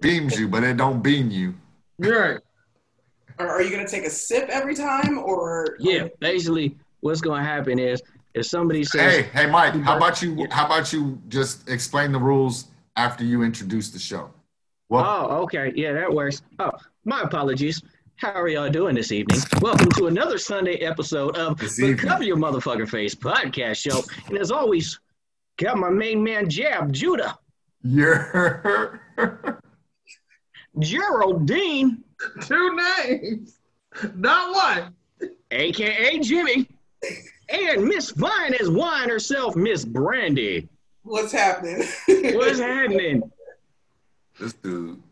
beams 0.00 0.38
you, 0.38 0.48
but 0.48 0.62
it 0.64 0.76
don't 0.76 1.02
beam 1.02 1.30
you. 1.30 1.54
You're 1.98 2.20
right. 2.20 2.40
Are 3.38 3.62
you 3.62 3.70
gonna 3.70 3.88
take 3.88 4.04
a 4.04 4.10
sip 4.10 4.48
every 4.50 4.74
time, 4.74 5.18
or 5.18 5.76
Yeah, 5.78 6.08
basically, 6.20 6.76
what's 7.00 7.20
gonna 7.20 7.42
happen 7.42 7.78
is 7.78 8.02
if 8.34 8.46
somebody 8.46 8.84
says, 8.84 9.00
Hey, 9.00 9.22
hey, 9.32 9.46
Mike, 9.50 9.74
how 9.80 9.96
about 9.96 10.20
you? 10.20 10.46
How 10.50 10.66
about 10.66 10.92
you 10.92 11.20
just 11.28 11.68
explain 11.68 12.12
the 12.12 12.18
rules 12.18 12.66
after 12.96 13.24
you 13.24 13.42
introduce 13.42 13.90
the 13.90 13.98
show? 13.98 14.30
Well, 14.88 15.04
"Oh, 15.06 15.42
okay, 15.42 15.72
yeah, 15.76 15.92
that 15.92 16.12
works." 16.12 16.42
Oh, 16.58 16.72
my 17.04 17.22
apologies. 17.22 17.82
How 18.16 18.32
are 18.32 18.48
y'all 18.48 18.68
doing 18.68 18.94
this 18.94 19.12
evening? 19.12 19.40
Welcome 19.62 19.88
to 19.92 20.08
another 20.08 20.36
Sunday 20.36 20.76
episode 20.78 21.36
of 21.38 21.56
the. 21.58 21.94
Cover 21.96 22.24
Your 22.24 22.36
Motherfucker 22.36 22.88
Face 22.88 23.14
podcast 23.14 23.76
show. 23.76 24.02
And 24.28 24.36
as 24.36 24.50
always, 24.50 24.98
got 25.58 25.78
my 25.78 25.88
main 25.90 26.22
man 26.22 26.50
Jab 26.50 26.92
Judah, 26.92 27.38
you're 27.82 29.00
Geraldine, 30.80 32.02
Two 32.42 32.76
names, 32.76 33.58
not 34.14 34.54
one. 35.20 35.30
aka 35.50 36.18
Jimmy, 36.18 36.68
and 37.48 37.84
Miss 37.84 38.10
Fine 38.10 38.54
as 38.54 38.68
wine 38.70 39.08
herself, 39.08 39.56
Miss 39.56 39.84
Brandy. 39.84 40.68
what's 41.02 41.32
happening? 41.32 41.86
What's 42.06 42.58
happening? 42.58 43.30
this 44.38 44.52
dude. 44.54 45.02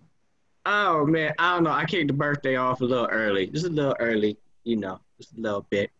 Oh 0.66 1.06
man, 1.06 1.32
I 1.38 1.54
don't 1.54 1.64
know. 1.64 1.70
I 1.70 1.84
kicked 1.86 2.08
the 2.08 2.12
birthday 2.14 2.56
off 2.56 2.80
a 2.80 2.84
little 2.84 3.06
early, 3.06 3.46
just 3.46 3.66
a 3.66 3.70
little 3.70 3.96
early, 4.00 4.36
you 4.64 4.76
know, 4.76 5.00
just 5.18 5.36
a 5.36 5.40
little 5.40 5.66
bit. 5.70 5.90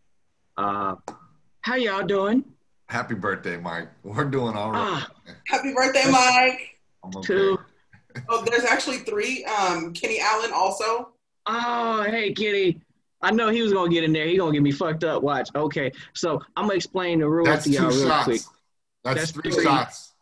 Uh, 0.57 0.95
how 1.61 1.75
y'all 1.75 2.05
doing? 2.05 2.43
Happy 2.87 3.15
birthday, 3.15 3.57
Mike. 3.57 3.87
We're 4.03 4.25
doing 4.25 4.55
all 4.55 4.71
right. 4.71 5.03
Ah, 5.07 5.09
Happy 5.47 5.73
birthday, 5.73 6.09
Mike. 6.11 6.77
I'm 7.03 7.15
okay. 7.17 7.27
two. 7.27 7.59
Oh, 8.27 8.43
there's 8.43 8.63
actually 8.65 8.99
three. 8.99 9.43
Um, 9.45 9.93
Kenny 9.93 10.19
Allen 10.19 10.51
also. 10.53 11.09
Oh, 11.45 12.03
hey, 12.03 12.33
Kitty. 12.33 12.81
I 13.21 13.31
know 13.31 13.49
he 13.49 13.61
was 13.61 13.73
gonna 13.73 13.89
get 13.91 14.03
in 14.03 14.13
there. 14.13 14.25
He 14.25 14.37
gonna 14.37 14.51
get 14.53 14.61
me 14.63 14.71
fucked 14.71 15.03
up. 15.03 15.21
Watch. 15.23 15.49
Okay, 15.55 15.91
so 16.13 16.41
I'm 16.55 16.65
gonna 16.65 16.75
explain 16.75 17.19
the 17.19 17.27
rules 17.29 17.47
That's 17.47 17.65
to 17.65 17.69
y'all 17.71 17.89
real 17.89 18.07
shots. 18.07 18.23
quick. 18.25 18.41
That's, 19.03 19.19
That's 19.19 19.31
three 19.31 19.51
three. 19.51 19.63
shots. 19.63 20.13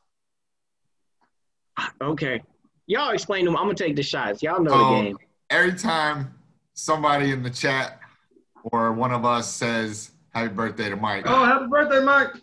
Okay, 2.02 2.42
y'all 2.88 3.12
explain 3.12 3.46
them. 3.46 3.56
I'm 3.56 3.64
gonna 3.64 3.76
take 3.76 3.96
the 3.96 4.04
shots. 4.04 4.42
Y'all 4.42 4.62
know 4.62 4.72
Oh. 4.74 4.96
the 4.98 5.02
game. 5.04 5.18
Every 5.50 5.74
time 5.74 6.34
somebody 6.74 7.32
in 7.32 7.44
the 7.44 7.50
chat 7.50 8.00
or 8.64 8.92
one 8.94 9.12
of 9.14 9.26
us 9.26 9.52
says 9.52 10.12
happy 10.34 10.50
birthday 10.54 10.90
to 10.90 10.96
Mike, 10.96 11.24
Oh, 11.28 11.46
happy 11.46 11.68
birthday, 11.68 12.04
Mike. 12.04 12.34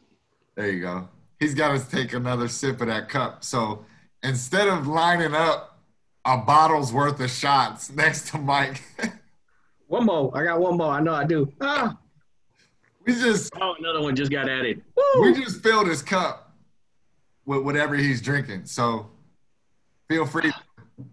there 0.55 0.70
you 0.70 0.81
go. 0.81 1.08
He's 1.41 1.55
got 1.55 1.79
to 1.79 1.91
take 1.91 2.12
another 2.14 2.48
sip 2.48 2.81
of 2.81 2.86
that 2.86 3.08
cup. 3.08 3.42
So 3.45 3.84
instead 4.25 4.67
of 4.69 4.86
lining 4.89 5.34
up 5.34 5.78
a 6.25 6.39
bottle's 6.39 6.92
worth 6.92 7.20
of 7.20 7.30
shots 7.30 7.92
next 7.92 8.28
to 8.30 8.39
Mike, 8.39 8.83
One 9.86 10.06
more. 10.06 10.36
I 10.36 10.42
got 10.44 10.58
one 10.58 10.77
more. 10.78 10.92
I 10.92 11.00
know 11.00 11.12
I 11.12 11.25
do. 11.25 11.53
Ah. 11.61 11.97
we 13.06 13.12
just 13.12 13.52
Oh, 13.61 13.75
another 13.78 14.00
one 14.00 14.17
just 14.17 14.33
got 14.33 14.48
added. 14.48 14.83
we 15.20 15.34
just 15.34 15.62
filled 15.62 15.86
his 15.86 16.02
cup 16.02 16.52
with 17.45 17.62
whatever 17.62 17.95
he's 17.95 18.20
drinking. 18.22 18.64
So 18.64 19.11
feel 20.08 20.25
free 20.27 20.50
to 20.50 20.55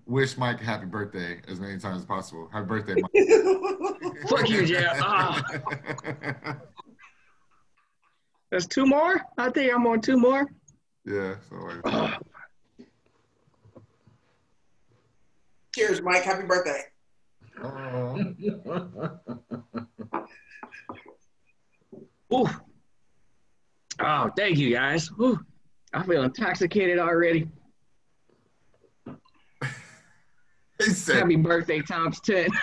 wish 0.05 0.37
Mike 0.37 0.59
happy 0.61 0.85
birthday 0.85 1.41
as 1.49 1.59
many 1.59 1.77
times 1.79 1.97
as 1.99 2.05
possible. 2.05 2.49
Happy 2.51 2.65
birthday, 2.65 2.95
Mike. 2.95 3.11
Fuck 4.29 4.49
you, 4.49 4.65
Jeff. 4.65 4.97
Ah. 5.01 5.43
That's 8.51 8.65
two 8.67 8.85
more. 8.85 9.21
I 9.37 9.49
think 9.49 9.71
I'm 9.73 9.85
on 9.85 9.99
two 10.01 10.17
more. 10.17 10.49
yeah. 11.05 11.35
So 11.49 11.55
like, 11.57 11.81
Ah. 11.85 12.17
Cheers, 15.73 16.01
Mike. 16.01 16.23
Happy 16.23 16.45
birthday. 16.45 16.81
oh. 17.63 18.19
Ooh. 22.33 22.47
Oh, 23.99 24.31
thank 24.35 24.57
you 24.57 24.71
guys. 24.73 25.09
Ooh. 25.19 25.39
I 25.93 26.03
feel 26.03 26.23
intoxicated 26.23 26.97
already. 26.99 27.49
said, 30.79 31.17
Happy 31.17 31.35
birthday 31.35 31.81
times 31.81 32.19
10. 32.21 32.49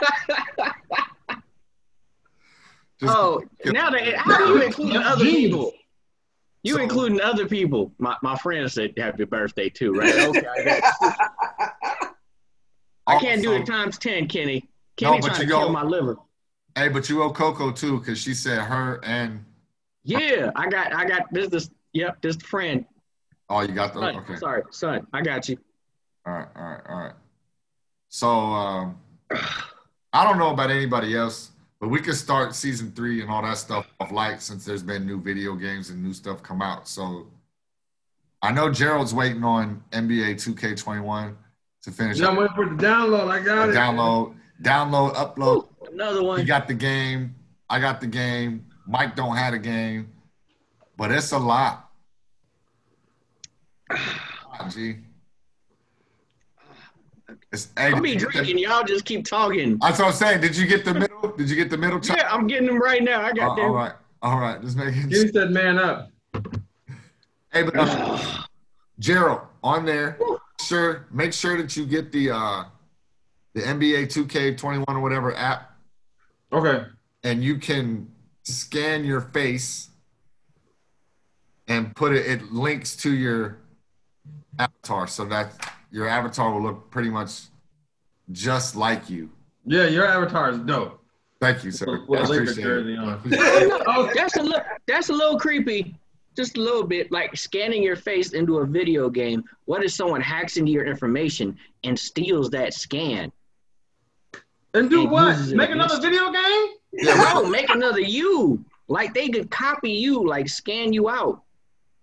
oh, 3.03 3.41
now 3.67 3.91
that 3.91 4.17
how 4.17 4.43
are 4.43 4.47
you 4.47 4.63
including 4.63 4.97
other 4.97 5.25
people? 5.25 5.73
You 6.65 6.75
So- 6.75 6.81
including 6.81 7.21
other 7.21 7.47
people. 7.47 7.93
My 7.99 8.17
my 8.23 8.37
friend 8.37 8.71
said 8.71 8.95
happy 8.97 9.25
birthday 9.25 9.69
too, 9.69 9.93
right? 9.93 10.15
Okay, 10.15 10.45
I, 10.47 10.65
got 10.65 10.83
you. 11.01 11.11
I 13.09 13.19
can't 13.19 13.43
do 13.43 13.53
it 13.53 13.67
times 13.67 13.99
10, 13.99 14.29
Kenny. 14.29 14.69
Kenny 14.97 15.21
but 15.21 15.29
trying 15.29 15.41
to 15.41 15.47
you 15.47 15.53
kill 15.53 15.71
my 15.71 15.83
liver. 15.83 16.17
Hey, 16.77 16.89
but 16.89 17.09
you 17.09 17.23
owe 17.23 17.33
Coco 17.33 17.73
too, 17.73 17.99
because 17.99 18.19
she 18.19 18.35
said 18.35 18.61
her 18.61 19.01
and 19.05 19.45
Yeah, 20.05 20.51
I 20.55 20.69
got 20.69 20.95
I 20.95 21.05
got 21.05 21.33
this 21.33 21.49
this 21.49 21.71
yep, 21.93 22.21
this 22.21 22.37
friend. 22.37 22.85
oh, 23.49 23.63
you 23.63 23.69
got 23.69 23.95
the 23.95 24.01
Son, 24.01 24.17
okay. 24.17 24.37
Sorry, 24.37 24.63
son. 24.71 25.07
I 25.13 25.23
got 25.23 25.49
you. 25.49 25.59
All 26.27 26.35
right, 26.35 26.49
all 26.55 26.63
right, 26.63 26.81
all 26.89 26.99
right. 26.99 27.15
So 28.11 28.29
um, 28.29 28.99
I 30.13 30.25
don't 30.25 30.39
know 30.39 30.51
about 30.51 30.71
anybody 30.71 31.17
else, 31.17 31.53
but 31.81 31.89
we 31.89 32.01
could 32.01 32.15
start 32.15 32.55
season 32.55 32.93
three 32.93 33.23
and 33.23 33.31
all 33.31 33.43
that 33.43 33.57
stuff 33.59 33.87
off 34.01 34.13
light 34.13 34.43
since 34.43 34.65
there's 34.65 34.83
been 34.83 35.07
new 35.07 35.21
video 35.21 35.55
games 35.55 35.91
and 35.91 36.03
new 36.03 36.13
stuff 36.13 36.43
come 36.43 36.63
out. 36.63 36.87
So 36.89 37.27
I 38.43 38.53
know 38.53 38.71
Gerald's 38.71 39.15
waiting 39.15 39.45
on 39.45 39.83
NBA 39.93 40.35
2K21 40.35 41.35
to 41.89 41.95
finish 41.95 42.19
Yeah, 42.19 42.29
I'm 42.29 42.37
waiting 42.37 42.55
for 42.55 42.67
the 42.69 42.75
download. 42.83 43.29
I 43.31 43.41
got 43.43 43.67
the 43.67 43.73
it. 43.73 43.75
download, 43.77 44.35
download, 44.63 45.15
upload. 45.15 45.57
Ooh, 45.83 45.93
another 45.93 46.23
one. 46.23 46.39
You 46.41 46.47
got 46.47 46.69
the 46.69 46.75
game. 46.75 47.35
I 47.71 47.81
got 47.81 48.01
the 48.01 48.07
game. 48.07 48.65
Mike 48.87 49.17
don't 49.17 49.37
have 49.37 49.55
a 49.55 49.59
game, 49.59 50.11
but 50.97 51.11
it's 51.11 51.33
a 51.33 51.39
lot. 51.39 51.91
G. 54.71 54.97
It's, 57.53 57.69
hey, 57.79 57.93
I'll 57.93 58.01
be 58.01 58.13
did 58.13 58.21
you 58.23 58.27
get 58.27 58.33
the- 58.39 58.45
drinking. 58.45 58.59
Y'all 58.59 58.85
just 58.85 59.05
keep 59.05 59.25
talking. 59.27 59.79
That's 59.79 59.99
what 59.99 60.09
I'm 60.09 60.13
saying. 60.15 60.41
Did 60.41 60.57
you 60.57 60.67
get 60.67 60.85
the 60.85 60.95
middle? 60.95 61.33
Did 61.37 61.49
you 61.49 61.57
get 61.57 61.71
the 61.71 61.79
middle? 61.79 62.01
Yeah, 62.03 62.29
I'm 62.31 62.47
getting 62.47 62.67
them 62.67 62.79
right 62.81 63.03
now. 63.03 63.21
I 63.23 63.31
Uh, 63.31 63.33
got 63.33 63.49
all 63.51 63.57
them. 63.57 63.73
right, 63.73 63.93
all 64.23 64.39
right. 64.39 64.61
Just 64.61 64.77
make 64.77 64.89
it. 64.95 65.09
Jimmy 65.09 65.29
said, 65.33 65.51
"Man 65.51 65.79
up." 65.79 66.11
Hey, 67.53 67.63
but 67.63 67.75
uh, 67.77 68.43
Gerald, 68.99 69.41
on 69.63 69.85
there, 69.87 70.19
sure. 70.63 71.07
Make 71.11 71.33
sure 71.33 71.57
that 71.57 71.77
you 71.77 71.87
get 71.87 72.13
the 72.13 72.31
uh, 72.31 72.65
the 73.55 73.63
NBA 73.63 74.07
2K21 74.07 74.85
or 74.89 75.01
whatever 75.01 75.35
app, 75.35 75.73
Okay. 76.53 76.85
and 77.25 77.43
you 77.43 77.59
can 77.59 78.11
scan 78.45 79.05
your 79.05 79.21
face 79.21 79.91
and 81.67 81.95
put 81.95 82.13
it. 82.13 82.27
It 82.27 82.53
links 82.53 82.97
to 82.97 83.13
your 83.13 83.59
avatar, 84.59 85.07
so 85.07 85.25
that 85.27 85.53
your 85.91 86.09
avatar 86.09 86.53
will 86.53 86.63
look 86.63 86.91
pretty 86.91 87.11
much 87.11 87.43
just 88.33 88.77
like 88.77 89.09
you. 89.09 89.31
Yeah, 89.65 89.87
your 89.87 90.07
avatar 90.07 90.51
is 90.51 90.59
dope. 90.59 91.03
Thank 91.41 91.63
you, 91.65 91.71
sir. 91.71 92.05
With 92.09 92.21
I 92.21 92.25
a 92.25 92.27
Laker 92.27 92.43
appreciate 92.43 92.65
jersey 92.65 92.95
it. 92.95 92.99
on. 92.99 93.23
Oh, 93.87 94.11
that's 94.15 94.37
a 94.37 94.43
little 94.43 94.61
that's 94.87 95.09
a 95.09 95.13
little 95.13 95.39
creepy. 95.39 95.95
Just 96.39 96.57
a 96.57 96.61
little 96.61 96.85
bit, 96.85 97.11
like 97.11 97.37
scanning 97.37 97.83
your 97.83 97.97
face 97.97 98.33
into 98.33 98.59
a 98.59 98.65
video 98.65 99.11
game. 99.11 99.43
What 99.65 99.83
if 99.83 99.91
someone 99.91 100.21
hacks 100.21 100.57
into 100.57 100.71
your 100.71 100.87
information 100.87 101.57
and 101.83 101.99
steals 101.99 102.49
that 102.51 102.75
scan? 102.75 103.33
And 104.73 104.89
do 104.89 105.03
And 105.03 105.11
what? 105.11 105.37
Make 105.49 105.71
another 105.71 106.01
video 106.01 106.31
game? 106.31 106.67
Yeah, 106.93 107.15
No, 107.35 107.45
make 107.51 107.69
another 107.71 107.99
you. 108.01 108.65
Like 108.87 109.15
they 109.15 109.29
could 109.31 109.51
copy 109.51 109.91
you, 109.91 110.25
like 110.29 110.49
scan 110.49 110.93
you 110.93 111.09
out. 111.11 111.43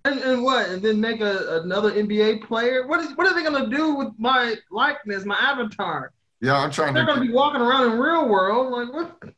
And, 0.03 0.19
and 0.19 0.43
what? 0.43 0.67
And 0.69 0.81
then 0.83 0.99
make 0.99 1.21
a, 1.21 1.61
another 1.63 1.91
NBA 1.93 2.43
player? 2.45 2.85
What 2.87 2.99
is 2.99 3.15
what 3.15 3.27
are 3.27 3.33
they 3.33 3.41
gonna 3.49 3.69
do 3.69 3.95
with 3.95 4.09
my 4.19 4.55
likeness, 4.69 5.23
my 5.23 5.37
avatar? 5.37 6.11
yeah. 6.41 6.57
I'm 6.57 6.71
trying 6.71 6.93
They're 6.93 7.05
gonna 7.05 7.21
to. 7.21 7.25
be 7.27 7.33
walking 7.33 7.61
around 7.61 7.93
in 7.93 7.97
real 7.99 8.27
world. 8.27 8.71
Like 8.73 8.93
what? 8.93 9.33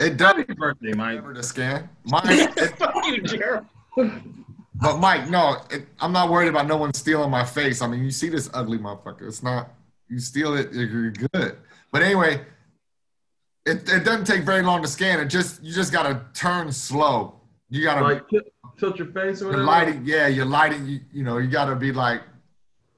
It 0.00 0.16
does 0.16 0.36
Happy 0.36 0.54
birthday, 0.54 0.92
Mike. 0.92 1.10
remember 1.16 1.34
the 1.34 1.42
scan. 1.42 1.88
Mine, 2.04 2.22
it, 2.26 2.78
Fuck 2.78 2.94
you, 3.06 3.22
Gerald. 3.22 3.66
but 4.74 4.98
Mike, 4.98 5.30
no, 5.30 5.56
it, 5.70 5.86
I'm 6.00 6.12
not 6.12 6.30
worried 6.30 6.48
about 6.48 6.66
no 6.66 6.76
one 6.76 6.92
stealing 6.94 7.30
my 7.30 7.44
face. 7.44 7.80
I 7.80 7.86
mean, 7.86 8.02
you 8.02 8.10
see 8.10 8.28
this 8.28 8.50
ugly 8.52 8.78
motherfucker. 8.78 9.22
It's 9.28 9.42
not. 9.42 9.70
You 10.08 10.18
steal 10.18 10.54
it, 10.56 10.72
you're 10.72 11.10
good. 11.12 11.56
But 11.92 12.02
anyway, 12.02 12.44
it, 13.66 13.88
it 13.88 14.04
doesn't 14.04 14.26
take 14.26 14.42
very 14.42 14.62
long 14.62 14.82
to 14.82 14.88
scan. 14.88 15.20
It 15.20 15.26
just 15.26 15.62
you 15.62 15.72
just 15.72 15.92
gotta 15.92 16.22
turn 16.34 16.70
slow. 16.72 17.40
You 17.70 17.82
gotta 17.84 18.02
Like 18.02 18.28
tilt, 18.28 18.44
tilt 18.78 18.98
your 18.98 19.08
face 19.08 19.40
or 19.42 19.46
whatever. 19.46 19.64
lighting. 19.64 20.02
Yeah, 20.04 20.26
your 20.26 20.44
lighting. 20.44 20.86
You, 20.86 21.00
you 21.12 21.22
know, 21.22 21.38
you 21.38 21.48
gotta 21.48 21.74
be 21.76 21.92
like. 21.92 22.22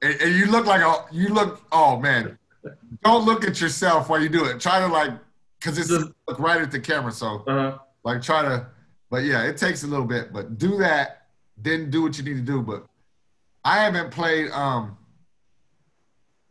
And, 0.03 0.21
and 0.21 0.35
you 0.35 0.47
look 0.47 0.67
like 0.67 0.81
a. 0.81 1.05
You 1.15 1.29
look. 1.29 1.63
Oh 1.71 1.99
man, 2.01 2.39
don't 3.05 3.25
look 3.25 3.45
at 3.47 3.61
yourself 3.61 4.09
while 4.09 4.21
you 4.21 4.29
do 4.29 4.45
it. 4.47 4.61
Try 4.61 4.81
to 4.81 4.87
like, 4.89 5.13
cause 5.67 5.79
it's 5.79 5.89
Just- 5.89 6.13
look 6.29 6.39
right 6.39 6.61
at 6.63 6.71
the 6.71 6.81
camera. 6.81 7.13
So 7.13 7.43
Uh-huh. 7.47 7.79
like 8.05 8.23
try 8.23 8.43
to 8.43 8.67
but 9.11 9.25
yeah 9.25 9.43
it 9.43 9.57
takes 9.57 9.83
a 9.83 9.87
little 9.87 10.07
bit 10.07 10.33
but 10.33 10.59
do 10.59 10.77
that 10.79 11.27
then 11.59 11.91
do 11.91 12.03
what 12.03 12.17
you 12.19 12.25
need 12.25 12.35
to 12.37 12.41
do 12.43 12.61
but 12.63 12.87
i 13.65 13.79
haven't 13.79 14.11
played 14.11 14.51
um 14.53 14.97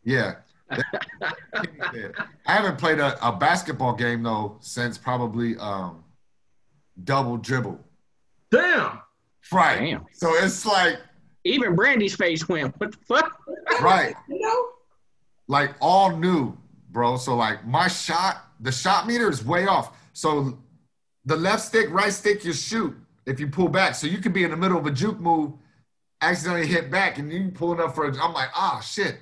Yeah. 0.04 0.36
I 0.70 2.52
haven't 2.52 2.78
played 2.78 2.98
a, 2.98 3.16
a 3.26 3.32
basketball 3.36 3.94
game 3.94 4.22
though 4.22 4.56
since 4.60 4.98
probably 4.98 5.56
um, 5.58 6.04
double 7.04 7.36
dribble. 7.36 7.78
Damn. 8.50 9.00
Right. 9.52 9.78
Damn. 9.78 10.06
So 10.12 10.32
it's 10.34 10.64
like 10.66 10.98
Even 11.44 11.74
Brandy's 11.76 12.16
face 12.16 12.48
went, 12.48 12.74
what 12.80 12.92
the 12.92 12.98
fuck? 13.06 13.38
right, 13.80 14.14
You 14.28 14.40
know? 14.40 14.68
like 15.48 15.74
all 15.80 16.16
new, 16.16 16.56
bro. 16.90 17.16
So 17.16 17.36
like 17.36 17.64
my 17.66 17.86
shot, 17.88 18.44
the 18.60 18.72
shot 18.72 19.06
meter 19.06 19.30
is 19.30 19.44
way 19.44 19.66
off. 19.66 19.96
So 20.12 20.58
the 21.24 21.36
left 21.36 21.62
stick, 21.62 21.90
right 21.90 22.12
stick, 22.12 22.44
you 22.44 22.52
shoot 22.52 22.96
if 23.26 23.40
you 23.40 23.48
pull 23.48 23.68
back. 23.68 23.94
So 23.94 24.06
you 24.06 24.18
could 24.18 24.32
be 24.32 24.44
in 24.44 24.50
the 24.50 24.56
middle 24.56 24.78
of 24.78 24.86
a 24.86 24.90
juke 24.90 25.20
move, 25.20 25.52
accidentally 26.22 26.66
hit 26.66 26.90
back, 26.90 27.18
and 27.18 27.32
you 27.32 27.50
pulling 27.50 27.80
up 27.80 27.94
for. 27.94 28.04
A, 28.06 28.22
I'm 28.22 28.32
like, 28.32 28.48
ah, 28.54 28.80
shit. 28.80 29.18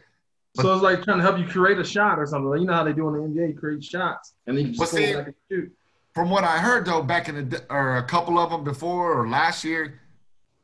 So 0.57 0.73
it's 0.73 0.83
like 0.85 1.03
trying 1.03 1.19
to 1.19 1.23
help 1.25 1.39
you 1.39 1.47
create 1.47 1.79
a 1.79 1.85
shot 1.85 2.19
or 2.19 2.27
something. 2.27 2.49
Like, 2.49 2.61
you 2.61 2.67
know 2.67 2.75
how 2.75 2.85
they 2.85 2.93
do 2.93 3.09
in 3.09 3.35
the 3.35 3.41
NBA, 3.41 3.59
create 3.59 3.83
shots, 3.83 4.35
and 4.47 4.57
then 4.57 4.67
you 4.67 4.73
But 4.73 4.85
just 4.85 4.93
see- 4.93 5.15
back 5.15 5.27
and 5.27 5.35
shoot. 5.51 5.73
From 6.15 6.31
what 6.31 6.45
I 6.45 6.59
heard 6.59 6.87
though, 6.87 7.03
back 7.03 7.29
in 7.29 7.49
the 7.49 7.65
or 7.71 7.97
a 7.97 8.05
couple 8.05 8.39
of 8.39 8.49
them 8.51 8.63
before 8.63 9.19
or 9.21 9.29
last 9.29 9.65
year, 9.65 10.01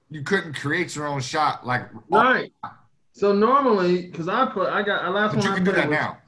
you 0.09 0.23
couldn't 0.23 0.53
create 0.53 0.95
your 0.95 1.09
own 1.09 1.21
shot. 1.21 1.67
Like, 1.67 1.89
Right. 2.09 2.53
So 3.15 3.33
normally, 3.33 4.07
because 4.07 4.29
I 4.29 4.47
put, 4.47 4.69
I 4.69 4.83
got 4.83 5.13
last 5.13 5.35
but 5.35 5.39
one 5.39 5.47
you 5.47 5.53
I 5.53 5.55
can 5.57 5.65
do 5.65 5.73
that 5.73 5.89
was, 5.89 5.99
now. 5.99 6.19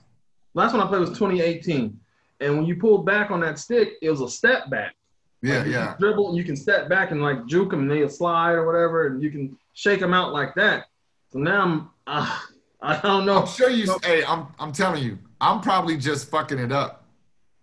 Last 0.54 0.72
one 0.72 0.82
I 0.82 0.88
played 0.88 1.00
was 1.02 1.10
2018, 1.10 2.00
and 2.42 2.56
when 2.56 2.66
you 2.66 2.76
pulled 2.76 3.06
back 3.06 3.30
on 3.30 3.40
that 3.40 3.58
stick, 3.58 3.94
it 4.02 4.10
was 4.10 4.20
a 4.20 4.28
step 4.28 4.68
back. 4.70 4.94
Yeah, 5.42 5.58
Like, 5.58 5.66
yeah. 5.68 5.94
dribble, 5.98 6.28
and 6.28 6.36
you 6.36 6.44
can 6.44 6.56
step 6.56 6.88
back 6.88 7.10
and 7.10 7.22
like 7.22 7.46
juke 7.46 7.70
them, 7.70 7.80
and 7.80 7.90
they'll 7.90 8.08
slide 8.08 8.52
or 8.52 8.66
whatever, 8.66 9.06
and 9.08 9.22
you 9.22 9.30
can 9.30 9.56
shake 9.72 10.00
them 10.00 10.14
out 10.14 10.32
like 10.32 10.54
that. 10.54 10.86
So 11.30 11.38
now 11.38 11.62
I'm, 11.62 11.90
uh, 12.06 12.40
I 12.82 13.00
don't 13.00 13.24
know. 13.26 13.40
I'm 13.42 13.46
sure 13.48 13.70
you. 13.70 13.96
Hey, 14.04 14.24
I'm 14.24 14.48
I'm 14.58 14.72
telling 14.72 15.02
you, 15.02 15.18
I'm 15.40 15.60
probably 15.60 15.96
just 15.96 16.30
fucking 16.30 16.58
it 16.58 16.72
up. 16.72 17.04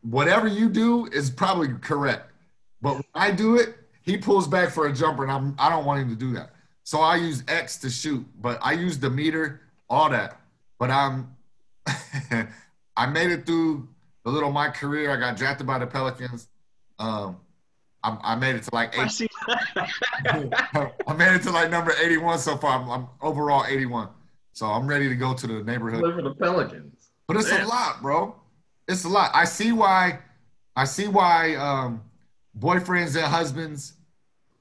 Whatever 0.01 0.47
you 0.47 0.69
do 0.69 1.07
is 1.07 1.29
probably 1.29 1.69
correct, 1.81 2.31
but 2.81 2.93
when 2.93 3.03
I 3.15 3.31
do 3.31 3.57
it, 3.57 3.75
he 4.01 4.17
pulls 4.17 4.47
back 4.47 4.69
for 4.71 4.87
a 4.87 4.93
jumper, 4.93 5.23
and 5.23 5.31
I'm 5.31 5.55
I 5.59 5.69
don't 5.69 5.85
want 5.85 6.01
him 6.01 6.09
to 6.09 6.15
do 6.15 6.33
that. 6.33 6.51
So 6.83 6.99
I 7.01 7.17
use 7.17 7.43
X 7.47 7.77
to 7.79 7.89
shoot, 7.89 8.25
but 8.41 8.57
I 8.61 8.71
use 8.71 8.97
the 8.97 9.09
meter, 9.09 9.61
all 9.89 10.09
that. 10.09 10.39
But 10.79 10.89
I'm, 10.89 11.35
I 12.97 13.05
made 13.07 13.29
it 13.31 13.45
through 13.45 13.87
the 14.29 14.35
little 14.35 14.51
my 14.51 14.69
career. 14.69 15.11
I 15.11 15.17
got 15.17 15.37
drafted 15.37 15.65
by 15.65 15.79
the 15.79 15.87
Pelicans. 15.87 16.47
Um, 16.99 17.37
I, 18.03 18.17
I 18.23 18.35
made 18.35 18.55
it 18.55 18.63
to 18.63 18.69
like 18.73 18.97
I 18.97 19.05
eight. 19.05 19.11
see. 19.11 19.27
I 19.47 21.13
made 21.17 21.35
it 21.35 21.43
to 21.43 21.51
like 21.51 21.69
number 21.69 21.93
81 21.99 22.39
so 22.39 22.55
far. 22.57 22.79
I'm, 22.79 22.89
I'm 22.89 23.07
overall 23.21 23.65
81. 23.67 24.09
So 24.53 24.67
I'm 24.67 24.87
ready 24.87 25.09
to 25.09 25.15
go 25.15 25.33
to 25.33 25.47
the 25.47 25.63
neighborhood. 25.63 26.01
Play 26.01 26.11
for 26.11 26.21
the 26.21 26.35
Pelicans. 26.35 27.09
But 27.27 27.37
it's 27.37 27.51
a 27.51 27.65
lot, 27.65 28.01
bro. 28.01 28.35
It's 28.87 29.03
a 29.03 29.09
lot. 29.09 29.31
I 29.33 29.45
see 29.45 29.71
why. 29.71 30.19
I 30.75 30.85
see 30.85 31.07
why 31.07 31.55
um, 31.55 32.01
boyfriends 32.57 33.15
and 33.15 33.25
husbands 33.25 33.93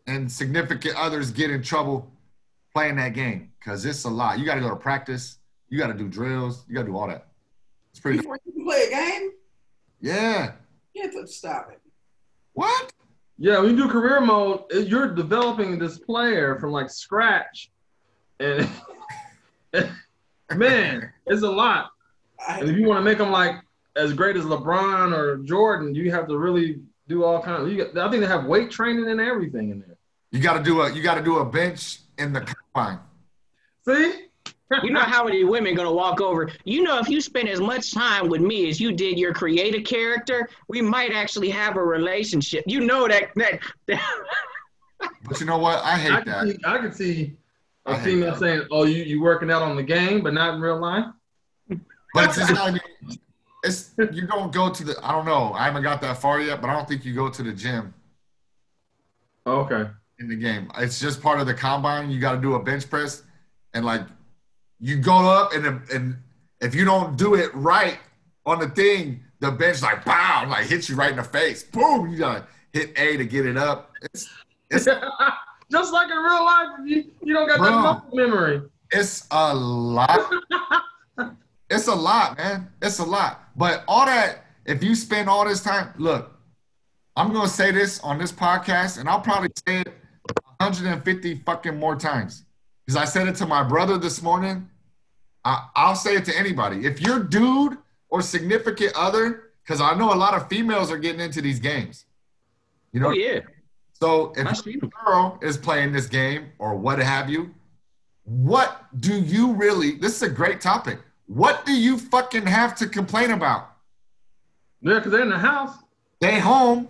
and 0.07 0.31
significant 0.31 0.97
others 0.97 1.31
get 1.31 1.51
in 1.51 1.63
trouble 1.63 2.11
playing 2.75 2.97
that 2.97 3.13
game 3.13 3.53
because 3.59 3.85
it's 3.85 4.05
a 4.05 4.11
lot. 4.11 4.39
You 4.39 4.45
got 4.45 4.55
to 4.55 4.61
go 4.61 4.71
to 4.71 4.77
practice. 4.77 5.39
You 5.69 5.79
got 5.79 5.89
to 5.89 5.95
do 5.95 6.09
drills. 6.09 6.65
You 6.69 6.75
got 6.75 6.83
to 6.83 6.87
do 6.89 6.97
all 6.97 7.09
that. 7.09 7.29
It's 7.91 8.01
pretty. 8.01 8.19
Before 8.19 8.39
you 8.45 8.65
play 8.65 8.85
a 8.87 8.91
game, 8.91 9.31
Yeah. 10.01 10.53
you 10.95 11.03
have 11.03 11.13
to 11.13 11.27
stop 11.27 11.71
it. 11.73 11.81
What? 12.53 12.93
Yeah, 13.39 13.61
when 13.61 13.71
you 13.71 13.85
do 13.85 13.89
career 13.89 14.21
mode, 14.21 14.65
you're 14.73 15.15
developing 15.15 15.79
this 15.79 15.99
player 15.99 16.59
from 16.59 16.73
like 16.73 16.91
scratch, 16.91 17.71
and 18.41 18.69
man, 20.55 21.13
it's 21.27 21.43
a 21.43 21.51
lot. 21.51 21.91
And 22.49 22.69
if 22.69 22.77
you 22.77 22.87
want 22.87 22.99
to 22.99 23.05
make 23.05 23.19
them 23.19 23.31
like 23.31 23.55
as 23.95 24.13
great 24.13 24.37
as 24.37 24.45
LeBron 24.45 25.17
or 25.17 25.39
Jordan, 25.39 25.95
you 25.95 26.11
have 26.11 26.27
to 26.29 26.37
really 26.37 26.81
do 27.07 27.25
all 27.25 27.41
kinds. 27.41 27.63
Of, 27.63 27.73
you 27.73 27.85
got, 27.85 27.97
I 27.97 28.11
think 28.11 28.23
they 28.23 28.29
have 28.29 28.47
weight 28.47 28.73
training 28.73 29.09
and 29.09 29.21
everything 29.21 29.71
in 29.71 29.81
there. 29.81 29.97
You 30.33 30.41
got 30.41 30.59
to 30.59 30.63
do 30.63 30.81
a. 30.83 30.93
You 30.93 31.03
got 31.03 31.15
to 31.15 31.23
do 31.23 31.39
a 31.39 31.45
bench 31.45 32.01
in 32.19 32.33
the 32.33 32.41
combine. 32.41 32.99
See, 33.87 34.28
You 34.83 34.91
know 34.91 35.01
how 35.01 35.25
many 35.25 35.45
women 35.45 35.75
gonna 35.75 35.93
walk 35.93 36.21
over? 36.21 36.51
You 36.65 36.83
know, 36.83 36.99
if 36.99 37.09
you 37.09 37.21
spend 37.21 37.49
as 37.49 37.61
much 37.61 37.93
time 37.95 38.29
with 38.29 38.41
me 38.43 38.69
as 38.69 38.79
you 38.81 38.93
did 38.93 39.19
your 39.19 39.33
creative 39.33 39.85
character, 39.85 40.49
we 40.69 40.83
might 40.83 41.13
actually 41.13 41.49
have 41.51 41.77
a 41.77 41.83
relationship. 41.83 42.65
You 42.67 42.81
know 42.81 43.09
that 43.09 43.31
that, 43.37 43.61
that 43.87 44.03
But 45.25 45.41
you 45.41 45.47
know 45.47 45.59
what? 45.59 45.83
I 45.83 45.93
I 45.93 45.97
hate 45.99 46.25
can 46.25 46.27
that. 46.27 46.47
see, 46.49 46.59
I 46.65 46.79
can 46.79 46.93
see 46.93 47.37
I 47.87 47.93
a 47.93 47.97
hate 47.97 48.05
female 48.05 48.31
that. 48.33 48.41
saying, 48.41 48.63
"Oh, 48.71 48.85
you 48.85 49.03
you 49.05 49.23
working 49.23 49.51
out 49.51 49.63
on 49.63 49.75
the 49.77 49.83
game, 49.83 50.23
but 50.23 50.35
not 50.35 50.55
in 50.55 50.61
real 50.61 50.79
life." 50.79 51.07
But 52.13 52.37
it's 52.37 52.51
not. 52.51 52.79
It's 53.65 53.95
you 54.13 54.27
don't 54.27 54.53
go 54.53 54.71
to 54.71 54.85
the. 54.85 54.97
I 55.03 55.13
don't 55.13 55.25
know. 55.25 55.53
I 55.55 55.65
haven't 55.65 55.83
got 55.83 56.01
that 56.03 56.19
far 56.19 56.41
yet, 56.41 56.61
but 56.61 56.69
I 56.69 56.75
don't 56.75 56.87
think 56.87 57.05
you 57.07 57.15
go 57.15 57.31
to 57.31 57.43
the 57.43 57.53
gym 57.53 57.95
Okay. 59.47 59.89
in 60.19 60.29
the 60.29 60.37
game. 60.37 60.71
It's 60.77 61.01
just 61.01 61.23
part 61.23 61.41
of 61.41 61.47
the 61.47 61.55
combine. 61.55 62.11
You 62.11 62.21
got 62.21 62.33
to 62.33 62.41
do 62.41 62.55
a 62.55 62.63
bench 62.63 62.89
press, 62.91 63.23
and 63.75 63.85
like 63.85 64.03
you 64.81 64.97
go 64.97 65.17
up, 65.17 65.53
and 65.53 65.67
and 65.91 66.17
if 66.61 66.75
you 66.75 66.85
don't 66.85 67.17
do 67.17 67.35
it 67.35 67.55
right 67.55 67.99
on 68.47 68.59
the 68.59 68.69
thing, 68.69 69.21
the 69.41 69.51
bench 69.51 69.83
like 69.83 70.05
bow, 70.05 70.47
like 70.49 70.67
hits 70.67 70.89
you 70.89 70.97
right 70.97 71.11
in 71.11 71.17
the 71.17 71.25
face. 71.25 71.63
Boom! 71.65 72.11
You 72.11 72.19
gotta 72.19 72.47
hit 72.73 72.99
A 72.99 73.17
to 73.17 73.25
get 73.25 73.47
it 73.47 73.57
up. 73.57 73.93
It's 74.03 74.29
it's 74.71 74.89
Just 75.71 75.93
like 75.93 76.11
in 76.11 76.17
real 76.17 76.45
life, 76.45 76.67
you, 76.87 77.05
you 77.23 77.35
don't 77.35 77.47
got 77.47 77.59
that 77.59 77.71
Bro. 77.71 77.83
muscle 77.83 78.09
memory. 78.13 78.63
it's 78.91 79.27
a 79.31 79.55
lot. 79.55 80.31
It's 81.71 81.87
a 81.87 81.95
lot, 81.95 82.39
man. 82.39 82.69
It's 82.81 82.99
a 82.99 83.05
lot. 83.05 83.43
But 83.55 83.85
all 83.87 84.07
that, 84.07 84.47
if 84.65 84.83
you 84.83 84.95
spend 84.95 85.29
all 85.29 85.47
this 85.47 85.63
time, 85.63 85.93
look, 85.99 86.35
I'm 87.15 87.33
gonna 87.33 87.49
say 87.49 87.73
this 87.73 88.01
on 88.01 88.17
this 88.17 88.33
podcast, 88.33 88.99
and 88.99 89.09
I'll 89.09 89.21
probably 89.21 89.51
say 89.67 89.81
it 89.81 89.93
150 90.61 91.43
fucking 91.45 91.79
more 91.79 91.95
times. 91.97 92.45
Because 92.89 93.03
I 93.03 93.05
said 93.05 93.29
it 93.29 93.37
to 93.37 93.45
my 93.45 93.63
brother 93.63 93.99
this 93.99 94.23
morning. 94.23 94.67
I, 95.45 95.67
I'll 95.77 95.95
say 95.95 96.17
it 96.17 96.25
to 96.25 96.35
anybody. 96.35 96.87
If 96.87 97.03
your 97.03 97.19
dude 97.19 97.77
or 98.09 98.23
significant 98.23 98.95
other, 98.97 99.51
because 99.63 99.83
I 99.83 99.93
know 99.93 100.15
a 100.15 100.17
lot 100.17 100.33
of 100.33 100.49
females 100.49 100.91
are 100.91 100.97
getting 100.97 101.21
into 101.21 101.43
these 101.43 101.61
games. 101.61 102.07
You 102.93 103.01
know, 103.01 103.09
oh 103.09 103.11
yeah, 103.11 103.41
so 103.93 104.33
if 104.35 104.83
a 104.83 104.87
girl 104.87 105.39
is 105.43 105.59
playing 105.59 105.93
this 105.93 106.07
game 106.07 106.47
or 106.59 106.77
what 106.77 106.99
have 106.99 107.29
you, 107.29 107.55
what 108.25 108.87
do 108.99 109.21
you 109.21 109.53
really? 109.53 109.97
This 109.97 110.17
is 110.17 110.23
a 110.23 110.31
great 110.31 110.63
topic. 110.63 110.99
What 111.27 111.67
do 111.67 111.73
you 111.73 111.99
fucking 111.99 112.47
have 112.47 112.75
to 112.77 112.87
complain 112.87 113.33
about? 113.33 113.71
Yeah, 114.81 114.95
because 114.95 115.13
they're 115.13 115.21
in 115.21 115.29
the 115.29 115.37
house. 115.37 115.77
They 116.21 116.39
home. 116.39 116.89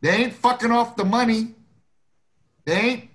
They 0.00 0.10
ain't 0.10 0.34
fucking 0.34 0.72
off 0.72 0.96
the 0.96 1.04
money. 1.04 1.54
They 2.64 2.74
ain't 2.74 3.10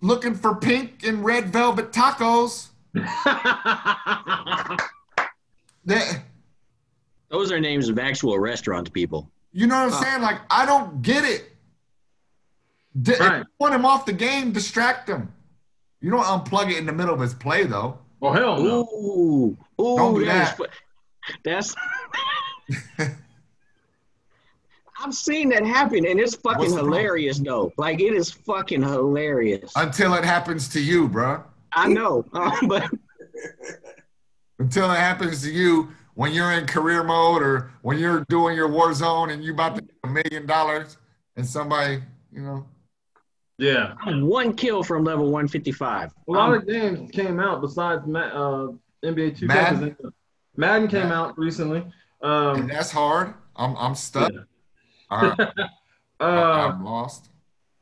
looking 0.00 0.34
for 0.34 0.54
pink 0.56 1.04
and 1.04 1.24
red 1.24 1.52
velvet 1.52 1.92
tacos. 1.92 2.68
They, 5.84 6.02
Those 7.30 7.50
are 7.52 7.58
names 7.58 7.88
of 7.88 7.98
actual 7.98 8.38
restaurants, 8.38 8.90
people. 8.90 9.30
you 9.52 9.66
know 9.66 9.84
what 9.86 9.94
I'm 9.94 10.02
saying? 10.04 10.20
Like 10.22 10.40
I 10.50 10.66
don't 10.66 11.00
get 11.00 11.24
it. 11.24 11.46
D- 13.00 13.12
If 13.12 13.20
Right. 13.20 13.38
you 13.38 13.44
want 13.58 13.74
him 13.74 13.86
off 13.86 14.04
the 14.04 14.12
game, 14.12 14.52
distract 14.52 15.08
him. 15.08 15.32
You 16.02 16.10
don't 16.10 16.24
unplug 16.24 16.70
it 16.70 16.76
in 16.76 16.86
the 16.86 16.92
middle 16.92 17.14
of 17.14 17.20
his 17.20 17.32
play 17.34 17.64
though. 17.64 17.98
oh 18.20 18.32
hell 18.32 18.62
no. 18.62 18.80
Ooh, 18.82 19.56
ooh, 19.82 19.96
Don't 19.96 20.14
do 20.14 20.24
that. 20.26 20.58
that's. 21.44 21.74
I've 25.02 25.14
seen 25.14 25.48
that 25.50 25.64
happen, 25.64 26.04
and 26.06 26.20
it's 26.20 26.34
fucking 26.36 26.58
What's 26.58 26.72
the 26.72 26.78
problem? 26.80 26.92
hilarious, 26.94 27.38
though. 27.38 27.72
Like 27.76 28.00
it 28.00 28.12
is 28.12 28.30
fucking 28.30 28.82
hilarious. 28.82 29.72
Until 29.76 30.14
it 30.14 30.24
happens 30.24 30.68
to 30.68 30.80
you, 30.80 31.08
bruh. 31.08 31.42
I 31.72 31.88
know, 31.88 32.24
um, 32.32 32.52
but 32.68 32.90
Until 34.58 34.90
it 34.90 34.98
happens 34.98 35.42
to 35.42 35.50
you 35.50 35.88
when 36.14 36.32
you're 36.32 36.52
in 36.52 36.66
career 36.66 37.02
mode 37.02 37.42
or 37.42 37.70
when 37.82 37.98
you're 37.98 38.24
doing 38.28 38.54
your 38.56 38.68
Warzone 38.68 39.32
and 39.32 39.42
you 39.42 39.52
about 39.54 39.76
to 39.76 39.82
get 39.82 39.94
a 40.04 40.08
million 40.08 40.46
dollars 40.46 40.98
and 41.36 41.46
somebody, 41.46 42.02
you 42.32 42.42
know. 42.42 42.66
Yeah. 43.58 43.94
I'm 44.04 44.26
one 44.26 44.54
kill 44.54 44.82
from 44.82 45.04
level 45.04 45.26
155. 45.26 46.10
A 46.28 46.30
lot 46.30 46.48
Um, 46.50 46.54
of 46.56 46.66
games 46.66 47.10
came 47.10 47.38
out 47.40 47.60
besides 47.62 48.06
Ma- 48.06 48.20
uh, 48.20 48.72
NBA 49.04 49.38
2K. 49.38 49.42
Madden? 49.46 49.96
Madden 50.56 50.88
came 50.88 51.00
Madden. 51.08 51.12
out 51.12 51.38
recently. 51.38 51.86
And 52.22 52.60
Um, 52.62 52.66
that's 52.66 52.90
hard. 52.90 53.34
I'm 53.56 53.76
I'm 53.76 53.94
stuck. 53.94 54.32
Yeah. 54.32 54.40
All 55.10 55.22
right. 55.22 55.40
uh, 56.20 56.24
I'm 56.24 56.84
lost. 56.84 57.30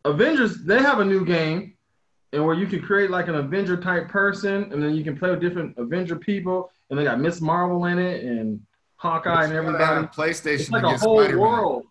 Avengers, 0.05 0.65
they 0.65 0.81
have 0.81 1.01
a 1.01 1.05
new 1.05 1.25
game, 1.25 1.75
and 2.33 2.45
where 2.45 2.55
you 2.55 2.67
can 2.67 2.81
create 2.81 3.11
like 3.11 3.29
an 3.29 3.35
Avenger 3.35 3.77
type 3.77 4.09
person, 4.09 4.73
and 4.73 4.83
then 4.83 4.95
you 4.95 5.05
can 5.05 5.19
play 5.19 5.31
with 5.31 5.41
different 5.41 5.77
Avenger 5.77 6.17
people, 6.17 6.71
and 6.91 6.99
they 6.99 7.05
got 7.05 7.21
Miss 7.21 7.41
Marvel 7.41 7.85
in 7.87 7.99
it, 7.99 8.25
and 8.25 8.61
Hawkeye 8.97 9.45
and 9.45 9.53
everybody. 9.53 10.07
PlayStation 10.09 10.61
It's 10.61 10.71
like 10.71 10.83
a 10.83 10.97
whole 10.99 11.19
Spider-Man. 11.21 11.39
world. 11.39 11.87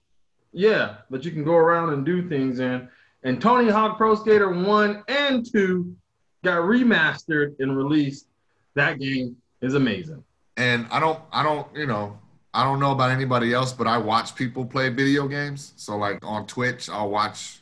Yeah, 0.51 0.98
but 1.10 1.24
you 1.24 1.32
can 1.32 1.44
go 1.44 1.56
around 1.56 1.94
and 1.94 2.06
do 2.06 2.27
things 2.27 2.60
in. 2.60 2.89
And 3.24 3.41
Tony 3.41 3.70
Hawk 3.70 3.98
Pro 3.98 4.15
Skater 4.15 4.50
1 4.50 5.03
and 5.08 5.46
2 5.51 5.96
got 6.44 6.62
remastered 6.62 7.56
and 7.60 7.77
released. 7.77 8.27
That 8.75 9.00
game 9.00 9.36
is 9.62 9.74
amazing. 9.74 10.24
and 10.56 10.88
I 10.91 11.00
don't, 11.00 11.20
I 11.32 11.44
don't, 11.44 11.67
you 11.75 11.86
know, 11.86 12.17
I 12.58 12.64
don't 12.64 12.80
know 12.80 12.92
about 12.92 13.12
anybody 13.12 13.54
else, 13.54 13.72
but 13.72 13.86
I 13.86 14.00
watch 14.00 14.34
people 14.34 14.66
play 14.66 14.90
video 14.90 15.28
games. 15.28 15.74
So 15.76 15.96
like 15.96 16.26
on 16.26 16.48
Twitch, 16.48 16.90
I'll 16.90 17.12
watch 17.12 17.60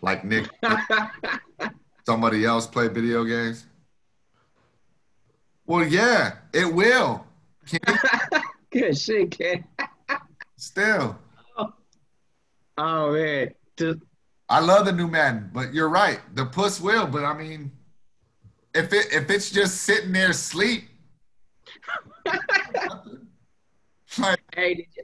like 0.00 0.24
Nick, 0.24 0.48
somebody 2.06 2.46
else 2.46 2.66
play 2.66 2.88
video 2.88 3.24
games. 3.24 3.66
Well, 5.66 5.86
yeah, 5.86 6.36
it 6.54 6.72
will. 6.72 7.26
Good 8.70 8.96
shit, 8.96 9.30
kid. 9.30 9.62
Still, 10.56 11.18
Oh 12.78 13.12
man. 13.12 13.50
To- 13.76 14.00
I 14.48 14.60
love 14.60 14.86
the 14.86 14.92
new 14.92 15.06
Madden, 15.06 15.50
but 15.52 15.74
you're 15.74 15.90
right. 15.90 16.20
The 16.34 16.46
puss 16.46 16.80
will, 16.80 17.06
but 17.06 17.24
I 17.24 17.36
mean, 17.36 17.70
if 18.74 18.90
it 18.94 19.12
if 19.12 19.28
it's 19.28 19.50
just 19.50 19.82
sitting 19.82 20.12
there 20.12 20.30
asleep, 20.30 20.88
like, 24.18 24.40
hey, 24.54 24.74
did 24.74 24.86
you- 24.96 25.02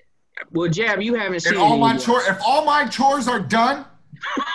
well, 0.52 0.68
Jab, 0.70 1.02
you 1.02 1.14
haven't 1.14 1.40
seen 1.40 1.58
all 1.58 1.76
my 1.76 1.96
chores, 1.98 2.26
if 2.26 2.38
all 2.46 2.64
my 2.64 2.86
chores 2.86 3.28
are 3.28 3.40
done, 3.40 3.84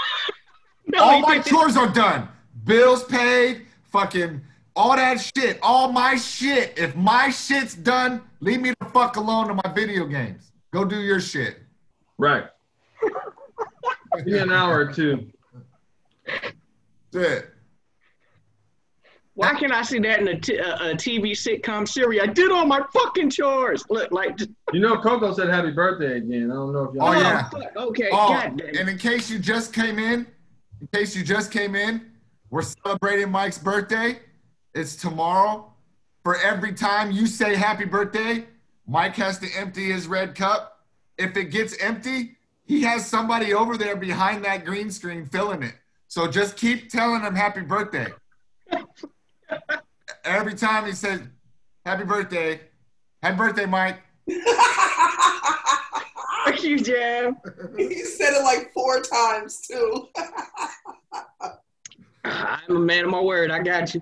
No, 0.88 1.04
all 1.04 1.20
my 1.22 1.36
didn't. 1.36 1.46
chores 1.48 1.78
are 1.78 1.88
done. 1.90 2.28
Bills 2.64 3.04
paid, 3.04 3.66
fucking 3.92 4.42
all 4.76 4.96
that 4.96 5.20
shit, 5.22 5.60
all 5.62 5.92
my 5.92 6.16
shit. 6.16 6.78
If 6.78 6.96
my 6.96 7.30
shit's 7.30 7.76
done, 7.76 8.22
leave 8.40 8.62
me 8.62 8.74
the 8.80 8.86
fuck 8.88 9.16
alone 9.18 9.48
to 9.48 9.54
my 9.54 9.74
video 9.74 10.06
games. 10.06 10.52
Go 10.72 10.86
do 10.86 11.00
your 11.02 11.20
shit. 11.20 11.58
Right. 12.18 12.46
Give 14.18 14.26
me 14.26 14.40
an 14.40 14.52
hour 14.52 14.80
or 14.80 14.92
two. 14.94 15.28
Shit. 17.14 17.50
Why 19.36 19.54
can't 19.54 19.74
I 19.74 19.82
see 19.82 20.00
that 20.00 20.22
in 20.22 20.30
a, 20.30 20.40
t- 20.40 20.56
a, 20.58 20.76
a 20.76 20.94
TV 20.96 21.32
sitcom 21.32 21.86
series? 21.86 22.22
I 22.22 22.26
did 22.26 22.52
all 22.52 22.66
my 22.66 22.82
fucking 22.94 23.30
chores. 23.30 23.84
Look, 23.90 24.10
like, 24.12 24.38
just, 24.38 24.50
You 24.72 24.80
know, 24.80 24.98
Coco 24.98 25.34
said 25.34 25.50
happy 25.50 25.72
birthday 25.72 26.18
again. 26.18 26.50
I 26.52 26.56
don't 26.56 26.72
know 26.72 26.86
if 26.86 26.96
y'all. 26.96 27.10
Oh, 27.10 27.12
yeah. 27.12 27.50
Oh, 27.54 27.60
fuck, 27.60 27.76
okay, 27.76 28.10
Oh, 28.14 28.30
God 28.30 28.58
damn. 28.58 28.76
and 28.78 28.90
in 28.90 28.98
case 28.98 29.30
you 29.30 29.38
just 29.38 29.74
came 29.74 30.00
in, 30.00 30.26
in 30.80 30.88
case 30.94 31.16
you 31.18 31.24
just 31.24 31.52
came 31.52 31.76
in, 31.76 32.12
we're 32.50 32.62
celebrating 32.62 33.30
Mike's 33.30 33.58
birthday. 33.58 34.20
It's 34.74 34.96
tomorrow. 34.96 35.74
For 36.24 36.38
every 36.38 36.74
time 36.74 37.12
you 37.12 37.28
say 37.28 37.56
happy 37.56 37.86
birthday, 37.86 38.46
Mike 38.88 39.16
has 39.18 39.38
to 39.40 39.48
empty 39.58 39.92
his 39.92 40.08
red 40.08 40.34
cup. 40.34 40.86
If 41.18 41.36
it 41.36 41.46
gets 41.46 41.78
empty, 41.84 42.38
he 42.64 42.82
has 42.84 43.06
somebody 43.06 43.54
over 43.54 43.78
there 43.78 43.98
behind 43.98 44.46
that 44.46 44.64
green 44.64 44.90
screen 44.90 45.26
filling 45.26 45.62
it. 45.62 45.76
So 46.08 46.26
just 46.28 46.56
keep 46.56 46.90
telling 46.90 47.22
him 47.22 47.36
happy 47.36 47.62
birthday. 47.62 48.08
every 50.24 50.56
time 50.56 50.86
he 50.86 50.92
says 50.92 51.22
happy 51.86 52.04
birthday, 52.04 52.60
happy 53.22 53.38
birthday, 53.38 53.66
Mike. 53.66 54.02
Fuck 56.46 56.64
you, 56.64 56.80
Jab. 56.80 57.36
he 57.78 58.04
said 58.04 58.34
it 58.34 58.44
like 58.44 58.72
four 58.74 59.02
times 59.02 59.62
too. 59.62 60.08
I'm 62.24 62.76
a 62.76 62.80
man 62.80 63.06
of 63.06 63.12
my 63.12 63.22
word. 63.22 63.52
I 63.52 63.60
got 63.60 63.94
you. 63.94 64.02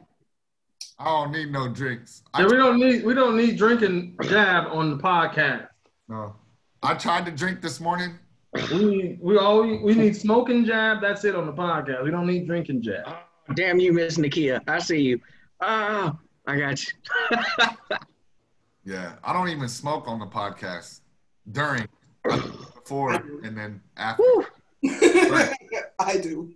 I 1.00 1.05
don't 1.05 1.31
need 1.31 1.51
no 1.51 1.67
drinks. 1.67 2.23
I 2.33 2.41
Yeah, 2.41 2.47
we 2.47 2.57
don't 2.57 2.79
need 2.79 3.03
we 3.03 3.13
don't 3.13 3.35
need 3.35 3.57
drinking 3.57 4.17
jab 4.23 4.67
on 4.71 4.97
the 4.97 5.03
podcast. 5.03 5.67
No. 6.07 6.35
I 6.81 6.93
tried 6.93 7.25
to 7.25 7.31
drink 7.31 7.62
this 7.62 7.79
morning. 7.79 8.17
We 8.71 8.85
need 8.85 9.19
we 9.21 9.38
all 9.38 9.62
we 9.62 9.93
need 9.95 10.15
smoking 10.15 10.65
jab. 10.65 11.01
That's 11.01 11.25
it 11.25 11.35
on 11.35 11.45
the 11.45 11.53
podcast. 11.53 12.03
We 12.03 12.12
don't 12.12 12.27
need 12.27 12.45
drinking 12.45 12.81
jab. 12.83 13.03
Oh, 13.07 13.53
damn 13.55 13.79
you, 13.79 13.91
Miss 13.91 14.17
Nakia. 14.17 14.62
I 14.67 14.79
see 14.79 15.01
you. 15.01 15.19
Ah, 15.65 16.17
I 16.46 16.58
got 16.60 16.84
you. 16.86 16.93
Yeah. 18.86 19.13
I 19.24 19.32
don't 19.32 19.48
even 19.48 19.70
smoke 19.70 20.10
on 20.10 20.20
the 20.20 20.25
podcast 20.25 21.00
during, 21.53 21.88
before, 22.24 23.13
and 23.13 23.58
then 23.58 23.79
after. 23.96 24.22
Whew. 24.24 24.46
I 26.00 26.17
do. 26.22 26.51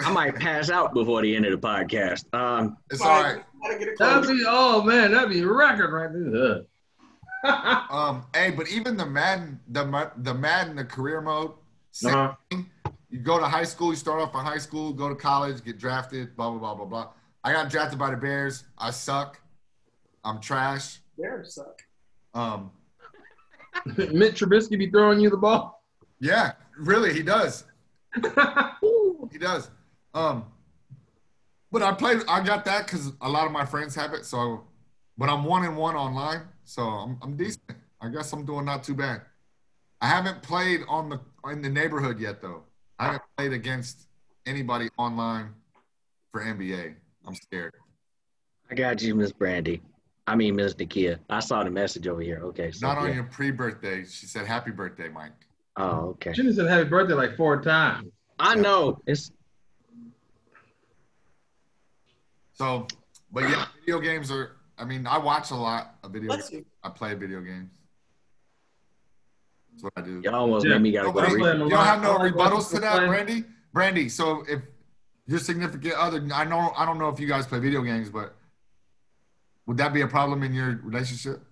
I 0.00 0.10
might 0.12 0.34
pass 0.34 0.70
out 0.70 0.94
before 0.94 1.22
the 1.22 1.36
end 1.36 1.46
of 1.46 1.52
the 1.52 1.64
podcast. 1.64 2.24
Um, 2.34 2.76
It's 2.90 3.00
all 3.00 3.22
right. 3.22 3.42
Gotta 3.62 3.78
get 3.78 3.88
it 3.88 3.98
That'd 3.98 4.28
be 4.28 4.42
oh 4.44 4.82
man, 4.82 5.12
that'd 5.12 5.30
be 5.30 5.40
a 5.40 5.46
record 5.46 5.92
right 5.92 6.10
there. 6.12 6.62
Um, 7.44 8.24
hey, 8.34 8.50
but 8.50 8.66
even 8.68 8.96
the 8.96 9.06
Madden, 9.06 9.60
the 9.68 9.84
Ma- 9.84 10.10
the 10.16 10.34
Madden, 10.34 10.74
the 10.74 10.84
career 10.84 11.20
mode, 11.20 11.52
same 11.92 12.12
Uh-huh. 12.12 12.34
thing. 12.50 12.68
you 13.10 13.20
go 13.20 13.38
to 13.38 13.46
high 13.46 13.62
school, 13.62 13.90
you 13.90 13.96
start 13.96 14.20
off 14.20 14.34
in 14.34 14.40
high 14.40 14.58
school, 14.58 14.92
go 14.92 15.08
to 15.08 15.14
college, 15.14 15.62
get 15.64 15.78
drafted, 15.78 16.34
blah 16.36 16.50
blah 16.50 16.58
blah 16.58 16.74
blah 16.74 16.84
blah. 16.84 17.08
I 17.48 17.52
got 17.52 17.70
drafted 17.70 17.98
by 17.98 18.10
the 18.10 18.16
Bears. 18.18 18.64
I 18.76 18.90
suck. 18.90 19.40
I'm 20.22 20.38
trash. 20.38 20.98
Bears 21.16 21.54
suck. 21.54 21.80
Um, 22.34 22.70
Mitch 23.86 24.42
Trubisky 24.42 24.78
be 24.78 24.90
throwing 24.90 25.18
you 25.18 25.30
the 25.30 25.38
ball. 25.38 25.82
yeah, 26.20 26.52
really, 26.78 27.14
he 27.14 27.22
does. 27.22 27.64
He 29.30 29.36
does. 29.36 29.70
Um, 30.14 30.46
but 31.70 31.82
I 31.82 31.92
played. 31.92 32.20
I 32.28 32.42
got 32.42 32.64
that 32.64 32.86
because 32.86 33.12
a 33.20 33.28
lot 33.28 33.44
of 33.44 33.52
my 33.52 33.64
friends 33.64 33.94
have 33.94 34.14
it. 34.14 34.24
So, 34.24 34.64
but 35.18 35.28
I'm 35.28 35.44
one 35.44 35.64
and 35.64 35.76
one 35.76 35.96
online, 35.96 36.42
so 36.64 36.82
I'm, 36.82 37.18
I'm 37.20 37.36
decent. 37.36 37.62
I 38.00 38.08
guess 38.08 38.32
I'm 38.32 38.46
doing 38.46 38.64
not 38.64 38.82
too 38.84 38.94
bad. 38.94 39.20
I 40.00 40.08
haven't 40.08 40.42
played 40.42 40.80
on 40.88 41.10
the 41.10 41.20
in 41.50 41.60
the 41.60 41.68
neighborhood 41.68 42.18
yet, 42.18 42.40
though. 42.40 42.62
I 42.98 43.04
haven't 43.04 43.22
played 43.36 43.52
against 43.52 44.08
anybody 44.46 44.88
online 44.96 45.50
for 46.32 46.40
NBA. 46.40 46.94
I'm 47.28 47.34
scared. 47.34 47.74
I 48.70 48.74
got 48.74 49.02
you, 49.02 49.14
Miss 49.14 49.32
Brandy. 49.32 49.82
I 50.26 50.34
mean, 50.34 50.56
Miss 50.56 50.74
Nakia. 50.74 51.18
I 51.28 51.40
saw 51.40 51.62
the 51.62 51.70
message 51.70 52.06
over 52.08 52.22
here. 52.22 52.40
Okay. 52.44 52.70
So, 52.72 52.86
Not 52.86 52.98
on 52.98 53.08
yeah. 53.08 53.14
your 53.16 53.24
pre-birthday. 53.24 54.04
She 54.04 54.26
said, 54.26 54.46
"Happy 54.46 54.70
birthday, 54.70 55.08
Mike." 55.08 55.32
Oh, 55.76 56.08
okay. 56.10 56.32
She 56.32 56.50
said 56.52 56.66
happy 56.66 56.88
birthday 56.88 57.14
like 57.14 57.36
four 57.36 57.62
times. 57.62 58.08
I 58.38 58.54
know. 58.54 58.98
It's 59.06 59.30
So, 62.52 62.86
but 63.30 63.44
yeah, 63.44 63.66
video 63.78 64.00
games 64.00 64.30
are. 64.30 64.56
I 64.78 64.84
mean, 64.84 65.06
I 65.06 65.18
watch 65.18 65.50
a 65.50 65.54
lot 65.54 65.96
of 66.02 66.12
video. 66.12 66.30
Let's 66.30 66.48
games. 66.50 66.64
see. 66.64 66.70
I 66.82 66.88
play 66.90 67.14
video 67.14 67.40
games. 67.40 67.70
That's 69.72 69.84
what 69.84 69.92
I 69.96 70.00
do. 70.00 70.20
Y'all 70.24 70.34
almost 70.34 70.66
Yeah. 70.66 70.74
made 70.74 70.82
me 70.82 70.92
gotta 70.92 71.12
go. 71.12 71.20
Nobody, 71.20 71.26
I'm 71.26 71.34
Read. 71.34 71.40
playing 71.42 71.60
a 71.60 71.64
you 71.64 71.70
don't 71.70 71.84
have 71.84 72.02
no 72.02 72.18
rebuttals 72.18 72.70
to 72.74 72.80
that, 72.80 72.92
people 72.94 72.98
play. 72.98 73.24
Brandy. 73.24 73.44
Brandy. 73.72 74.08
So 74.08 74.44
if 74.48 74.60
your 75.28 75.38
significant 75.38 75.94
other, 75.94 76.26
I 76.34 76.44
know, 76.44 76.72
I 76.76 76.84
don't 76.86 76.98
know 76.98 77.08
if 77.10 77.20
you 77.20 77.28
guys 77.28 77.46
play 77.46 77.60
video 77.60 77.82
games, 77.82 78.08
but 78.08 78.34
would 79.66 79.76
that 79.76 79.92
be 79.92 80.00
a 80.00 80.08
problem 80.08 80.42
in 80.42 80.54
your 80.54 80.80
relationship? 80.82 81.42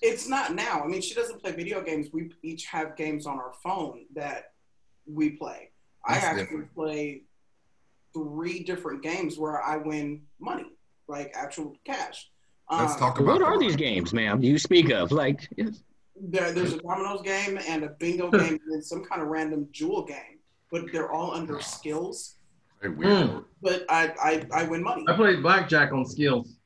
It's 0.00 0.28
not 0.28 0.54
now. 0.54 0.80
I 0.82 0.86
mean, 0.86 1.02
she 1.02 1.14
doesn't 1.14 1.42
play 1.42 1.50
video 1.50 1.82
games. 1.82 2.06
We 2.12 2.30
each 2.42 2.66
have 2.66 2.96
games 2.96 3.26
on 3.26 3.36
our 3.38 3.52
phone 3.64 4.04
that 4.14 4.52
we 5.12 5.30
play. 5.30 5.70
That's 6.06 6.24
I 6.24 6.26
actually 6.28 6.42
different. 6.44 6.74
play 6.76 7.22
three 8.14 8.62
different 8.62 9.02
games 9.02 9.36
where 9.36 9.60
I 9.60 9.76
win 9.78 10.22
money, 10.40 10.70
like 11.08 11.32
actual 11.34 11.74
cash. 11.84 12.30
Let's 12.70 12.92
Um, 12.94 12.98
talk 13.00 13.18
about 13.18 13.40
What 13.40 13.42
are 13.42 13.58
the- 13.58 13.66
these 13.66 13.74
games, 13.76 14.12
ma'am? 14.14 14.40
You 14.42 14.58
speak 14.58 14.90
of 14.90 15.10
like 15.10 15.48
yes. 15.56 15.82
There, 16.20 16.50
there's 16.52 16.72
a 16.74 16.78
dominoes 16.78 17.22
game 17.22 17.58
and 17.68 17.84
a 17.84 17.88
bingo 17.90 18.30
game 18.30 18.58
and 18.70 18.84
some 18.84 19.04
kind 19.04 19.20
of 19.22 19.28
random 19.28 19.68
jewel 19.72 20.04
game, 20.04 20.38
but 20.70 20.82
they're 20.92 21.10
all 21.10 21.32
under 21.32 21.60
skills. 21.60 22.36
Very 22.80 22.94
weird. 22.94 23.28
Mm. 23.28 23.44
But 23.60 23.84
I, 23.88 24.12
I, 24.22 24.46
I 24.52 24.64
win 24.64 24.82
money. 24.82 25.04
I 25.08 25.14
played 25.14 25.42
blackjack 25.42 25.92
on 25.92 26.04
skills. 26.04 26.56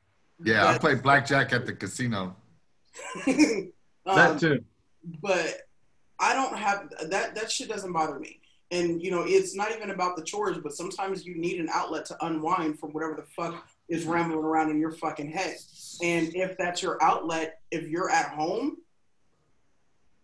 Yeah, 0.43 0.65
I 0.65 0.73
But- 0.73 0.81
played 0.81 1.03
blackjack 1.03 1.53
at 1.53 1.65
the 1.65 1.73
casino. 1.73 2.35
That 4.05 4.31
Um, 4.31 4.37
too. 4.37 4.63
but 5.21 5.61
I 6.19 6.33
don't 6.33 6.57
have 6.57 6.89
that. 7.09 7.35
That 7.35 7.49
shit 7.49 7.69
doesn't 7.69 7.93
bother 7.93 8.19
me. 8.19 8.41
And 8.69 9.01
you 9.01 9.11
know, 9.11 9.23
it's 9.25 9.55
not 9.55 9.71
even 9.73 9.91
about 9.91 10.17
the 10.17 10.23
chores, 10.23 10.57
but 10.57 10.73
sometimes 10.73 11.25
you 11.25 11.35
need 11.35 11.61
an 11.61 11.69
outlet 11.71 12.03
to 12.07 12.25
unwind 12.25 12.79
from 12.79 12.91
whatever 12.91 13.15
the 13.15 13.23
fuck 13.23 13.65
is 13.87 14.03
rambling 14.03 14.43
around 14.43 14.71
in 14.71 14.79
your 14.79 14.91
fucking 14.91 15.31
head. 15.31 15.55
And 16.03 16.35
if 16.35 16.57
that's 16.57 16.81
your 16.81 17.01
outlet, 17.01 17.61
if 17.71 17.87
you're 17.87 18.09
at 18.09 18.31
home, 18.31 18.75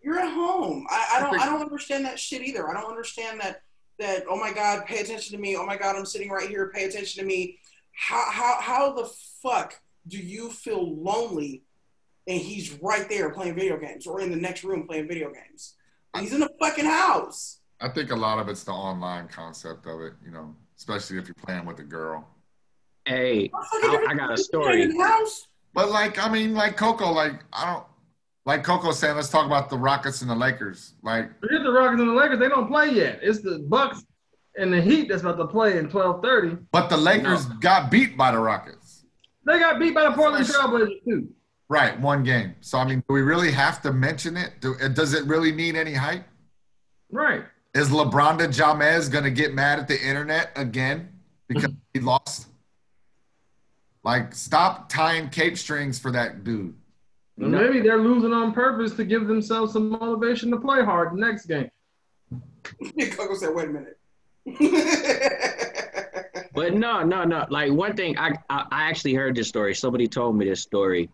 you're 0.03 0.19
at 0.19 0.33
home. 0.33 0.85
I, 0.89 1.13
I 1.15 1.19
don't. 1.21 1.39
I 1.39 1.45
don't 1.45 1.61
understand 1.61 2.03
that 2.03 2.19
shit 2.19 2.41
either. 2.41 2.67
I 2.69 2.73
don't 2.73 2.89
understand 2.89 3.39
that. 3.39 3.61
That 3.99 4.23
oh 4.29 4.37
my 4.37 4.53
god, 4.53 4.85
pay 4.85 4.99
attention 4.99 5.35
to 5.35 5.41
me. 5.41 5.55
Oh 5.57 5.65
my 5.65 5.77
god, 5.77 5.95
I'm 5.95 6.05
sitting 6.05 6.29
right 6.29 6.49
here. 6.49 6.71
Pay 6.73 6.85
attention 6.85 7.21
to 7.21 7.27
me. 7.27 7.59
How 7.91 8.31
how 8.31 8.61
how 8.61 8.93
the 8.93 9.09
fuck 9.43 9.79
do 10.07 10.17
you 10.17 10.49
feel 10.49 10.95
lonely 10.95 11.63
and 12.29 12.39
he's 12.39 12.73
right 12.81 13.09
there 13.09 13.31
playing 13.31 13.55
video 13.55 13.77
games 13.77 14.05
or 14.05 14.21
in 14.21 14.29
the 14.29 14.37
next 14.37 14.63
room 14.63 14.87
playing 14.87 15.07
video 15.07 15.31
games. 15.31 15.75
He's 16.17 16.31
in 16.31 16.39
the 16.39 16.49
fucking 16.59 16.85
house. 16.85 17.59
I 17.81 17.89
think 17.89 18.11
a 18.11 18.15
lot 18.15 18.39
of 18.39 18.49
it's 18.49 18.63
the 18.63 18.71
online 18.71 19.27
concept 19.27 19.87
of 19.87 20.01
it, 20.01 20.13
you 20.23 20.31
know, 20.31 20.55
especially 20.77 21.17
if 21.17 21.27
you're 21.27 21.35
playing 21.35 21.65
with 21.65 21.79
a 21.79 21.83
girl. 21.83 22.27
Hey, 23.05 23.49
I, 23.53 24.05
I 24.09 24.13
got 24.13 24.31
a 24.31 24.37
story. 24.37 24.83
in 24.83 24.95
the 24.95 25.03
house. 25.03 25.47
But 25.73 25.89
like, 25.89 26.23
I 26.23 26.29
mean, 26.31 26.53
like 26.53 26.77
Coco, 26.77 27.11
like 27.11 27.43
I 27.53 27.73
don't, 27.73 27.85
like 28.49 28.63
Coco 28.63 28.91
said, 28.91 29.15
let's 29.15 29.29
talk 29.29 29.45
about 29.45 29.69
the 29.69 29.77
Rockets 29.77 30.21
and 30.23 30.29
the 30.29 30.33
Lakers. 30.35 30.95
Like, 31.03 31.39
Forget 31.39 31.61
the 31.61 31.71
Rockets 31.71 31.99
and 32.01 32.09
the 32.09 32.13
Lakers. 32.13 32.39
They 32.39 32.49
don't 32.49 32.67
play 32.67 32.89
yet. 32.89 33.19
It's 33.21 33.41
the 33.41 33.59
Bucks 33.59 34.03
and 34.57 34.73
the 34.73 34.81
Heat 34.81 35.07
that's 35.07 35.21
about 35.21 35.37
to 35.37 35.45
play 35.45 35.77
in 35.77 35.87
twelve 35.87 36.23
thirty. 36.23 36.57
but 36.71 36.89
the 36.89 36.97
Lakers 36.97 37.45
got 37.45 37.91
beat 37.91 38.17
by 38.17 38.31
the 38.31 38.39
Rockets. 38.39 39.05
They 39.45 39.59
got 39.59 39.79
beat 39.79 39.93
by 39.93 40.05
the 40.05 40.13
Portland 40.13 40.47
Fresh. 40.47 40.57
Trailblazers 40.57 41.03
too. 41.05 41.29
Right, 41.69 41.99
one 41.99 42.23
game. 42.23 42.55
So 42.61 42.79
I 42.79 42.85
mean, 42.85 43.03
do 43.07 43.13
we 43.13 43.21
really 43.21 43.51
have 43.51 43.83
to 43.83 43.93
mention 43.93 44.35
it? 44.35 44.53
Do, 44.61 44.73
does 44.93 45.13
it 45.13 45.25
really 45.25 45.51
need 45.51 45.75
any 45.75 45.93
hype? 45.93 46.25
Right. 47.11 47.43
Is 47.75 47.89
LeBron 47.89 48.51
James 48.51 49.09
gonna 49.09 49.29
get 49.29 49.53
mad 49.53 49.77
at 49.77 49.87
the 49.87 50.01
internet 50.01 50.53
again 50.55 51.09
because 51.47 51.71
he 51.93 51.99
lost? 51.99 52.47
Like, 54.03 54.33
stop 54.33 54.89
tying 54.89 55.29
cape 55.29 55.55
strings 55.55 55.99
for 55.99 56.09
that 56.13 56.43
dude. 56.43 56.73
And 57.39 57.51
No. 57.51 57.61
maybe 57.61 57.81
they're 57.81 57.97
losing 57.97 58.33
on 58.33 58.51
purpose 58.53 58.93
to 58.95 59.03
give 59.05 59.27
themselves 59.27 59.73
some 59.73 59.89
motivation 59.89 60.51
to 60.51 60.57
play 60.57 60.83
hard 60.83 61.13
the 61.13 61.19
next 61.19 61.45
game. 61.45 61.69
Coco 63.11 63.33
said, 63.35 63.53
"Wait 63.55 63.69
a 63.69 63.71
minute." 63.71 63.97
But 66.53 66.73
no, 66.73 67.03
no, 67.03 67.23
no. 67.23 67.45
Like 67.49 67.71
one 67.71 67.95
thing, 67.95 68.17
I, 68.17 68.31
I 68.49 68.65
I 68.71 68.89
actually 68.89 69.13
heard 69.13 69.35
this 69.35 69.47
story. 69.47 69.73
Somebody 69.73 70.07
told 70.07 70.35
me 70.35 70.45
this 70.45 70.61
story. 70.61 71.09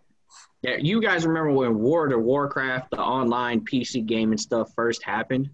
That 0.64 0.84
you 0.84 1.00
guys 1.02 1.26
remember 1.28 1.52
when 1.52 1.78
War 1.78 2.08
of 2.12 2.20
Warcraft, 2.24 2.90
the 2.92 3.00
online 3.00 3.62
PC 3.62 4.04
game 4.06 4.32
and 4.32 4.40
stuff, 4.40 4.72
first 4.76 5.04
happened? 5.04 5.50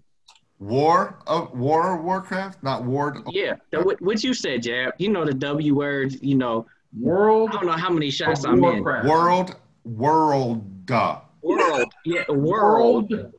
War 0.60 1.18
of 1.26 1.52
War 1.58 1.98
of 1.98 2.04
Warcraft, 2.04 2.62
not 2.62 2.84
Ward. 2.84 3.16
of- 3.18 3.24
Yeah, 3.32 3.56
that, 3.72 3.84
what, 3.84 4.00
what 4.00 4.24
you 4.24 4.32
said, 4.32 4.62
Jab. 4.62 4.94
You 4.98 5.10
know 5.10 5.26
the 5.26 5.34
W 5.34 5.74
words. 5.74 6.22
You 6.22 6.36
know, 6.36 6.66
World 6.98 7.50
I 7.50 7.54
don't 7.56 7.66
know 7.66 7.72
how 7.72 7.90
many 7.90 8.08
shots 8.10 8.44
I'm 8.46 8.64
in. 8.64 8.82
World 8.84 9.56
World. 9.84 10.86
Duh. 10.86 11.20
World, 11.42 11.92
yeah, 12.04 12.30
world. 12.30 13.10
World 13.10 13.32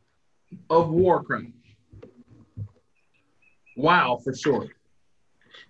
of 0.70 0.90
Warcraft. 0.90 1.48
Wow, 3.78 4.20
for 4.24 4.36
sure. 4.36 4.68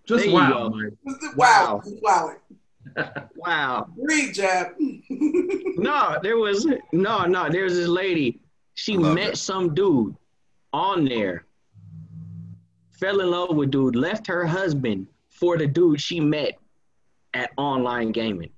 Just 0.08 0.26
There 0.26 0.34
wow, 0.34 0.70
go. 0.70 0.90
Wow, 1.36 1.82
wow, 2.02 2.36
Wow. 3.36 3.88
Read, 3.98 4.34
Jab. 4.34 4.74
No, 5.76 6.18
there 6.22 6.38
was 6.38 6.66
no, 6.94 7.26
no. 7.26 7.50
There's 7.50 7.74
this 7.74 7.88
lady. 7.88 8.40
She 8.76 8.96
met 8.96 9.32
it. 9.32 9.38
some 9.38 9.74
dude 9.74 10.16
on 10.72 11.04
there. 11.06 11.46
Fell 13.00 13.20
in 13.20 13.32
love 13.32 13.56
with 13.56 13.72
dude. 13.72 13.96
Left 13.96 14.28
her 14.28 14.46
husband 14.46 15.08
for 15.30 15.58
the 15.58 15.68
dude 15.68 16.00
she 16.00 16.20
met 16.20 16.54
at 17.34 17.52
online 17.58 18.12
gaming. 18.12 18.53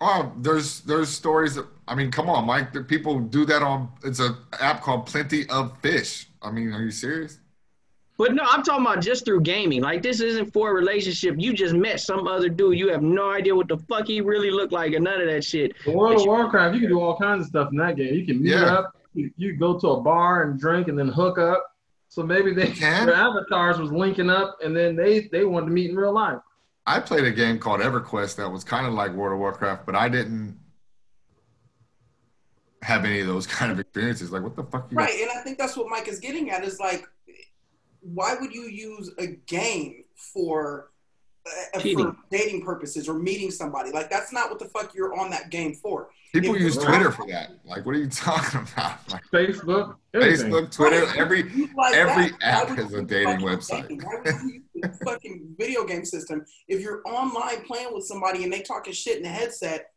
Oh, 0.00 0.32
there's 0.38 0.80
there's 0.80 1.08
stories. 1.08 1.54
That, 1.54 1.66
I 1.88 1.94
mean, 1.94 2.10
come 2.10 2.28
on, 2.28 2.46
Mike. 2.46 2.72
The 2.72 2.82
people 2.82 3.18
do 3.20 3.44
that 3.46 3.62
on. 3.62 3.88
It's 4.04 4.18
an 4.20 4.36
app 4.60 4.82
called 4.82 5.06
Plenty 5.06 5.48
of 5.48 5.76
Fish. 5.80 6.28
I 6.42 6.50
mean, 6.50 6.72
are 6.72 6.82
you 6.82 6.90
serious? 6.90 7.38
But 8.18 8.34
no, 8.34 8.44
I'm 8.48 8.62
talking 8.62 8.84
about 8.86 9.02
just 9.02 9.24
through 9.26 9.42
gaming. 9.42 9.82
Like 9.82 10.02
this 10.02 10.20
isn't 10.20 10.52
for 10.52 10.70
a 10.70 10.74
relationship. 10.74 11.34
You 11.38 11.52
just 11.52 11.74
met 11.74 12.00
some 12.00 12.26
other 12.26 12.48
dude. 12.48 12.78
You 12.78 12.88
have 12.88 13.02
no 13.02 13.30
idea 13.30 13.54
what 13.54 13.68
the 13.68 13.76
fuck 13.76 14.06
he 14.06 14.20
really 14.22 14.50
looked 14.50 14.72
like 14.72 14.92
and 14.94 15.04
none 15.04 15.20
of 15.20 15.26
that 15.28 15.44
shit. 15.44 15.72
The 15.84 15.90
World 15.92 16.20
of 16.20 16.26
Warcraft, 16.26 16.74
you 16.74 16.80
can 16.80 16.88
do 16.90 17.00
all 17.00 17.18
kinds 17.18 17.42
of 17.42 17.48
stuff 17.48 17.68
in 17.72 17.76
that 17.78 17.96
game. 17.96 18.14
You 18.14 18.24
can 18.24 18.42
meet 18.42 18.52
Yeah. 18.52 18.64
up, 18.72 18.96
you, 19.12 19.30
you 19.36 19.52
go 19.56 19.78
to 19.78 19.88
a 19.88 20.00
bar 20.00 20.44
and 20.44 20.58
drink 20.58 20.88
and 20.88 20.98
then 20.98 21.08
hook 21.08 21.38
up. 21.38 21.62
So 22.08 22.22
maybe 22.22 22.54
they 22.54 22.68
can? 22.68 23.04
their 23.06 23.16
avatars 23.16 23.78
was 23.78 23.92
linking 23.92 24.30
up 24.30 24.56
and 24.64 24.74
then 24.74 24.96
they 24.96 25.28
they 25.32 25.44
wanted 25.44 25.66
to 25.66 25.72
meet 25.72 25.90
in 25.90 25.96
real 25.96 26.12
life. 26.14 26.38
I 26.86 27.00
played 27.00 27.24
a 27.24 27.32
game 27.32 27.58
called 27.58 27.80
EverQuest 27.80 28.36
that 28.36 28.50
was 28.50 28.62
kind 28.62 28.86
of 28.86 28.92
like 28.92 29.12
World 29.12 29.32
of 29.32 29.38
Warcraft, 29.40 29.86
but 29.86 29.96
I 29.96 30.08
didn't 30.08 30.58
have 32.82 33.04
any 33.04 33.20
of 33.20 33.26
those 33.26 33.46
kind 33.58 33.72
of 33.72 33.80
experiences. 33.80 34.30
Like, 34.30 34.42
what 34.42 34.56
the 34.56 34.64
fuck? 34.64 34.90
You 34.90 34.96
Right, 34.96 35.20
and 35.20 35.30
I 35.30 35.42
think 35.42 35.58
that's 35.58 35.76
what 35.76 35.88
Mike 35.88 36.08
is 36.08 36.20
getting 36.20 36.50
at 36.50 36.64
is 36.64 36.78
like, 36.78 37.06
why 38.00 38.36
would 38.40 38.54
you 38.54 38.62
use 38.62 39.10
a 39.18 39.26
game 39.26 40.04
for 40.14 40.92
uh, 41.74 41.80
Cheating. 41.80 42.12
for 42.12 42.16
dating 42.30 42.62
purposes 42.64 43.08
or 43.08 43.14
meeting 43.14 43.50
somebody? 43.50 43.90
Like 43.90 44.10
that's 44.10 44.32
not 44.32 44.50
what 44.50 44.58
the 44.58 44.66
fuck 44.66 44.94
you're 44.94 45.18
on 45.18 45.30
that 45.30 45.50
game 45.50 45.74
for. 45.74 46.08
People 46.32 46.54
If 46.56 46.60
use 46.60 46.76
Twitter 46.76 47.10
for 47.10 47.26
that. 47.28 47.52
Like, 47.64 47.86
what 47.86 47.94
are 47.94 47.98
you 47.98 48.08
talking 48.10 48.60
about? 48.60 49.10
Like, 49.10 49.22
Facebook, 49.32 49.96
anything. 50.14 50.50
Facebook, 50.50 50.70
Twitter, 50.70 51.06
every 51.16 51.44
like 51.76 51.94
every 51.94 52.30
that, 52.30 52.42
app 52.42 52.70
would 52.70 52.78
is 52.78 52.92
a 52.92 53.02
dating 53.02 53.38
website. 53.38 53.82
dating? 53.82 54.02
Why 54.02 54.20
would 54.24 54.34
you 54.42 54.62
use 54.74 54.98
the 54.98 55.04
fucking 55.04 55.54
video 55.58 55.84
game 55.84 56.04
system 56.04 56.44
if 56.68 56.80
you're 56.80 57.02
online 57.06 57.62
playing 57.62 57.88
with 57.92 58.04
somebody 58.04 58.44
and 58.44 58.52
they 58.52 58.62
talking 58.62 58.92
shit 58.92 59.16
in 59.16 59.22
the 59.22 59.28
headset? 59.28 59.90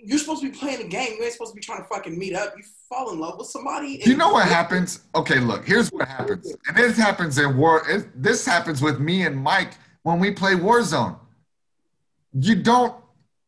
You're 0.00 0.18
supposed 0.18 0.42
to 0.42 0.50
be 0.50 0.56
playing 0.56 0.80
a 0.80 0.88
game. 0.88 1.14
You 1.18 1.24
ain't 1.24 1.32
supposed 1.32 1.50
to 1.50 1.56
be 1.56 1.60
trying 1.60 1.82
to 1.82 1.88
fucking 1.88 2.16
meet 2.16 2.36
up. 2.36 2.54
You 2.56 2.62
fall 2.88 3.12
in 3.12 3.18
love 3.18 3.36
with 3.36 3.48
somebody. 3.48 4.00
You 4.06 4.16
know 4.16 4.30
what 4.30 4.46
happens? 4.46 5.00
Okay, 5.16 5.40
look, 5.40 5.66
here's 5.66 5.88
what 5.88 6.06
happens. 6.06 6.54
And 6.68 6.76
this 6.76 6.96
happens 6.96 7.36
in 7.38 7.56
war. 7.56 7.82
It, 7.88 8.06
this 8.14 8.46
happens 8.46 8.80
with 8.80 9.00
me 9.00 9.22
and 9.26 9.36
Mike 9.36 9.74
when 10.02 10.18
we 10.20 10.30
play 10.30 10.52
Warzone. 10.54 11.18
You 12.32 12.56
don't, 12.56 12.94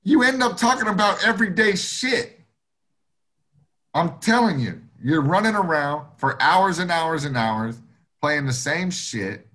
you 0.03 0.23
end 0.23 0.43
up 0.43 0.57
talking 0.57 0.89
about 0.89 1.25
everyday 1.25 1.77
shit. 1.77 2.41
I'm 3.95 4.19
telling 4.21 4.59
you, 4.61 4.81
you're 5.03 5.21
running 5.23 5.55
around 5.55 6.07
for 6.19 6.41
hours 6.43 6.79
and 6.79 6.91
hours 6.91 7.25
and 7.25 7.37
hours 7.37 7.79
playing 8.21 8.47
the 8.47 8.53
same 8.53 8.91
shit. 8.91 9.47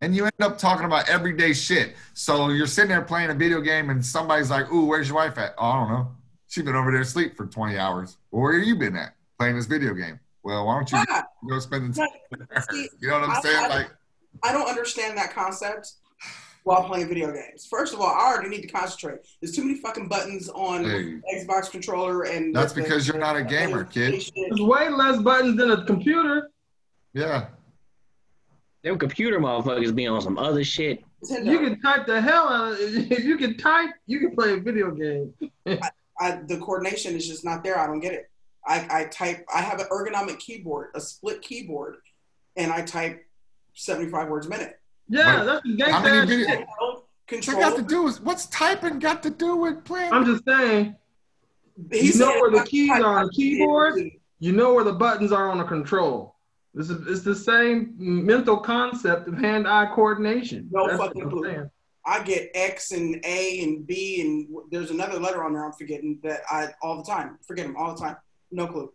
And 0.00 0.16
you 0.16 0.24
end 0.24 0.32
up 0.40 0.58
talking 0.58 0.84
about 0.84 1.08
everyday 1.08 1.52
shit. 1.52 1.94
So 2.14 2.48
you're 2.48 2.66
sitting 2.66 2.88
there 2.88 3.02
playing 3.02 3.30
a 3.30 3.34
video 3.34 3.60
game 3.60 3.90
and 3.90 4.04
somebody's 4.04 4.50
like, 4.50 4.70
Ooh, 4.72 4.86
where's 4.86 5.08
your 5.08 5.16
wife 5.16 5.38
at? 5.38 5.54
Oh, 5.58 5.64
I 5.64 5.80
don't 5.80 5.88
know. 5.90 6.08
She's 6.48 6.64
been 6.64 6.74
over 6.74 6.90
there 6.90 7.00
asleep 7.02 7.36
for 7.36 7.46
20 7.46 7.78
hours. 7.78 8.16
Well, 8.30 8.42
where 8.42 8.58
have 8.58 8.66
you 8.66 8.74
been 8.76 8.96
at? 8.96 9.14
Playing 9.38 9.56
this 9.56 9.66
video 9.66 9.94
game. 9.94 10.18
Well, 10.42 10.66
why 10.66 10.74
don't 10.74 10.90
you 10.90 10.98
Yeah. 11.08 11.22
go 11.48 11.58
spend 11.60 11.94
the 11.94 11.98
time 12.00 12.08
with 12.30 12.40
her? 12.50 12.62
See, 12.70 12.88
You 13.00 13.08
know 13.08 13.20
what 13.20 13.30
I'm 13.30 13.36
I- 13.36 13.40
saying? 13.40 13.56
I- 13.64 13.68
Like, 13.68 13.90
I 14.42 14.52
don't 14.52 14.68
understand 14.68 15.16
that 15.18 15.32
concept 15.32 15.92
while 16.64 16.84
playing 16.84 17.08
video 17.08 17.32
games. 17.32 17.66
First 17.68 17.92
of 17.92 18.00
all, 18.00 18.06
I 18.06 18.32
already 18.32 18.48
need 18.48 18.62
to 18.62 18.68
concentrate. 18.68 19.20
There's 19.40 19.54
too 19.54 19.64
many 19.64 19.78
fucking 19.78 20.08
buttons 20.08 20.48
on 20.48 20.84
hey, 20.84 21.20
Xbox 21.34 21.70
controller 21.70 22.22
and 22.24 22.54
that's 22.54 22.72
the- 22.72 22.82
because 22.82 23.08
you're 23.08 23.18
not 23.18 23.36
a 23.36 23.42
gamer, 23.42 23.84
kid. 23.84 24.22
There's 24.34 24.60
way 24.60 24.88
less 24.88 25.20
buttons 25.20 25.56
than 25.56 25.70
a 25.70 25.84
computer. 25.84 26.50
Yeah. 27.12 27.48
Them 28.82 28.98
computer 28.98 29.38
motherfuckers 29.38 29.94
be 29.94 30.06
on 30.06 30.20
some 30.22 30.38
other 30.38 30.64
shit. 30.64 31.04
You 31.28 31.58
can 31.60 31.80
type 31.80 32.06
the 32.06 32.20
hell 32.20 32.48
out 32.48 32.72
of 32.72 32.80
it. 32.80 33.12
If 33.12 33.24
you 33.24 33.36
can 33.36 33.56
type, 33.56 33.90
you 34.06 34.18
can 34.18 34.34
play 34.34 34.54
a 34.54 34.56
video 34.56 34.90
game. 34.90 35.32
I, 36.20 36.40
the 36.46 36.58
coordination 36.58 37.14
is 37.14 37.28
just 37.28 37.44
not 37.44 37.62
there. 37.62 37.78
I 37.78 37.86
don't 37.86 38.00
get 38.00 38.12
it. 38.12 38.28
I, 38.66 38.86
I 38.90 39.04
type. 39.04 39.44
I 39.52 39.60
have 39.60 39.80
an 39.80 39.86
ergonomic 39.90 40.38
keyboard, 40.38 40.90
a 40.94 41.00
split 41.00 41.42
keyboard, 41.42 41.96
and 42.56 42.72
I 42.72 42.82
type 42.82 43.24
75 43.74 44.28
words 44.28 44.46
a 44.46 44.50
minute. 44.50 44.80
Yeah, 45.12 45.44
that's 45.44 45.62
the 45.64 45.92
how 45.92 46.02
many 46.02 46.26
video- 46.26 46.46
shit. 46.48 46.58
Handheld 46.60 46.66
What 46.94 47.04
Control. 47.26 47.60
got 47.60 47.76
to 47.76 47.82
do 47.82 48.06
is 48.08 48.20
what's 48.20 48.46
typing 48.46 48.98
got 48.98 49.22
to 49.22 49.30
do 49.30 49.56
with 49.56 49.84
playing? 49.84 50.12
I'm 50.12 50.24
just 50.24 50.44
saying, 50.44 50.96
He 51.90 52.12
You 52.12 52.18
know 52.18 52.28
where 52.40 52.50
the 52.50 52.64
keys 52.64 52.90
are 52.90 53.20
on 53.20 53.26
the 53.26 53.32
should 53.32 53.38
be 53.38 53.62
able 53.62 53.66
keyboard? 53.92 54.10
you 54.40 54.52
know 54.52 54.74
where 54.74 54.84
the 54.84 54.92
buttons 54.92 55.32
are 55.32 55.50
on 55.50 55.60
a 55.60 55.64
control. 55.64 56.34
This 56.74 56.88
is 56.90 57.06
it's 57.06 57.22
the 57.22 57.34
same 57.34 57.94
mental 57.98 58.56
concept 58.58 59.28
of 59.28 59.34
hand-eye 59.38 59.90
coordination. 59.94 60.68
No 60.70 60.86
That's 60.86 60.98
fucking 60.98 61.22
I'm 61.22 61.30
clue. 61.30 61.44
saying. 61.44 61.70
I 62.04 62.22
get 62.22 62.50
X 62.54 62.90
and 62.92 63.20
A 63.24 63.62
and 63.62 63.86
B 63.86 64.20
and 64.22 64.48
there's 64.70 64.90
another 64.90 65.18
letter 65.20 65.44
on 65.44 65.52
there 65.52 65.64
I'm 65.64 65.72
forgetting 65.72 66.18
that 66.24 66.40
I 66.50 66.68
all 66.82 66.96
the 66.96 67.04
time 67.04 67.38
forget 67.46 67.66
them 67.66 67.76
all 67.76 67.94
the 67.94 68.00
time. 68.00 68.16
No 68.50 68.66
clue. 68.66 68.92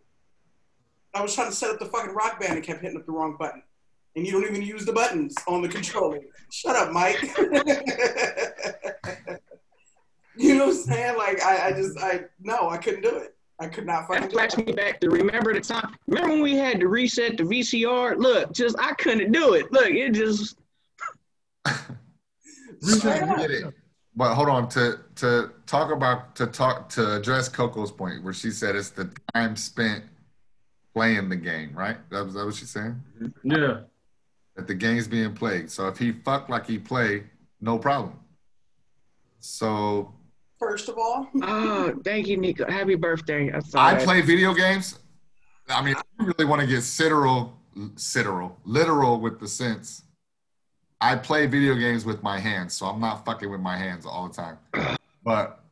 I 1.14 1.22
was 1.22 1.34
trying 1.34 1.48
to 1.50 1.56
set 1.56 1.70
up 1.70 1.78
the 1.78 1.86
fucking 1.86 2.14
rock 2.14 2.38
band 2.38 2.54
and 2.54 2.62
kept 2.62 2.82
hitting 2.82 2.98
up 2.98 3.06
the 3.06 3.12
wrong 3.12 3.36
button. 3.38 3.62
And 4.18 4.26
you 4.26 4.32
don't 4.32 4.50
even 4.50 4.62
use 4.62 4.84
the 4.84 4.92
buttons 4.92 5.32
on 5.46 5.62
the 5.62 5.68
controller. 5.68 6.18
Shut 6.50 6.74
up, 6.74 6.90
Mike. 6.90 7.22
you 10.36 10.56
know 10.56 10.66
what 10.66 10.74
I'm 10.74 10.82
saying? 10.82 11.16
Like 11.16 11.40
I, 11.40 11.68
I 11.68 11.72
just 11.72 11.96
I 12.00 12.22
no, 12.40 12.68
I 12.68 12.78
couldn't 12.78 13.02
do 13.02 13.16
it. 13.16 13.36
I 13.60 13.68
could 13.68 13.86
not 13.86 14.08
fucking 14.08 14.22
That 14.22 14.30
do 14.30 14.36
flashed 14.36 14.58
me 14.58 14.72
back 14.72 14.98
to 15.02 15.08
remember 15.08 15.54
the 15.54 15.60
time. 15.60 15.94
Remember 16.08 16.30
when 16.30 16.42
we 16.42 16.56
had 16.56 16.80
to 16.80 16.88
reset 16.88 17.36
the 17.36 17.44
VCR? 17.44 18.18
Look, 18.18 18.52
just 18.52 18.74
I 18.80 18.92
couldn't 18.94 19.30
do 19.30 19.54
it. 19.54 19.70
Look, 19.70 19.90
it 19.90 20.14
just 20.14 20.58
So 22.80 23.36
get 23.36 23.52
it. 23.52 23.72
But 24.16 24.34
hold 24.34 24.48
on 24.48 24.68
to 24.70 24.98
to 25.14 25.52
talk 25.66 25.92
about 25.92 26.34
to 26.34 26.48
talk 26.48 26.88
to 26.88 27.18
address 27.18 27.48
Coco's 27.48 27.92
point 27.92 28.24
where 28.24 28.32
she 28.32 28.50
said 28.50 28.74
it's 28.74 28.90
the 28.90 29.12
time 29.32 29.54
spent 29.54 30.02
playing 30.92 31.28
the 31.28 31.36
game, 31.36 31.70
right? 31.72 31.98
That 32.10 32.24
was 32.24 32.34
that 32.34 32.46
what 32.46 32.56
she's 32.56 32.70
saying? 32.70 33.00
Yeah. 33.44 33.82
That 34.58 34.66
the 34.66 34.74
game's 34.74 35.06
being 35.06 35.34
played. 35.34 35.70
So 35.70 35.86
if 35.86 35.98
he 35.98 36.10
fuck 36.10 36.48
like 36.48 36.66
he 36.66 36.80
play, 36.80 37.22
no 37.60 37.78
problem. 37.78 38.18
So 39.38 40.12
First 40.58 40.88
of 40.88 40.98
all, 40.98 41.28
oh, 41.42 41.94
thank 42.02 42.26
you, 42.26 42.36
Nico. 42.36 42.68
Happy 42.68 42.96
birthday. 42.96 43.52
I, 43.52 43.60
saw 43.60 43.80
I 43.80 43.94
play 43.94 44.20
video 44.20 44.52
games. 44.52 44.98
I 45.68 45.80
mean, 45.80 45.94
I 45.94 46.24
really 46.24 46.44
want 46.44 46.60
to 46.60 46.66
get 46.66 46.82
literal, 46.98 47.56
literal, 47.76 48.58
literal 48.64 49.20
with 49.20 49.38
the 49.38 49.46
sense. 49.46 50.02
I 51.00 51.14
play 51.14 51.46
video 51.46 51.76
games 51.76 52.04
with 52.04 52.24
my 52.24 52.40
hands, 52.40 52.74
so 52.74 52.86
I'm 52.86 53.00
not 53.00 53.24
fucking 53.24 53.48
with 53.48 53.60
my 53.60 53.76
hands 53.76 54.06
all 54.06 54.26
the 54.26 54.34
time. 54.34 54.58
But 55.22 55.62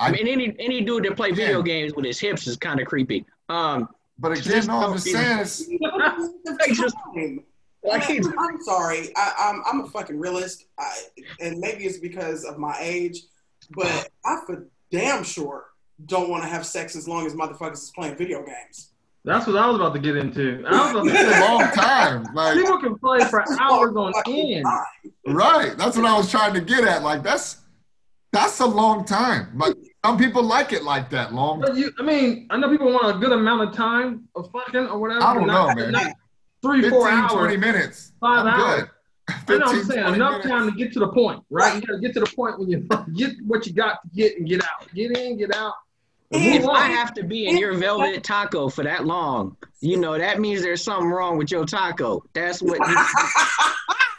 I 0.00 0.10
mean, 0.10 0.26
any 0.26 0.52
any 0.58 0.80
dude 0.80 1.04
that 1.04 1.14
play 1.14 1.30
video 1.30 1.58
Yeah. 1.58 1.64
games 1.64 1.94
with 1.94 2.06
his 2.06 2.18
hips 2.18 2.48
is 2.48 2.56
kind 2.56 2.80
of 2.80 2.88
creepy. 2.88 3.24
Um, 3.48 3.88
but 4.18 4.32
again, 4.38 4.66
no, 4.66 4.78
I'm 4.78 4.92
just 4.94 5.06
saying 5.06 5.38
it's 5.40 6.78
just- 6.78 6.96
time. 7.14 7.40
like 7.82 8.08
I'm, 8.10 8.38
I'm 8.38 8.60
sorry. 8.62 9.10
I, 9.16 9.32
I'm 9.38 9.62
I'm 9.66 9.84
a 9.86 9.90
fucking 9.90 10.18
realist, 10.18 10.66
I, 10.78 10.90
and 11.40 11.58
maybe 11.58 11.84
it's 11.84 11.98
because 11.98 12.44
of 12.44 12.58
my 12.58 12.76
age. 12.80 13.18
but 13.76 14.08
I 14.24 14.40
for 14.46 14.68
damn 14.90 15.24
sure 15.24 15.66
don't 16.06 16.28
want 16.28 16.42
to 16.42 16.48
have 16.48 16.64
sex 16.66 16.96
as 16.96 17.06
long 17.08 17.26
as 17.26 17.34
motherfuckers 17.34 17.74
is 17.74 17.92
playing 17.94 18.16
video 18.16 18.44
games. 18.44 18.90
That's 19.26 19.46
what 19.46 19.56
I 19.56 19.66
was 19.68 19.76
about 19.76 19.94
to 19.94 20.00
get 20.00 20.16
into. 20.16 20.62
I 20.68 20.70
was 20.82 20.90
about 20.92 21.04
to 21.04 21.10
It's 21.14 21.36
a 21.38 21.40
long 21.40 21.60
time. 21.74 22.26
Like, 22.34 22.56
people 22.58 22.78
can 22.78 22.98
play 22.98 23.20
for 23.20 23.42
hours 23.60 23.96
on 23.96 24.12
end. 24.26 24.64
time. 24.66 25.12
right. 25.34 25.76
That's 25.78 25.96
what 25.96 26.04
I 26.04 26.14
was 26.16 26.30
trying 26.30 26.52
to 26.54 26.60
get 26.60 26.84
at. 26.84 27.02
Like, 27.02 27.22
that's 27.22 27.58
that's 28.32 28.60
a 28.60 28.66
long 28.66 29.04
time. 29.06 29.48
But 29.54 29.76
some 30.04 30.18
people 30.18 30.42
like 30.42 30.72
it 30.72 30.82
like 30.82 31.08
that 31.10 31.32
long. 31.32 31.60
But 31.60 31.76
you, 31.76 31.90
I 31.98 32.02
mean, 32.02 32.46
I 32.50 32.58
know 32.58 32.68
people 32.68 32.92
want 32.92 33.16
a 33.16 33.18
good 33.18 33.32
amount 33.32 33.68
of 33.68 33.74
time 33.74 34.28
of 34.36 34.50
fucking 34.52 34.86
or 34.88 34.98
whatever. 34.98 35.22
I 35.22 35.34
don't 35.34 35.46
not- 35.46 35.76
know, 35.76 35.82
man. 35.82 35.92
not 35.92 36.12
Three, 36.62 36.80
15, 36.82 36.90
four 36.98 37.10
hours. 37.10 37.32
20 37.32 37.56
minutes. 37.58 38.12
Five 38.20 38.46
I'm 38.46 38.46
hours. 38.48 38.80
good. 38.82 38.90
I 39.28 39.52
know 39.58 39.66
what 39.66 39.74
I'm 39.76 39.84
saying 39.84 40.14
enough 40.14 40.30
minutes. 40.32 40.48
time 40.48 40.70
to 40.70 40.76
get 40.76 40.92
to 40.94 40.98
the 40.98 41.08
point, 41.08 41.42
right? 41.50 41.72
Right. 41.72 41.74
You 41.76 41.80
gotta 41.86 42.00
get 42.00 42.14
to 42.14 42.20
the 42.20 42.32
point 42.36 42.58
when 42.58 42.68
you 42.68 42.86
get 43.16 43.32
what 43.46 43.66
you 43.66 43.72
got 43.72 44.02
to 44.02 44.08
get 44.14 44.38
and 44.38 44.46
get 44.48 44.62
out. 44.62 44.92
Get 44.94 45.16
in, 45.16 45.36
get 45.38 45.54
out. 45.54 45.72
and 46.32 46.42
And 46.42 46.54
move 46.54 46.64
If. 46.64 46.68
I 46.70 46.86
have 46.88 47.12
to 47.14 47.22
be 47.22 47.46
in 47.46 47.56
your 47.58 47.74
velvet 47.74 48.22
taco 48.24 48.68
for 48.68 48.82
that 48.84 49.06
long, 49.06 49.56
you 49.80 49.96
know 49.98 50.18
that 50.18 50.40
means 50.40 50.60
there's 50.62 50.82
something 50.84 51.08
wrong 51.08 51.38
with 51.38 51.50
your 51.50 51.64
taco. 51.64 52.22
That's 52.34 52.60
what. 52.62 52.78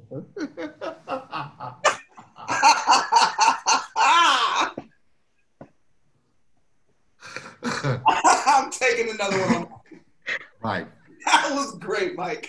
I'm 7.62 8.70
taking 8.70 9.10
another 9.10 9.38
one. 9.54 9.66
right. 10.62 10.86
That 11.26 11.50
was 11.52 11.76
great, 11.78 12.16
Mike. 12.16 12.48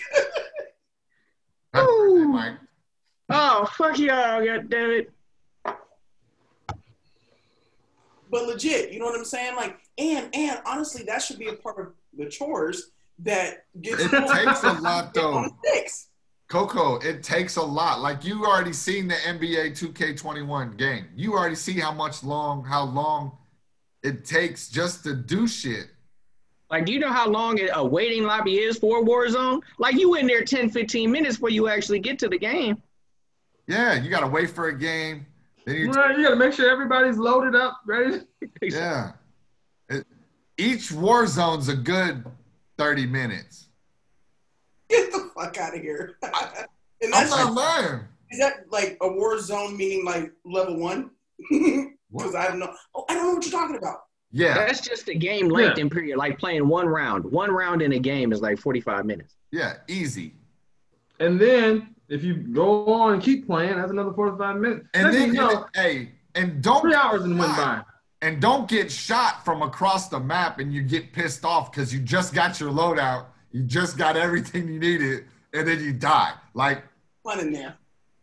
Happy 1.74 1.86
birthday, 1.86 2.24
Mike. 2.26 2.54
oh 3.30 3.66
fuck 3.76 3.98
y'all! 3.98 4.44
God 4.44 4.70
damn 4.70 4.90
it! 4.90 5.12
But 8.30 8.46
legit, 8.46 8.92
you 8.92 8.98
know 8.98 9.06
what 9.06 9.18
I'm 9.18 9.24
saying? 9.24 9.56
Like, 9.56 9.78
and 9.98 10.28
and 10.34 10.60
honestly, 10.64 11.04
that 11.04 11.22
should 11.22 11.38
be 11.38 11.48
a 11.48 11.54
part 11.54 11.78
of 11.78 11.92
the 12.16 12.28
chores 12.30 12.90
that 13.20 13.66
gets 13.80 14.02
It 14.04 14.10
takes 14.10 14.62
a 14.64 14.72
lot, 14.80 15.12
though. 15.14 15.34
on 15.34 15.50
sticks. 15.64 16.08
Coco, 16.52 16.96
it 16.96 17.22
takes 17.22 17.56
a 17.56 17.62
lot. 17.62 18.02
Like 18.02 18.26
you 18.26 18.44
already 18.44 18.74
seen 18.74 19.08
the 19.08 19.14
NBA 19.14 19.70
2K21 19.70 20.76
game. 20.76 21.06
You 21.16 21.32
already 21.32 21.54
see 21.54 21.80
how 21.80 21.92
much 21.92 22.22
long, 22.22 22.62
how 22.62 22.84
long 22.84 23.32
it 24.02 24.26
takes 24.26 24.68
just 24.68 25.02
to 25.04 25.14
do 25.14 25.48
shit. 25.48 25.86
Like, 26.70 26.84
do 26.84 26.92
you 26.92 26.98
know 26.98 27.10
how 27.10 27.26
long 27.26 27.58
a 27.72 27.82
waiting 27.82 28.24
lobby 28.24 28.58
is 28.58 28.76
for 28.76 29.02
Warzone? 29.02 29.62
Like, 29.78 29.94
you 29.94 30.16
in 30.16 30.26
there 30.26 30.44
10, 30.44 30.68
15 30.68 31.10
minutes 31.10 31.36
before 31.36 31.48
you 31.48 31.68
actually 31.68 32.00
get 32.00 32.18
to 32.18 32.28
the 32.28 32.38
game. 32.38 32.82
Yeah, 33.66 33.94
you 33.94 34.10
gotta 34.10 34.26
wait 34.26 34.50
for 34.50 34.68
a 34.68 34.78
game. 34.78 35.24
Then 35.64 35.76
you, 35.76 35.90
Right, 35.90 36.18
you 36.18 36.22
gotta 36.22 36.36
make 36.36 36.52
sure 36.52 36.70
everybody's 36.70 37.16
loaded 37.16 37.54
up, 37.54 37.80
ready. 37.86 38.24
yeah. 38.60 39.12
It, 39.88 40.06
each 40.58 40.90
Warzone's 40.90 41.70
a 41.70 41.76
good 41.76 42.26
30 42.76 43.06
minutes. 43.06 43.68
Get 44.92 45.10
the 45.12 45.30
fuck 45.34 45.58
out 45.58 45.74
of 45.74 45.80
here. 45.80 46.16
and 46.22 47.14
I'm 47.14 47.28
not 47.30 47.52
lying. 47.54 48.00
is 48.30 48.38
that 48.38 48.64
like 48.70 48.96
a 49.00 49.08
war 49.10 49.40
zone 49.40 49.76
meaning 49.76 50.04
like 50.04 50.30
level 50.44 50.76
one? 50.78 51.10
Because 52.14 52.34
I 52.34 52.42
have 52.42 52.56
no. 52.56 52.70
Oh, 52.94 53.06
I 53.08 53.14
don't 53.14 53.26
know 53.28 53.34
what 53.36 53.44
you're 53.46 53.58
talking 53.58 53.76
about. 53.76 54.00
Yeah, 54.32 54.52
That's 54.52 54.82
just 54.82 55.08
a 55.08 55.14
game 55.14 55.48
length 55.48 55.78
and 55.78 55.90
period. 55.90 56.18
Like 56.18 56.38
playing 56.38 56.68
one 56.68 56.86
round. 56.86 57.24
One 57.24 57.50
round 57.50 57.80
in 57.80 57.92
a 57.94 57.98
game 57.98 58.32
is 58.32 58.42
like 58.42 58.58
45 58.58 59.06
minutes. 59.06 59.34
yeah, 59.50 59.76
easy. 59.88 60.34
And 61.20 61.40
then 61.40 61.94
if 62.10 62.22
you 62.22 62.34
go 62.34 62.84
on 62.92 63.14
and 63.14 63.22
keep 63.22 63.46
playing, 63.46 63.76
that's 63.76 63.90
another 63.90 64.12
45 64.12 64.56
minutes. 64.58 64.86
And 64.92 65.04
Next 65.04 65.16
then 65.16 65.28
thing 65.30 65.34
you 65.34 65.40
know, 65.40 65.66
hey, 65.74 66.10
and 66.34 66.62
don't 66.62 66.82
three 66.82 66.94
hours 66.94 67.22
and 67.24 67.38
went 67.38 67.56
by. 67.56 67.80
and 68.20 68.42
don't 68.42 68.68
get 68.68 68.92
shot 68.92 69.42
from 69.42 69.62
across 69.62 70.08
the 70.08 70.20
map 70.20 70.58
and 70.58 70.70
you 70.70 70.82
get 70.82 71.14
pissed 71.14 71.46
off 71.46 71.70
because 71.72 71.94
you 71.94 72.00
just 72.00 72.34
got 72.34 72.60
your 72.60 72.70
loadout, 72.70 73.24
you 73.52 73.62
just 73.62 73.96
got 73.96 74.16
everything 74.16 74.68
you 74.68 74.78
needed, 74.80 75.24
and 75.52 75.68
then 75.68 75.80
you 75.80 75.92
die. 75.92 76.32
Like 76.54 76.84
Fun 77.22 77.40
in 77.40 77.52
there. 77.52 77.76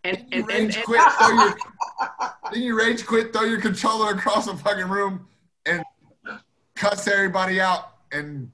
And 0.03 0.17
and, 0.31 0.33
and, 0.33 0.47
rage 0.47 0.75
and 0.75 0.85
quit, 0.85 1.01
throw 1.17 1.29
your 1.29 1.57
then 2.51 2.61
you 2.61 2.77
rage 2.77 3.05
quit, 3.05 3.33
throw 3.33 3.43
your 3.43 3.61
controller 3.61 4.11
across 4.11 4.45
the 4.45 4.55
fucking 4.55 4.87
room, 4.87 5.27
and 5.65 5.83
cuss 6.75 7.07
everybody 7.07 7.61
out. 7.61 7.93
And 8.11 8.51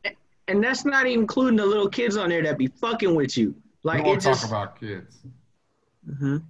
and 0.48 0.64
that's 0.64 0.86
not 0.86 1.08
even 1.08 1.22
including 1.22 1.56
the 1.58 1.66
little 1.66 1.90
kids 1.90 2.18
on 2.18 2.30
there 2.30 2.44
that 2.44 2.58
be 2.58 2.68
fucking 2.68 3.14
with 3.16 3.38
you. 3.38 3.56
Like 3.84 4.04
we 4.04 4.10
won't 4.10 4.22
talk 4.22 4.34
just 4.34 4.46
about 4.46 4.80
kids. 4.80 5.18
Mm 6.08 6.20
Mhm. 6.22 6.44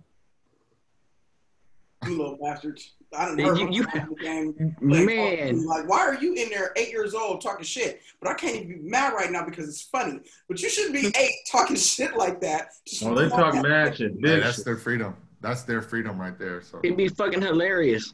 You 2.07 2.17
little 2.17 2.37
bastards. 2.41 2.91
I 3.17 3.25
don't 3.25 3.37
Yeah, 3.39 3.45
know. 3.47 3.53
you- 3.53 3.71
you- 3.71 3.83
the 3.83 4.15
game. 4.21 4.75
Like, 4.81 5.05
man. 5.05 5.65
Like, 5.65 5.87
why 5.87 5.99
are 5.99 6.15
you 6.15 6.33
in 6.33 6.49
there 6.49 6.73
eight 6.75 6.89
years 6.89 7.13
old 7.13 7.41
talking 7.41 7.63
shit? 7.65 8.01
But 8.21 8.29
I 8.29 8.33
can't 8.33 8.55
even 8.55 8.67
be 8.83 8.89
mad 8.89 9.13
right 9.13 9.31
now 9.31 9.45
because 9.45 9.69
it's 9.69 9.81
funny. 9.83 10.19
But 10.49 10.61
you 10.61 10.69
shouldn't 10.69 10.93
be 10.93 11.07
eight 11.19 11.35
talking 11.49 11.75
shit 11.75 12.17
like 12.17 12.41
that. 12.41 12.69
Just 12.85 13.03
Oh, 13.03 13.15
they 13.15 13.29
talk 13.29 13.55
mad 13.63 13.97
shit. 13.97 14.13
Yeah, 14.19 14.37
that's 14.39 14.63
their 14.63 14.75
freedom. 14.77 15.15
That's 15.41 15.63
their 15.63 15.81
freedom 15.81 16.19
right 16.19 16.37
there. 16.37 16.61
So 16.61 16.79
It'd 16.83 16.97
be 16.97 17.07
fucking 17.07 17.41
hilarious. 17.41 18.13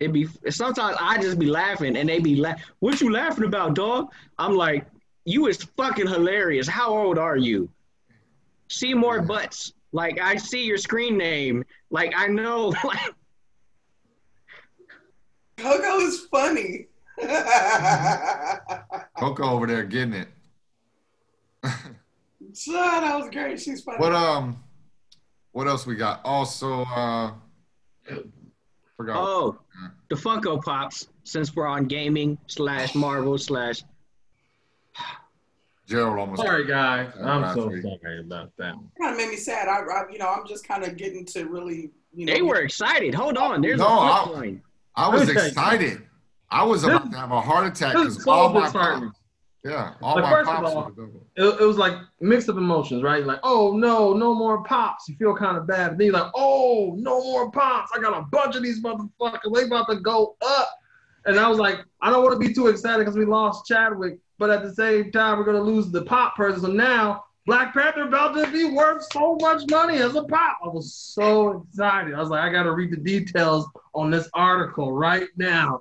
It'd 0.00 0.12
be 0.14 0.26
sometimes 0.48 0.96
I 0.98 1.20
just 1.20 1.38
be 1.38 1.46
laughing 1.46 1.96
and 1.96 2.08
they 2.08 2.18
be 2.18 2.36
like, 2.36 2.56
"What 2.78 3.00
you 3.00 3.12
laughing 3.12 3.44
about, 3.44 3.74
dog?" 3.74 4.10
I'm 4.38 4.54
like, 4.54 4.86
"You 5.26 5.46
is 5.48 5.62
fucking 5.76 6.06
hilarious. 6.08 6.66
How 6.66 6.88
old 6.96 7.18
are 7.18 7.36
you?" 7.36 7.68
See 8.68 8.94
more 8.94 9.20
butts. 9.20 9.74
Like 9.92 10.18
I 10.18 10.36
see 10.36 10.64
your 10.64 10.78
screen 10.78 11.18
name. 11.18 11.64
Like 11.90 12.12
I 12.16 12.26
know. 12.26 12.72
Like 12.84 13.12
Coco 15.62 15.98
is 16.00 16.20
funny. 16.30 16.86
Coco 19.18 19.44
over 19.44 19.66
there 19.66 19.84
getting 19.84 20.14
it. 20.14 20.28
so, 22.52 22.72
that 22.72 23.16
was 23.18 23.30
great. 23.30 23.60
She's 23.60 23.82
funny. 23.82 23.98
What 23.98 24.12
um, 24.12 24.62
what 25.52 25.68
else 25.68 25.86
we 25.86 25.94
got? 25.94 26.20
Also, 26.24 26.82
uh, 26.82 27.32
forgot. 28.96 29.16
oh, 29.16 29.58
the 30.10 30.16
Funko 30.16 30.62
Pops. 30.62 31.08
Since 31.24 31.54
we're 31.54 31.68
on 31.68 31.84
gaming 31.84 32.36
slash 32.48 32.96
Marvel 32.96 33.38
slash. 33.38 33.84
Gerald 35.86 36.18
almost. 36.18 36.42
Sorry, 36.42 36.66
guys. 36.66 37.12
I'm 37.22 37.54
so 37.54 37.68
week. 37.68 37.82
sorry 37.82 38.20
about 38.20 38.50
that. 38.56 38.74
one. 38.74 38.90
kind 39.00 39.12
of 39.12 39.18
made 39.18 39.28
me 39.30 39.36
sad. 39.36 39.68
I, 39.68 39.80
I, 39.82 40.10
you 40.10 40.18
know, 40.18 40.28
I'm 40.28 40.46
just 40.46 40.66
kind 40.66 40.82
of 40.82 40.96
getting 40.96 41.24
to 41.26 41.44
really, 41.44 41.90
you 42.12 42.26
know. 42.26 42.32
They 42.34 42.42
were 42.42 42.56
excited. 42.62 43.14
Hold 43.14 43.36
on. 43.36 43.60
There's 43.60 43.78
No, 43.78 43.86
a 43.86 44.00
I- 44.00 44.24
flip 44.24 44.34
coin. 44.36 44.62
I 44.94 45.08
was 45.08 45.20
Let 45.20 45.28
me 45.28 45.34
tell 45.34 45.42
you 45.42 45.48
excited. 45.48 46.02
I 46.50 46.64
was 46.64 46.84
about 46.84 47.10
to 47.10 47.16
have 47.16 47.32
a 47.32 47.40
heart 47.40 47.66
attack 47.66 47.94
because 47.94 48.26
all 48.26 48.52
my 48.52 48.68
pops, 48.68 49.18
yeah, 49.64 49.94
all 50.02 50.16
Like, 50.16 50.24
my 50.24 50.30
first 50.30 50.50
of 50.50 50.56
pops 50.56 50.70
all. 50.70 50.92
It, 51.36 51.60
it 51.60 51.64
was 51.64 51.78
like 51.78 51.94
mixed 52.20 52.48
up 52.48 52.56
emotions, 52.56 53.02
right? 53.02 53.24
Like, 53.24 53.40
oh 53.42 53.76
no, 53.76 54.12
no 54.12 54.34
more 54.34 54.62
pops. 54.64 55.08
You 55.08 55.16
feel 55.16 55.34
kind 55.34 55.56
of 55.56 55.66
bad. 55.66 55.96
Then 55.96 56.06
you're 56.08 56.14
like, 56.14 56.30
oh, 56.34 56.94
no 56.98 57.22
more 57.22 57.50
pops. 57.50 57.90
I 57.94 58.00
got 58.00 58.18
a 58.18 58.22
bunch 58.30 58.54
of 58.54 58.62
these 58.62 58.82
motherfuckers. 58.82 59.54
They 59.54 59.64
about 59.64 59.88
to 59.88 59.96
go 59.96 60.36
up. 60.42 60.68
And 61.24 61.38
I 61.38 61.48
was 61.48 61.58
like, 61.58 61.78
I 62.00 62.10
don't 62.10 62.24
want 62.24 62.40
to 62.40 62.46
be 62.46 62.52
too 62.52 62.66
excited 62.66 62.98
because 62.98 63.16
we 63.16 63.24
lost 63.24 63.66
Chadwick, 63.66 64.18
but 64.38 64.50
at 64.50 64.62
the 64.62 64.74
same 64.74 65.12
time, 65.12 65.38
we're 65.38 65.44
gonna 65.44 65.62
lose 65.62 65.90
the 65.90 66.02
pop 66.02 66.36
person. 66.36 66.60
So 66.60 66.66
now 66.66 67.24
Black 67.44 67.74
Panther 67.74 68.02
about 68.02 68.34
to 68.36 68.50
be 68.52 68.64
worth 68.70 69.04
so 69.12 69.36
much 69.40 69.62
money 69.68 69.96
as 69.98 70.14
a 70.14 70.22
pop. 70.22 70.58
I 70.64 70.68
was 70.68 70.94
so 70.94 71.64
excited. 71.68 72.14
I 72.14 72.20
was 72.20 72.28
like, 72.28 72.42
I 72.42 72.50
gotta 72.52 72.70
read 72.70 72.92
the 72.92 72.96
details 72.96 73.66
on 73.94 74.10
this 74.10 74.28
article 74.32 74.92
right 74.92 75.26
now. 75.36 75.80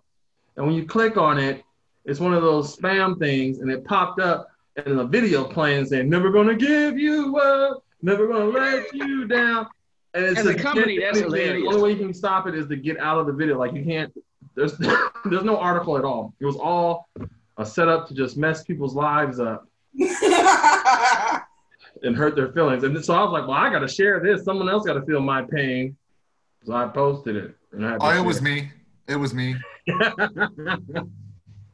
And 0.57 0.65
when 0.65 0.73
you 0.75 0.85
click 0.85 1.17
on 1.17 1.37
it, 1.37 1.63
it's 2.03 2.19
one 2.19 2.33
of 2.33 2.41
those 2.41 2.75
spam 2.75 3.19
things, 3.19 3.59
and 3.59 3.69
it 3.69 3.85
popped 3.85 4.19
up 4.19 4.47
and 4.75 4.99
a 4.99 5.05
video 5.05 5.43
playing 5.43 5.85
saying, 5.85 6.09
"Never 6.09 6.31
gonna 6.31 6.55
give 6.55 6.97
you 6.97 7.37
up, 7.37 7.83
never 8.01 8.27
gonna 8.27 8.45
let 8.45 8.91
you 8.93 9.25
down." 9.25 9.67
And 10.15 10.25
it's 10.25 10.39
As 10.39 10.45
a 10.45 10.49
like, 10.49 10.57
company, 10.57 10.99
that's 10.99 11.19
do 11.19 11.25
anything. 11.25 11.41
hilarious. 11.45 11.63
The 11.63 11.67
only 11.77 11.81
way 11.81 11.91
you 11.99 12.03
can 12.05 12.13
stop 12.13 12.47
it 12.47 12.55
is 12.55 12.67
to 12.69 12.75
get 12.75 12.97
out 12.99 13.19
of 13.19 13.27
the 13.27 13.33
video. 13.33 13.57
Like 13.59 13.73
you 13.73 13.83
can't. 13.83 14.11
There's 14.55 14.73
there's 15.25 15.43
no 15.43 15.57
article 15.57 15.95
at 15.97 16.03
all. 16.03 16.33
It 16.39 16.45
was 16.45 16.55
all 16.57 17.07
a 17.57 17.65
setup 17.65 18.07
to 18.07 18.15
just 18.15 18.35
mess 18.35 18.63
people's 18.63 18.95
lives 18.95 19.39
up 19.39 19.67
and 22.03 22.15
hurt 22.15 22.35
their 22.35 22.51
feelings. 22.51 22.83
And 22.83 23.03
so 23.03 23.13
I 23.13 23.23
was 23.23 23.31
like, 23.31 23.47
well, 23.47 23.57
I 23.57 23.69
got 23.69 23.79
to 23.79 23.87
share 23.87 24.19
this. 24.19 24.43
Someone 24.43 24.69
else 24.69 24.85
got 24.85 24.93
to 24.93 25.01
feel 25.03 25.19
my 25.21 25.43
pain. 25.43 25.95
So 26.65 26.73
I 26.73 26.87
posted 26.87 27.35
it. 27.35 27.55
And 27.71 27.85
I 27.85 27.97
Oh, 27.99 28.09
it 28.09 28.13
share 28.15 28.23
was 28.23 28.41
me. 28.41 28.71
It 29.07 29.15
was 29.15 29.33
me. 29.33 29.55
I 29.89 31.03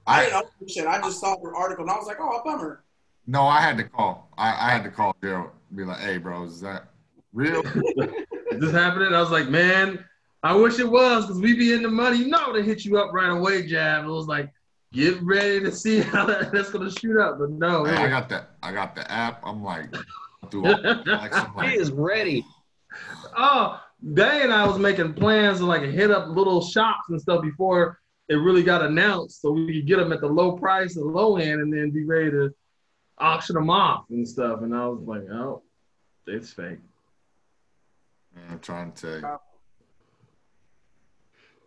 I 0.08 0.24
didn't 0.24 0.34
know 0.34 0.68
shit. 0.68 0.88
I 0.88 1.00
just 1.02 1.20
saw 1.20 1.36
the 1.36 1.52
article 1.56 1.84
and 1.84 1.92
I 1.92 1.96
was 1.98 2.08
like, 2.08 2.18
oh, 2.20 2.38
a 2.38 2.44
bummer. 2.44 2.84
no, 3.26 3.44
I 3.46 3.60
had 3.62 3.78
to 3.78 3.84
call. 3.84 4.30
I, 4.38 4.50
I 4.68 4.70
had 4.72 4.84
to 4.84 4.90
call 4.90 5.16
Gerald. 5.22 5.50
Be 5.76 5.84
like, 5.84 6.00
hey, 6.00 6.18
bro, 6.18 6.44
is 6.44 6.62
that 6.62 6.88
real? 7.34 7.62
Is 8.52 8.62
this 8.62 8.72
happening? 8.72 9.14
I 9.14 9.20
was 9.20 9.30
like, 9.32 9.50
man, 9.50 10.04
I 10.42 10.56
wish 10.56 10.80
it 10.80 10.90
was 10.90 11.26
because 11.26 11.42
we 11.42 11.54
be 11.54 11.74
in 11.74 11.82
the 11.84 11.90
money. 11.90 12.20
You 12.20 12.28
know, 12.28 12.54
they 12.54 12.64
hit 12.64 12.86
you 12.86 12.98
up 12.98 13.12
right 13.14 13.30
away, 13.30 13.68
Jab. 13.68 14.06
It 14.06 14.08
was 14.08 14.26
like, 14.28 14.50
get 14.98 15.22
ready 15.22 15.60
to 15.60 15.72
see 15.72 16.00
how 16.00 16.26
that, 16.26 16.52
that's 16.54 16.72
gonna 16.72 16.92
shoot 16.92 17.20
up. 17.20 17.38
But 17.40 17.52
no, 17.52 17.86
Hey, 17.86 17.96
I 17.96 18.10
got 18.10 18.30
that. 18.30 18.52
I 18.64 18.72
got 18.72 18.96
the 18.96 19.10
app. 19.12 19.42
I'm 19.46 19.64
like, 19.64 19.94
through 20.50 20.66
all 20.66 20.82
the 20.82 21.62
He 21.68 21.76
is 21.76 21.92
ready. 21.92 22.44
oh, 23.36 23.82
Day 24.14 24.42
and 24.44 24.54
I 24.54 24.66
was 24.66 24.78
making 24.78 25.14
plans 25.14 25.60
to 25.60 25.66
like 25.66 25.82
hit 25.84 26.12
up 26.12 26.28
little 26.30 26.62
shops 26.62 27.10
and 27.10 27.22
stuff 27.22 27.42
before 27.42 28.00
it 28.30 28.36
really 28.36 28.64
got 28.64 28.84
announced, 28.84 29.42
so 29.42 29.52
we 29.52 29.74
could 29.74 29.88
get 29.88 29.98
them 29.98 30.12
at 30.12 30.20
the 30.20 30.28
low 30.28 30.52
price, 30.58 30.96
the 30.96 31.02
low 31.02 31.38
end, 31.38 31.62
and 31.62 31.72
then 31.72 31.92
be 31.92 32.04
ready 32.04 32.30
to 32.32 32.54
auction 33.18 33.56
them 33.56 33.70
off 33.70 34.06
and 34.10 34.28
stuff. 34.28 34.62
And 34.62 34.76
I 34.76 34.86
was 34.88 35.02
like, 35.06 35.24
oh, 35.32 35.64
it's 36.28 36.52
fake. 36.52 36.80
I'm 38.50 38.60
trying 38.60 38.92
to 38.92 39.02
tell 39.02 39.32
you. 39.32 39.40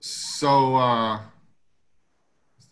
So, 0.01 0.77
uh, 0.77 1.21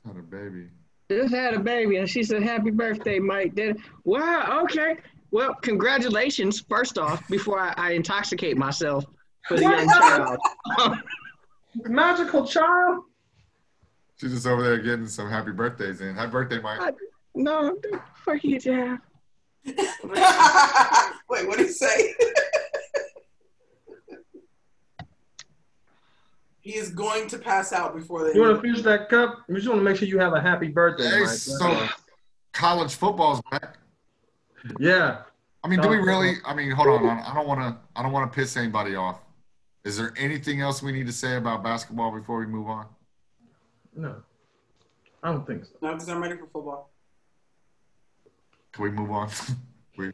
it's 0.09 0.17
not 0.17 0.21
a 0.21 0.27
baby. 0.27 0.67
Just 1.11 1.35
had 1.35 1.55
a 1.55 1.59
baby, 1.59 1.97
and 1.97 2.09
she 2.09 2.23
said, 2.23 2.43
"Happy 2.43 2.71
birthday, 2.71 3.19
Mike." 3.19 3.55
Then, 3.55 3.83
wow, 4.05 4.61
okay. 4.65 4.97
Well, 5.31 5.55
congratulations. 5.55 6.61
First 6.69 6.99
off, 6.99 7.27
before 7.29 7.61
I, 7.61 7.75
I 7.77 7.93
intoxicate 7.93 8.57
myself 8.57 9.05
for 9.47 9.57
the 9.57 9.63
young 9.63 9.89
child. 9.89 10.39
Magical 11.75 12.47
child. 12.47 13.05
She's 14.17 14.33
just 14.33 14.47
over 14.47 14.63
there 14.63 14.79
getting 14.79 15.07
some 15.07 15.31
happy 15.31 15.53
birthdays 15.53 16.01
in. 16.01 16.15
Happy 16.15 16.33
birthday, 16.33 16.61
Mike. 16.61 16.95
no, 17.35 17.77
fuck 18.25 18.43
you, 18.43 18.59
Jeff. 18.59 18.99
Wait, 19.65 21.47
what 21.47 21.59
did 21.59 21.67
he 21.67 21.73
say? 21.73 22.15
he 26.69 26.75
is 26.77 26.91
going 26.91 27.27
to 27.29 27.39
pass 27.39 27.73
out 27.73 27.97
before 27.97 28.25
they. 28.25 28.35
You 28.35 28.43
want 28.43 28.57
to 28.57 28.61
finish 28.61 28.83
that 28.83 29.09
cup? 29.09 29.39
We 29.49 29.55
just 29.55 29.69
want 29.69 29.81
to 29.81 29.85
make 29.85 29.97
sure 29.97 30.07
you 30.07 30.19
have 30.19 30.35
a 30.35 30.41
happy 30.41 30.69
birthday, 30.69 31.09
Hey, 31.09 31.21
Mike. 31.21 31.29
so 31.31 31.89
college 32.53 32.95
football's 32.95 33.41
back. 33.51 33.79
yeah. 34.79 35.23
I 35.65 35.69
mean, 35.69 35.81
do 35.81 35.89
we 35.89 35.97
really? 35.97 36.35
I 36.45 36.53
mean, 36.55 36.71
hold 36.71 36.89
on. 36.89 37.07
I 37.07 37.31
I 37.31 37.35
don't 37.35 37.49
want 37.49 37.61
to. 37.61 37.77
I 37.97 38.03
don't 38.03 38.13
want 38.13 38.31
to 38.31 38.37
piss 38.39 38.55
anybody 38.59 38.97
off. 38.97 39.21
Is 39.85 39.97
there 39.97 40.13
anything 40.19 40.61
else 40.61 40.83
we 40.83 40.93
need 40.93 41.07
to 41.07 41.13
say 41.13 41.37
about 41.37 41.65
basketball 41.65 42.13
before 42.13 42.39
we 42.39 42.47
move 42.47 42.69
on? 42.69 42.87
No, 43.97 44.17
I 45.23 45.33
don't 45.33 45.47
think 45.47 45.65
so. 45.65 45.71
No, 45.81 45.95
because 45.95 46.09
I'm 46.11 46.23
ready 46.23 46.37
for 46.37 46.47
football. 46.53 46.91
Can 48.73 48.85
we 48.85 48.91
move 48.91 49.11
on? 49.11 49.31
we, 49.97 50.13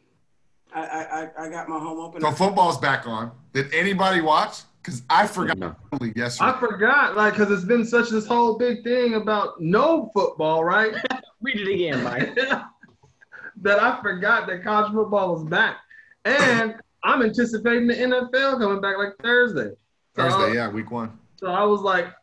I, 0.73 0.81
I, 0.81 1.03
I- 1.37 1.45
I 1.45 1.49
got 1.49 1.67
my 1.67 1.79
home 1.79 1.99
open. 1.99 2.21
so 2.21 2.31
football's 2.31 2.77
back 2.77 3.05
on. 3.07 3.31
Did 3.51 3.73
anybody 3.73 4.21
watch? 4.21 4.59
Because 4.85 5.01
I 5.09 5.25
forgot 5.25 5.57
No. 5.57 5.75
totally 5.91 6.13
yesterday. 6.15 6.51
I 6.51 6.59
forgot, 6.59 7.15
like, 7.15 7.33
because 7.33 7.51
it's 7.51 7.65
been 7.65 7.83
such 7.83 8.09
this 8.11 8.27
whole 8.27 8.55
big 8.55 8.83
thing 8.83 9.15
about 9.15 9.59
no 9.59 10.11
football, 10.13 10.63
right? 10.63 10.93
Read 11.41 11.59
it 11.59 11.73
again, 11.73 12.03
Mike. 12.03 12.35
that 13.61 13.79
I 13.81 13.99
forgot 14.03 14.45
that 14.47 14.63
college 14.63 14.93
football 14.93 15.33
was 15.33 15.43
back, 15.45 15.77
and 16.23 16.75
I'm 17.03 17.23
anticipating 17.23 17.87
the 17.87 17.95
NFL 17.95 18.59
coming 18.59 18.79
back 18.79 18.97
like 18.99 19.13
Thursday. 19.23 19.71
So, 20.15 20.21
Thursday, 20.21 20.53
yeah, 20.55 20.69
week 20.69 20.91
one. 20.91 21.17
So 21.39 21.47
I 21.47 21.63
was 21.63 21.81
like, 21.81 22.13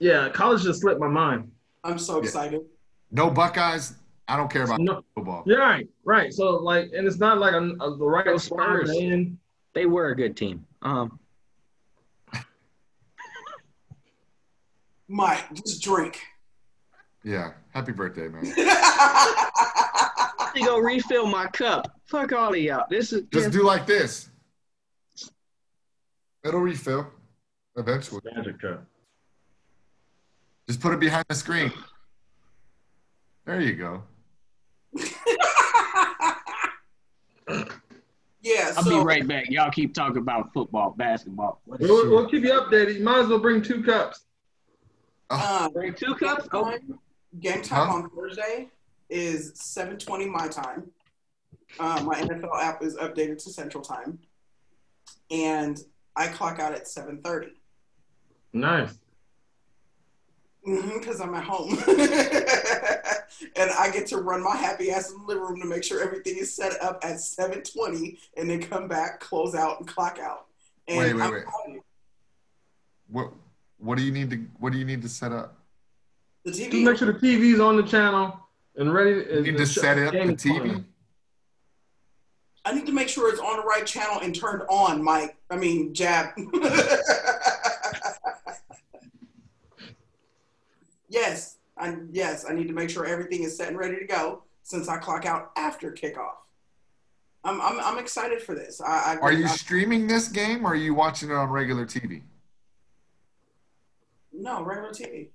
yeah, 0.00 0.28
college 0.30 0.64
just 0.64 0.80
slipped 0.80 0.98
my 1.00 1.08
mind. 1.08 1.52
I'm 1.84 1.98
so 2.00 2.18
excited. 2.18 2.62
No 3.12 3.30
Buckeyes. 3.30 3.94
I 4.26 4.36
don't 4.36 4.50
care 4.50 4.64
about 4.64 4.80
No, 4.80 5.04
football. 5.14 5.44
you're 5.46 5.60
right, 5.60 5.88
right. 6.04 6.32
So 6.32 6.56
like, 6.56 6.90
and 6.96 7.06
it's 7.06 7.18
not 7.18 7.38
like 7.38 7.54
a, 7.54 7.58
a, 7.80 7.96
the 7.96 8.04
right 8.04 8.24
Those 8.24 8.42
spot 8.42 8.58
Spurs. 8.58 8.90
They 9.72 9.86
were 9.86 10.08
a 10.08 10.16
good 10.16 10.36
team. 10.36 10.66
Um, 10.82 11.20
Mike, 15.08 15.52
just 15.54 15.82
drink. 15.82 16.20
Yeah. 17.22 17.52
Happy 17.70 17.92
birthday, 17.92 18.28
man. 18.28 18.44
they 20.54 20.60
go 20.60 20.78
refill 20.78 21.26
my 21.26 21.46
cup. 21.48 21.90
Fuck 22.04 22.32
all 22.32 22.54
of 22.54 22.58
y'all. 22.58 22.86
This 22.88 23.12
is 23.12 23.24
Just 23.32 23.50
do 23.50 23.62
like 23.62 23.86
this. 23.86 24.30
It'll 26.44 26.60
refill 26.60 27.08
eventually. 27.76 28.20
Magic 28.34 28.60
cup. 28.60 28.84
Just 30.68 30.80
put 30.80 30.94
it 30.94 31.00
behind 31.00 31.24
the 31.28 31.34
screen. 31.34 31.72
There 33.44 33.60
you 33.60 33.74
go. 33.74 34.02
yeah, 38.40 38.72
I'll 38.76 38.82
so 38.82 38.90
be 38.90 39.04
right 39.04 39.26
back. 39.26 39.50
Y'all 39.50 39.70
keep 39.70 39.94
talking 39.94 40.18
about 40.18 40.52
football, 40.52 40.94
basketball. 40.96 41.60
We'll, 41.66 42.10
we'll 42.10 42.28
keep 42.28 42.42
you 42.42 42.52
updated. 42.52 42.98
You 42.98 43.04
might 43.04 43.18
as 43.18 43.28
well 43.28 43.38
bring 43.38 43.62
two 43.62 43.82
cups. 43.82 44.24
Um, 45.30 45.72
Bring 45.72 45.94
two 45.94 46.14
game 46.16 46.16
cups. 46.36 46.48
Oh, 46.52 46.64
time, 46.70 46.98
game 47.40 47.62
time 47.62 47.88
Huh? 47.88 47.94
on 47.94 48.10
Thursday 48.10 48.68
is 49.10 49.52
7:20 49.54 50.28
my 50.30 50.48
time. 50.48 50.90
Uh, 51.78 52.02
my 52.04 52.14
NFL 52.20 52.56
app 52.60 52.82
is 52.82 52.94
updated 52.96 53.42
to 53.44 53.50
Central 53.50 53.82
Time, 53.82 54.18
and 55.30 55.80
I 56.14 56.28
clock 56.28 56.58
out 56.60 56.72
at 56.72 56.84
7:30 56.86 57.48
Nice. 58.52 58.98
because 60.64 61.20
I'm 61.20 61.34
at 61.34 61.44
home, 61.44 61.70
and 63.56 63.70
I 63.70 63.90
get 63.92 64.06
to 64.08 64.18
run 64.18 64.42
my 64.42 64.56
happy 64.56 64.90
ass 64.90 65.10
in 65.12 65.18
the 65.18 65.24
living 65.26 65.42
room 65.42 65.60
to 65.60 65.66
make 65.66 65.84
sure 65.84 66.02
everything 66.02 66.36
is 66.38 66.54
set 66.54 66.80
up 66.82 66.98
at 67.04 67.16
7:20, 67.16 68.18
and 68.36 68.48
then 68.48 68.62
come 68.62 68.88
back, 68.88 69.20
close 69.20 69.54
out, 69.54 69.78
and 69.80 69.88
clock 69.88 70.18
out. 70.20 70.46
And 70.88 70.98
Wait, 70.98 71.14
wait, 71.14 71.22
I'm 71.22 71.32
wait. 71.32 71.80
What 73.08 73.32
what 73.78 73.98
do 73.98 74.04
you 74.04 74.12
need 74.12 74.30
to 74.30 74.36
what 74.58 74.72
do 74.72 74.78
you 74.78 74.84
need 74.84 75.02
to 75.02 75.08
set 75.08 75.32
up? 75.32 75.58
The 76.44 76.52
Just 76.52 76.72
make 76.72 76.96
sure 76.96 77.12
the 77.12 77.18
TV's 77.18 77.60
on 77.60 77.76
the 77.76 77.82
channel 77.82 78.38
and 78.76 78.92
ready. 78.92 79.24
You 79.30 79.42
need 79.42 79.56
to 79.58 79.66
set 79.66 79.98
up 79.98 80.12
the 80.12 80.18
TV. 80.18 80.84
I 82.64 82.72
need 82.72 82.86
to 82.86 82.92
make 82.92 83.08
sure 83.08 83.28
it's 83.30 83.40
on 83.40 83.58
the 83.58 83.62
right 83.62 83.86
channel 83.86 84.20
and 84.20 84.34
turned 84.34 84.62
on, 84.68 85.02
Mike. 85.02 85.36
I 85.50 85.56
mean, 85.56 85.94
Jab. 85.94 86.30
yes, 91.08 91.58
I, 91.76 91.96
yes, 92.10 92.44
I 92.48 92.52
need 92.54 92.66
to 92.66 92.74
make 92.74 92.90
sure 92.90 93.06
everything 93.06 93.44
is 93.44 93.56
set 93.56 93.68
and 93.68 93.78
ready 93.78 93.96
to 94.00 94.04
go 94.04 94.42
since 94.64 94.88
I 94.88 94.96
clock 94.96 95.26
out 95.26 95.52
after 95.56 95.92
kickoff. 95.92 96.34
I'm, 97.44 97.60
I'm, 97.60 97.78
I'm 97.78 97.98
excited 97.98 98.42
for 98.42 98.56
this. 98.56 98.80
I, 98.80 99.14
I, 99.14 99.16
Are 99.18 99.30
you 99.30 99.44
I, 99.44 99.48
streaming 99.48 100.08
this 100.08 100.26
game 100.26 100.66
or 100.66 100.72
are 100.72 100.74
you 100.74 100.92
watching 100.92 101.30
it 101.30 101.34
on 101.34 101.48
regular 101.48 101.86
TV? 101.86 102.22
No 104.46 104.62
regular 104.62 104.90
TV. 104.90 105.28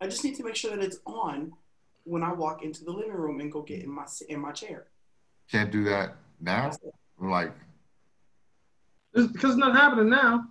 I 0.00 0.06
just 0.06 0.22
need 0.24 0.34
to 0.36 0.44
make 0.44 0.56
sure 0.56 0.76
that 0.76 0.84
it's 0.84 0.98
on 1.06 1.52
when 2.04 2.22
I 2.22 2.32
walk 2.32 2.62
into 2.62 2.84
the 2.84 2.90
living 2.92 3.12
room 3.12 3.40
and 3.40 3.50
go 3.50 3.62
get 3.62 3.82
in 3.82 3.90
my 3.90 4.04
in 4.28 4.40
my 4.40 4.52
chair. 4.52 4.88
Can't 5.50 5.70
do 5.70 5.84
that 5.84 6.16
now. 6.40 6.70
I'm 7.20 7.30
Like 7.30 7.52
Because 9.14 9.52
it's 9.52 9.56
not 9.56 9.74
happening 9.74 10.10
now. 10.10 10.48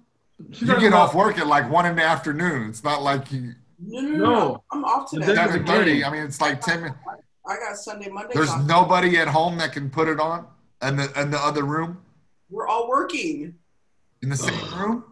She's 0.52 0.62
you 0.62 0.68
talking 0.68 0.82
get 0.82 0.88
about- 0.90 1.10
off 1.10 1.16
work 1.16 1.38
at 1.38 1.48
like 1.48 1.70
one 1.70 1.86
in 1.86 1.96
the 1.96 2.04
afternoon. 2.04 2.70
It's 2.70 2.84
not 2.84 3.02
like 3.04 3.32
you 3.32 3.54
No, 3.80 4.00
no, 4.02 4.08
no, 4.10 4.18
No. 4.18 4.26
no. 4.34 4.64
I'm 4.72 4.84
off 4.86 5.10
today. 5.12 5.28
day- 5.28 5.36
seven 5.36 5.66
thirty. 5.66 6.04
I 6.04 6.10
mean, 6.10 6.24
it's 6.24 6.42
like 6.42 6.62
ten 6.62 6.82
minutes. 6.82 6.98
I 7.48 7.58
got 7.58 7.76
Sunday, 7.78 8.10
Monday. 8.10 8.34
There's 8.34 8.50
off. 8.50 8.66
nobody 8.66 9.18
at 9.20 9.28
home 9.28 9.58
that 9.60 9.72
can 9.72 9.90
put 9.92 10.08
it 10.08 10.20
on, 10.20 10.48
and 10.82 10.98
the 10.98 11.12
and 11.20 11.32
the 11.32 11.38
other 11.38 11.64
room 11.64 12.02
We're 12.50 12.68
all 12.68 12.90
working 12.90 13.56
in 14.26 14.30
the 14.30 14.36
same 14.36 14.68
room. 14.74 15.04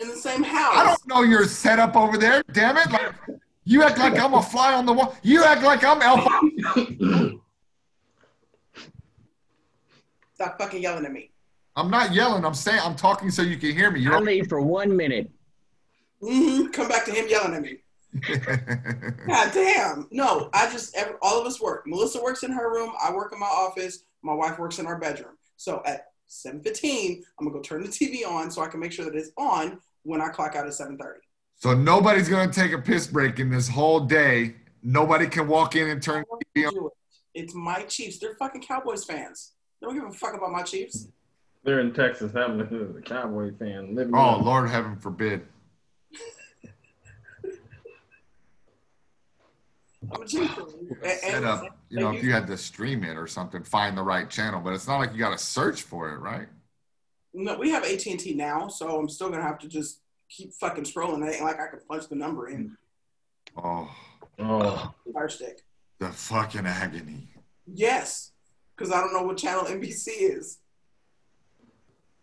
in 0.00 0.08
the 0.08 0.16
same 0.16 0.42
house. 0.42 0.74
I 0.74 0.82
don't 0.84 1.06
know 1.06 1.22
your 1.22 1.44
setup 1.44 1.94
over 1.96 2.16
there. 2.16 2.42
Damn 2.52 2.78
it! 2.78 2.90
Like 2.90 3.12
you 3.64 3.82
act 3.82 3.98
like 3.98 4.18
I'm 4.18 4.32
a 4.32 4.42
fly 4.42 4.72
on 4.72 4.86
the 4.86 4.92
wall. 4.94 5.14
You 5.22 5.44
act 5.44 5.62
like 5.62 5.84
I'm 5.84 6.00
Alpha. 6.00 6.30
Stop 10.34 10.58
fucking 10.58 10.80
yelling 10.82 11.04
at 11.04 11.12
me. 11.12 11.30
I'm 11.76 11.90
not 11.90 12.14
yelling. 12.14 12.46
I'm 12.46 12.54
saying 12.54 12.80
I'm 12.82 12.96
talking 12.96 13.30
so 13.30 13.42
you 13.42 13.58
can 13.58 13.72
hear 13.72 13.90
me. 13.90 14.00
You're. 14.00 14.18
leave 14.20 14.48
for 14.48 14.62
one 14.62 14.96
minute. 14.96 15.30
hmm 16.22 16.68
Come 16.68 16.88
back 16.88 17.04
to 17.04 17.10
him 17.12 17.26
yelling 17.28 17.54
at 17.54 17.60
me. 17.62 17.76
God 19.26 19.52
damn. 19.52 20.08
No, 20.10 20.48
I 20.54 20.70
just, 20.72 20.96
every, 20.96 21.16
all 21.20 21.38
of 21.38 21.46
us 21.46 21.60
work. 21.60 21.86
Melissa 21.86 22.22
works 22.22 22.42
in 22.44 22.52
her 22.52 22.72
room. 22.72 22.92
I 23.02 23.12
work 23.12 23.32
in 23.34 23.38
my 23.38 23.46
office. 23.46 24.04
My 24.22 24.32
wife 24.32 24.58
works 24.58 24.78
in 24.78 24.86
our 24.86 24.98
bedroom. 24.98 25.36
So 25.56 25.82
at 25.84 26.07
7.15, 26.28 27.22
I'm 27.38 27.46
going 27.46 27.50
to 27.50 27.50
go 27.50 27.60
turn 27.60 27.82
the 27.82 27.88
TV 27.88 28.26
on 28.28 28.50
so 28.50 28.62
I 28.62 28.68
can 28.68 28.80
make 28.80 28.92
sure 28.92 29.04
that 29.04 29.14
it's 29.14 29.30
on 29.36 29.80
when 30.02 30.20
I 30.20 30.28
clock 30.28 30.54
out 30.54 30.66
at 30.66 30.72
7.30. 30.72 30.98
so 31.56 31.74
nobody's 31.74 32.28
gonna 32.28 32.52
take 32.52 32.72
a 32.72 32.78
piss 32.78 33.06
break 33.06 33.38
in 33.40 33.50
this 33.50 33.68
whole 33.68 34.00
day. 34.00 34.54
Nobody 34.82 35.26
can 35.26 35.48
walk 35.48 35.76
in 35.76 35.88
and 35.88 36.02
turn 36.02 36.24
the 36.54 36.62
TV 36.62 36.66
on. 36.68 36.90
It's 37.34 37.54
my 37.54 37.82
Chiefs. 37.82 38.18
They're 38.18 38.36
fucking 38.36 38.62
Cowboys 38.62 39.04
fans. 39.04 39.52
They 39.80 39.86
don't 39.86 39.94
give 39.94 40.04
a 40.04 40.12
fuck 40.12 40.34
about 40.34 40.50
my 40.50 40.62
Chiefs. 40.62 41.08
They're 41.64 41.80
in 41.80 41.92
Texas 41.92 42.32
having 42.32 42.60
a 42.60 43.02
Cowboy 43.02 43.52
fan 43.58 43.94
living. 43.94 44.14
Oh 44.14 44.38
Lord, 44.38 44.70
heaven 44.70 44.96
forbid. 44.96 45.42
I'm 50.12 50.22
a 50.22 50.26
Chiefs 50.26 50.54
Set 51.20 51.44
up. 51.44 51.64
You 51.90 52.00
know, 52.00 52.10
if 52.12 52.22
you 52.22 52.32
had 52.32 52.46
to 52.46 52.56
stream 52.56 53.04
it 53.04 53.16
or 53.16 53.26
something, 53.26 53.62
find 53.62 53.96
the 53.96 54.02
right 54.02 54.28
channel. 54.28 54.60
But 54.60 54.72
it's 54.74 54.86
not 54.86 54.98
like 54.98 55.12
you 55.12 55.18
got 55.18 55.30
to 55.30 55.38
search 55.38 55.82
for 55.82 56.10
it, 56.12 56.18
right? 56.18 56.48
No, 57.34 57.56
we 57.58 57.70
have 57.70 57.84
AT 57.84 58.06
and 58.06 58.18
T 58.18 58.34
now, 58.34 58.68
so 58.68 58.98
I'm 58.98 59.08
still 59.08 59.28
gonna 59.30 59.42
have 59.42 59.58
to 59.60 59.68
just 59.68 60.00
keep 60.30 60.52
fucking 60.54 60.84
scrolling. 60.84 61.26
It 61.28 61.34
ain't 61.34 61.44
like 61.44 61.60
I 61.60 61.68
can 61.68 61.80
punch 61.88 62.08
the 62.08 62.16
number 62.16 62.48
in 62.48 62.76
Oh, 63.56 63.88
Oh, 64.38 64.92
Fire 65.12 65.28
Stick. 65.28 65.60
the 65.98 66.08
fucking 66.08 66.66
agony. 66.66 67.28
Yes, 67.66 68.32
because 68.76 68.92
I 68.92 69.00
don't 69.00 69.12
know 69.12 69.22
what 69.22 69.36
channel 69.36 69.64
NBC 69.64 70.08
is. 70.08 70.58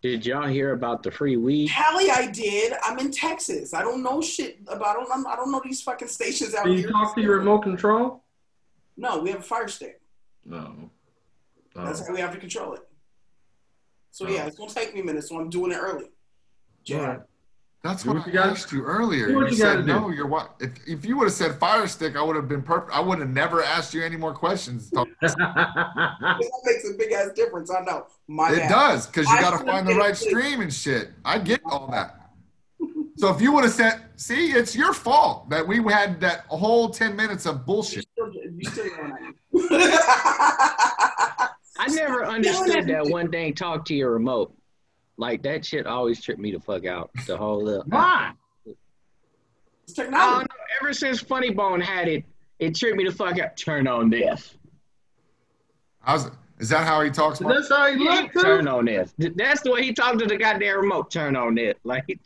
Did 0.06 0.24
y'all 0.24 0.48
hear 0.48 0.74
about 0.74 1.02
the 1.02 1.10
free 1.10 1.36
weed? 1.36 1.72
Hallie, 1.74 2.12
I 2.12 2.28
did. 2.28 2.74
I'm 2.84 3.00
in 3.00 3.10
Texas. 3.10 3.74
I 3.74 3.82
don't 3.82 4.04
know 4.04 4.22
shit 4.22 4.60
about. 4.68 4.98
I 4.98 5.04
don't. 5.04 5.26
I 5.26 5.36
don't 5.36 5.52
know 5.52 5.60
these 5.66 5.82
fucking 5.82 6.10
stations 6.10 6.54
out 6.54 6.68
here. 6.68 6.76
Can 6.76 6.84
you 6.84 6.92
talk 6.92 7.16
to 7.16 7.22
your 7.22 7.40
remote 7.40 7.64
control? 7.64 8.24
No, 8.98 9.18
we 9.18 9.32
have 9.32 9.40
a 9.40 9.44
fire 9.44 9.68
stick. 9.68 10.00
No. 10.46 10.92
That's 11.74 12.02
oh. 12.02 12.06
how 12.06 12.14
we 12.14 12.20
have 12.20 12.32
to 12.34 12.40
control 12.40 12.76
it. 12.76 12.82
So 14.12 14.28
Oh. 14.28 14.30
yeah, 14.30 14.46
it's 14.46 14.60
gonna 14.60 14.72
take 14.72 14.94
me 14.94 15.02
a 15.02 15.04
minute. 15.04 15.24
So 15.24 15.40
I'm 15.40 15.50
doing 15.50 15.72
it 15.72 15.78
early. 15.78 16.06
Yeah. 16.86 17.22
That's 17.86 18.02
Do 18.02 18.10
what, 18.10 18.18
what 18.18 18.28
I 18.30 18.32
gotta- 18.32 18.50
asked 18.50 18.72
you 18.72 18.84
earlier. 18.84 19.28
do 19.28 19.34
you 19.34 19.40
you 19.42 19.44
gotta 19.44 19.58
said 19.58 19.86
no. 19.86 20.10
You're 20.10 20.26
what? 20.26 20.56
If, 20.60 20.72
if 20.88 21.06
you 21.06 21.18
would 21.18 21.26
have 21.26 21.34
said 21.34 21.60
fire 21.60 21.86
stick, 21.88 22.16
I 22.16 22.24
would 22.24 22.36
have 22.36 22.48
been 22.48 22.64
perfect. 22.64 22.92
I 22.92 23.00
would 23.00 23.20
have 23.20 23.30
never 23.30 23.62
asked 23.62 23.94
you 23.94 24.02
any 24.04 24.18
more 24.18 24.34
questions. 24.34 24.90
That 25.22 26.42
makes 26.66 26.90
a 26.90 26.94
big 26.98 27.12
ass 27.12 27.30
difference. 27.36 27.70
I 27.70 27.82
know. 27.82 28.08
My 28.28 28.52
It 28.52 28.58
bad. 28.58 28.70
does 28.70 29.06
because 29.06 29.28
you 29.30 29.40
got 29.40 29.60
to 29.60 29.64
find 29.66 29.88
the 29.88 29.94
right 29.94 30.16
clear. 30.16 30.30
stream 30.32 30.62
and 30.62 30.74
shit. 30.74 31.10
I 31.24 31.38
get 31.38 31.62
all 31.70 31.88
that. 31.92 32.22
So 33.18 33.30
if 33.34 33.40
you 33.40 33.52
would 33.52 33.64
have 33.66 33.74
said, 33.74 34.02
"See, 34.16 34.48
it's 34.54 34.76
your 34.76 34.92
fault 34.92 35.50
that 35.52 35.66
we 35.68 35.78
had 35.84 36.20
that 36.22 36.46
whole 36.48 36.90
ten 36.90 37.16
minutes 37.16 37.46
of 37.46 37.58
You 37.58 37.62
bullshit." 37.66 38.06
still, 38.12 38.32
you 38.34 38.64
still 38.70 38.86
yelling 38.88 39.12
at 39.12 39.22
me. 39.22 39.32
I 41.78 41.88
never 41.90 42.26
understood 42.26 42.88
that 42.88 43.06
one 43.08 43.30
thing. 43.30 43.54
Talk 43.54 43.86
to 43.86 43.94
your 43.94 44.12
remote. 44.12 44.56
Like 45.18 45.44
that 45.44 45.66
shit 45.66 45.88
always 45.88 46.22
tripped 46.22 46.40
me 46.40 46.52
the 46.52 46.60
fuck 46.60 46.86
out. 46.86 47.10
The 47.26 47.38
whole 47.38 47.68
uh, 47.70 47.84
Why? 47.88 48.34
It's 48.66 49.98
I 50.00 50.04
don't 50.04 50.12
technology. 50.12 50.46
know. 50.50 50.56
Ever 50.82 50.94
since 50.94 51.20
Funny 51.22 51.52
Bone 51.52 51.80
had 51.80 52.08
it, 52.08 52.26
it 52.60 52.76
tripped 52.76 52.98
me 52.98 53.06
the 53.06 53.12
fuck 53.12 53.40
out. 53.40 53.56
Turn 53.56 53.88
on 53.88 54.10
this. 54.10 54.58
How's 56.02 56.30
is 56.60 56.70
that 56.70 56.86
how 56.86 57.02
he 57.02 57.10
talks? 57.10 57.42
Mark? 57.42 57.56
That's 57.56 57.70
how 57.70 57.88
he 57.92 57.98
look 57.98 58.32
Turn 58.34 58.68
on 58.68 58.86
this. 58.86 59.14
That's 59.18 59.62
the 59.62 59.72
way 59.72 59.84
he 59.84 59.94
talked 59.94 60.20
to 60.20 60.26
the 60.26 60.38
goddamn 60.38 60.80
remote. 60.80 61.12
Turn 61.12 61.36
on 61.36 61.56
this. 61.56 61.76
Like 61.84 62.20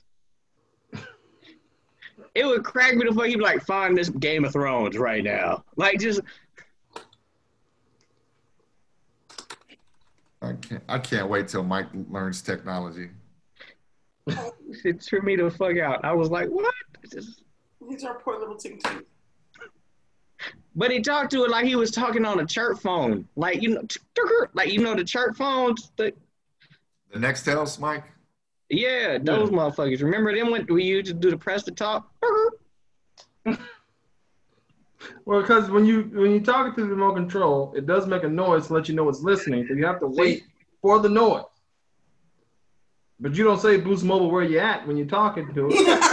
it 2.35 2.45
would 2.45 2.63
crack 2.63 2.95
me 2.95 3.05
the 3.07 3.13
fuck. 3.13 3.25
He'd 3.25 3.37
be 3.37 3.43
like, 3.43 3.65
"Find 3.65 3.97
this 3.97 4.09
Game 4.09 4.45
of 4.45 4.53
Thrones 4.53 4.97
right 4.97 5.23
now." 5.23 5.63
Like 5.75 5.99
just 5.99 6.21
I 10.41 10.53
can't. 10.53 10.83
I 10.87 10.99
can't 10.99 11.29
wait 11.29 11.47
till 11.49 11.63
Mike 11.63 11.87
learns 12.09 12.41
technology. 12.41 13.09
it 14.27 15.01
tripped 15.05 15.25
me 15.25 15.35
the 15.35 15.49
fuck 15.51 15.77
out. 15.77 16.03
I 16.05 16.13
was 16.13 16.29
like, 16.29 16.47
"What?" 16.49 16.73
It's 17.03 17.13
just- 17.13 17.43
He's 17.89 18.03
our 18.03 18.19
poor 18.19 18.37
little 18.39 18.55
ting 18.55 18.79
ting. 18.79 19.01
But 20.75 20.91
he 20.91 21.01
talked 21.01 21.31
to 21.31 21.43
it 21.43 21.49
like 21.49 21.65
he 21.65 21.75
was 21.75 21.91
talking 21.91 22.23
on 22.25 22.39
a 22.39 22.45
church 22.45 22.79
phone. 22.79 23.27
Like 23.35 23.61
you 23.61 23.69
know, 23.69 23.81
like 24.53 24.71
you 24.71 24.79
know 24.79 24.95
the 24.95 25.03
church 25.03 25.35
phones. 25.35 25.91
The, 25.97 26.13
The 27.11 27.19
Nextels, 27.19 27.79
Mike. 27.79 28.03
yeah, 28.69 29.17
those 29.17 29.49
motherfuckers. 29.49 30.01
Remember 30.03 30.33
them 30.35 30.51
when 30.51 30.65
we 30.69 30.83
used 30.83 31.07
to 31.07 31.13
do 31.13 31.31
the 31.31 31.37
press 31.37 31.63
to 31.63 31.71
talk? 31.71 32.09
Well, 35.25 35.41
because 35.41 35.69
when 35.69 35.85
you 35.85 36.09
when 36.13 36.31
you 36.31 36.41
talk 36.41 36.75
to 36.75 36.81
the 36.81 36.87
remote 36.87 37.15
control, 37.15 37.73
it 37.75 37.85
does 37.85 38.07
make 38.07 38.23
a 38.23 38.29
noise 38.29 38.67
to 38.67 38.73
let 38.73 38.89
you 38.89 38.95
know 38.95 39.07
it's 39.09 39.21
listening. 39.21 39.65
So 39.67 39.73
you 39.73 39.85
have 39.85 39.99
to 40.01 40.07
wait 40.07 40.43
for 40.81 40.99
the 40.99 41.09
noise. 41.09 41.43
But 43.19 43.35
you 43.35 43.43
don't 43.43 43.59
say 43.59 43.77
Boost 43.77 44.03
Mobile 44.03 44.31
where 44.31 44.43
you 44.43 44.59
at 44.59 44.87
when 44.87 44.95
you're 44.97 45.05
talking 45.05 45.53
to 45.53 45.69
it. 45.71 46.09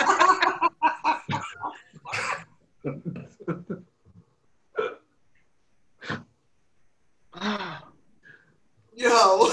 Yo. 8.96 9.52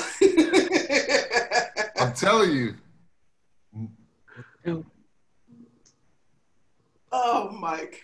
I'm 2.00 2.14
telling 2.14 2.52
you. 2.52 2.76
oh, 7.12 7.52
Mike. 7.52 8.02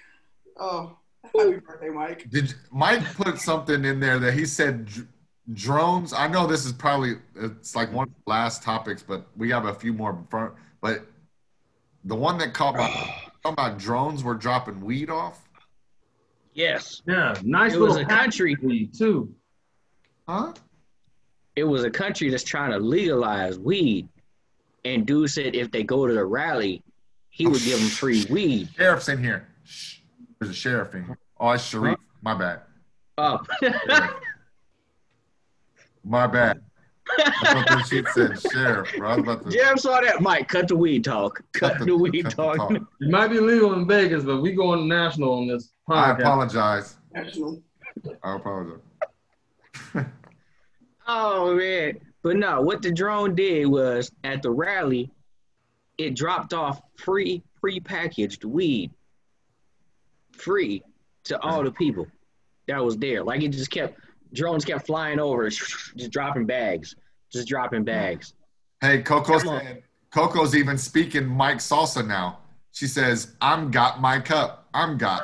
Oh, 0.57 0.98
happy 1.37 1.59
birthday, 1.59 1.89
Mike. 1.89 2.29
Did 2.29 2.53
Mike 2.71 3.03
put 3.15 3.39
something 3.39 3.85
in 3.85 3.99
there 3.99 4.19
that 4.19 4.33
he 4.33 4.45
said 4.45 4.85
dr- 4.85 5.07
drones? 5.53 6.13
I 6.13 6.27
know 6.27 6.47
this 6.47 6.65
is 6.65 6.73
probably 6.73 7.15
it's 7.35 7.75
like 7.75 7.91
one 7.91 8.07
of 8.07 8.13
the 8.25 8.29
last 8.29 8.63
topics, 8.63 9.03
but 9.03 9.27
we 9.37 9.49
have 9.51 9.65
a 9.65 9.73
few 9.73 9.93
more. 9.93 10.17
fir- 10.29 10.53
But 10.81 11.05
the 12.05 12.15
one 12.15 12.37
that 12.39 12.53
caught 12.53 12.75
my 12.75 12.87
talking 13.43 13.53
about 13.53 13.77
drones 13.77 14.23
were 14.23 14.35
dropping 14.35 14.81
weed 14.81 15.09
off, 15.09 15.45
Yes, 16.53 17.01
Yeah, 17.07 17.35
nice 17.43 17.73
it 17.73 17.79
was 17.79 17.93
little 17.95 18.05
a 18.05 18.09
country. 18.09 18.55
weed 18.61 18.93
too. 18.93 19.33
huh? 20.27 20.53
It 21.55 21.63
was 21.63 21.83
a 21.83 21.89
country 21.89 22.29
that's 22.29 22.43
trying 22.43 22.71
to 22.71 22.79
legalize 22.79 23.57
weed, 23.59 24.07
and 24.83 25.05
dude 25.05 25.29
said 25.29 25.55
if 25.55 25.71
they 25.71 25.83
go 25.83 26.05
to 26.07 26.13
the 26.13 26.25
rally, 26.25 26.83
he 27.29 27.47
would 27.47 27.61
give 27.61 27.79
them 27.79 27.87
free 27.89 28.25
weed. 28.29 28.69
Sheriff's 28.75 29.07
in 29.09 29.23
here. 29.23 29.47
Shh. 29.63 29.98
There's 30.39 30.51
a 30.51 30.55
sheriff 30.55 30.95
in 30.95 31.05
here. 31.05 31.17
Oh, 31.39 31.51
it's 31.51 31.63
Sharif. 31.65 31.97
My 32.21 32.33
bad. 32.33 32.61
Oh, 33.17 33.39
My 36.03 36.27
bad. 36.27 36.61
I 37.17 37.63
thought 37.67 37.85
said 38.13 38.39
sheriff, 38.51 38.93
bro. 38.97 39.09
I 39.09 39.15
was 39.15 39.23
about 39.23 39.43
to. 39.45 39.51
Jeff 39.51 39.79
saw 39.79 39.99
that. 39.99 40.21
Mike, 40.21 40.47
cut 40.47 40.67
the 40.67 40.75
weed 40.75 41.03
talk. 41.03 41.41
Cut, 41.53 41.71
Cut 41.73 41.79
the- 41.79 41.85
the, 41.85 41.97
weed 41.97 42.23
cut 42.23 42.29
the 42.31 42.35
talk. 42.35 42.57
talk. 42.57 42.71
It 42.71 43.09
might 43.09 43.27
be 43.29 43.39
legal 43.39 43.73
in 43.73 43.87
Vegas, 43.87 44.23
but 44.23 44.41
we 44.41 44.53
going 44.53 44.87
national 44.87 45.33
on 45.33 45.47
this 45.47 45.71
I 45.89 46.11
apologize. 46.11 46.95
National. 47.13 47.61
I 48.23 48.35
apologize. 48.35 48.79
Oh 51.11 51.55
man. 51.55 51.97
But 52.21 52.35
no, 52.35 52.61
what 52.61 52.83
the 52.83 52.91
drone 52.91 53.33
did 53.33 53.65
was 53.65 54.11
at 54.23 54.43
the 54.43 54.51
rally, 54.51 55.09
it 55.97 56.15
dropped 56.15 56.53
off 56.53 56.81
free 56.97 57.41
pre-packaged 57.59 58.43
weed. 58.43 58.91
Free 60.39 60.83
to 61.25 61.39
all 61.41 61.63
the 61.63 61.71
people 61.71 62.07
that 62.67 62.83
was 62.83 62.97
there. 62.97 63.23
Like 63.23 63.41
it 63.43 63.49
just 63.49 63.71
kept 63.71 63.99
drones 64.33 64.65
kept 64.65 64.85
flying 64.85 65.19
over, 65.19 65.49
just 65.49 66.11
dropping 66.11 66.45
bags. 66.45 66.95
Just 67.31 67.47
dropping 67.47 67.83
bags. 67.83 68.33
Hey, 68.81 69.01
Coco 69.01 69.39
Come 69.39 69.49
on. 69.49 69.61
said, 69.61 69.83
Coco's 70.11 70.55
even 70.55 70.77
speaking 70.77 71.27
Mike 71.27 71.57
Salsa 71.57 72.05
now. 72.05 72.39
She 72.71 72.87
says, 72.87 73.35
"I'm 73.41 73.71
got 73.71 74.01
my 74.01 74.19
cup. 74.19 74.67
I'm 74.73 74.97
got." 74.97 75.23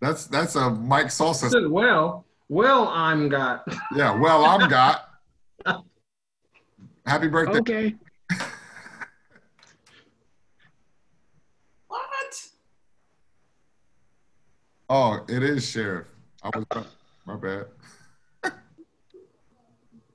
That's 0.00 0.26
that's 0.26 0.54
a 0.56 0.70
Mike 0.70 1.06
Salsa. 1.06 1.50
Said, 1.50 1.70
well, 1.70 2.26
well, 2.48 2.88
I'm 2.88 3.28
got. 3.28 3.66
Yeah. 3.94 4.18
Well, 4.18 4.44
I'm 4.44 4.68
got. 4.68 5.08
Happy 7.06 7.28
birthday. 7.28 7.58
Okay. 7.58 7.94
What? 11.88 12.48
Oh, 14.90 15.24
it 15.28 15.42
is 15.42 15.68
sheriff. 15.68 16.06
I 16.42 16.50
was 16.54 16.64
my 17.26 17.36
bad. 17.36 17.66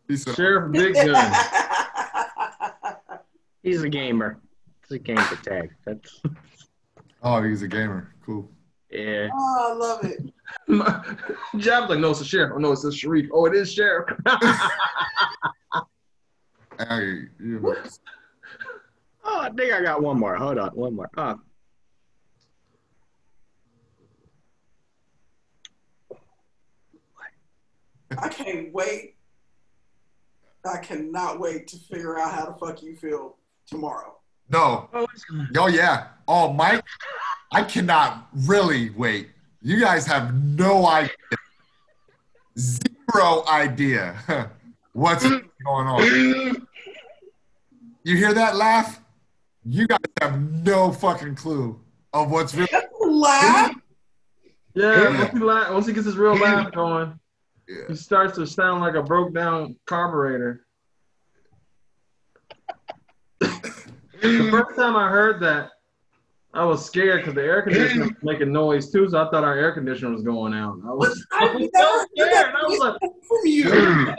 he 0.07 0.17
said, 0.17 0.35
Sheriff 0.35 0.65
oh. 0.69 0.71
Big 0.71 0.95
Gun. 0.95 1.33
He's 3.63 3.83
a 3.83 3.89
gamer. 3.89 4.39
It's 4.81 4.91
a 4.91 4.99
game 4.99 5.17
for 5.17 5.35
tag. 5.43 5.73
That's 5.85 6.21
"Oh, 7.23 7.41
he's 7.41 7.61
a 7.61 7.67
gamer. 7.67 8.13
Cool." 8.25 8.49
yeah. 8.89 9.29
oh, 9.33 9.71
I 9.71 9.73
love 9.73 10.03
it. 10.03 10.19
Jab's 11.57 11.89
like, 11.89 11.99
no, 11.99 12.11
it's 12.11 12.19
a 12.19 12.25
sheriff. 12.25 12.51
Oh, 12.53 12.59
no, 12.59 12.73
it's 12.73 12.83
a 12.83 12.91
Sharif. 12.91 13.29
Oh, 13.31 13.45
it 13.45 13.55
is 13.55 13.71
sheriff. 13.71 14.09
Hey, 16.77 17.27
you 17.39 17.59
know, 17.59 17.75
Oh, 19.23 19.39
I 19.39 19.49
think 19.51 19.71
I 19.71 19.81
got 19.81 20.01
one 20.01 20.19
more. 20.19 20.35
Hold 20.35 20.57
on, 20.57 20.69
one 20.71 20.95
more. 20.95 21.09
Oh, 21.15 21.39
I 28.17 28.29
can't 28.29 28.73
wait. 28.73 29.15
I 30.65 30.77
cannot 30.77 31.39
wait 31.39 31.67
to 31.67 31.77
figure 31.77 32.17
out 32.17 32.33
how 32.33 32.45
the 32.45 32.53
fuck 32.53 32.81
you 32.81 32.95
feel 32.95 33.35
tomorrow. 33.67 34.15
no. 34.49 34.89
oh. 34.93 35.07
Oh 35.57 35.67
yeah. 35.67 36.07
Oh, 36.27 36.53
Mike, 36.53 36.83
I 37.51 37.63
cannot 37.63 38.27
really 38.33 38.91
wait. 38.91 39.29
You 39.61 39.79
guys 39.79 40.05
have 40.07 40.33
no 40.33 40.85
idea, 40.87 41.13
zero 42.57 43.43
idea 43.47 44.15
what's 44.93 45.23
going 45.23 45.87
on. 45.87 46.67
You 48.03 48.17
hear 48.17 48.33
that 48.33 48.55
laugh? 48.55 48.99
You 49.65 49.87
guys 49.87 49.99
have 50.21 50.41
no 50.65 50.91
fucking 50.91 51.35
clue 51.35 51.79
of 52.13 52.29
what's 52.31 52.53
really. 52.53 52.69
Laugh. 53.01 53.73
yeah, 54.73 55.01
Yeah. 55.03 55.17
once 55.19 55.31
he, 55.33 55.39
la- 55.39 55.73
once 55.73 55.87
he 55.87 55.93
gets 55.93 56.05
his 56.05 56.15
real 56.17 56.35
laugh 56.35 56.71
going, 56.73 57.19
he 57.67 57.95
starts 57.95 58.35
to 58.37 58.45
sound 58.45 58.81
like 58.81 58.95
a 58.95 59.03
broke 59.03 59.33
down 59.33 59.75
carburetor. 59.85 60.65
the 63.39 63.49
first 64.51 64.75
time 64.75 64.95
I 64.95 65.09
heard 65.09 65.41
that, 65.41 65.69
I 66.53 66.63
was 66.65 66.85
scared 66.85 67.21
because 67.21 67.33
the 67.33 67.41
air 67.41 67.63
conditioner 67.63 68.05
was 68.05 68.13
making 68.21 68.51
noise 68.51 68.91
too, 68.91 69.09
so 69.09 69.19
I 69.19 69.29
thought 69.31 69.43
our 69.43 69.57
air 69.57 69.71
conditioner 69.71 70.11
was 70.11 70.21
going 70.21 70.53
out. 70.53 70.77
I 70.85 70.93
was, 70.93 71.25
I 71.31 71.55
was 71.55 71.69
so 71.75 72.05
scared. 72.15 72.53
I 72.55 72.63
was 72.67 72.79
like, 72.79 72.97
from 73.27 73.41
you. 73.45 74.15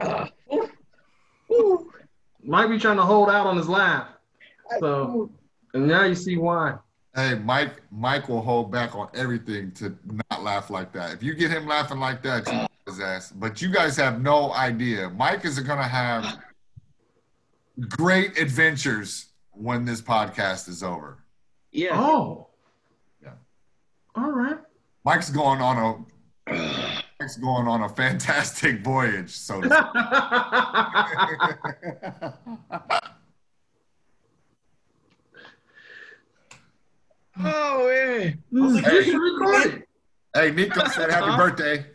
Uh, 0.00 0.26
woo. 1.48 1.92
Mike 2.42 2.70
be 2.70 2.78
trying 2.78 2.96
to 2.96 3.02
hold 3.02 3.28
out 3.30 3.46
on 3.46 3.56
his 3.56 3.68
laugh. 3.68 4.08
So, 4.80 5.30
and 5.74 5.86
now 5.86 6.04
you 6.04 6.14
see 6.14 6.36
why. 6.36 6.76
Hey, 7.14 7.34
Mike. 7.34 7.82
Mike 7.90 8.28
will 8.28 8.40
hold 8.40 8.72
back 8.72 8.94
on 8.94 9.08
everything 9.14 9.70
to 9.72 9.94
not 10.30 10.42
laugh 10.42 10.70
like 10.70 10.92
that. 10.92 11.12
If 11.12 11.22
you 11.22 11.34
get 11.34 11.50
him 11.50 11.66
laughing 11.66 11.98
like 11.98 12.22
that, 12.22 12.46
you 12.46 12.54
oh. 12.54 12.66
his 12.86 13.00
ass. 13.00 13.30
But 13.30 13.60
you 13.60 13.70
guys 13.70 13.98
have 13.98 14.22
no 14.22 14.54
idea. 14.54 15.10
Mike 15.10 15.44
is 15.44 15.60
gonna 15.60 15.82
have 15.82 16.38
great 17.90 18.38
adventures 18.38 19.26
when 19.50 19.84
this 19.84 20.00
podcast 20.00 20.70
is 20.70 20.82
over. 20.82 21.18
Yeah. 21.70 22.00
Oh. 22.00 22.48
Yeah. 23.22 23.32
All 24.14 24.30
right. 24.30 24.56
Mike's 25.04 25.28
going 25.28 25.60
on 25.60 26.06
a 26.48 27.02
Mike's 27.20 27.36
going 27.36 27.68
on 27.68 27.82
a 27.82 27.90
fantastic 27.90 28.82
voyage. 28.82 29.30
So. 29.30 29.60
to 29.66 29.68
speak. 29.68 29.82
Oh 37.38 37.88
man. 37.88 38.38
was 38.50 38.74
like, 38.74 38.84
mm-hmm. 38.84 38.94
You 38.94 39.02
should 39.04 39.18
record 39.18 39.66
it. 39.74 39.88
hey, 40.34 40.50
Nico 40.50 40.86
said 40.88 41.10
happy 41.10 41.26
Huh? 41.30 41.36
birthday. 41.36 41.86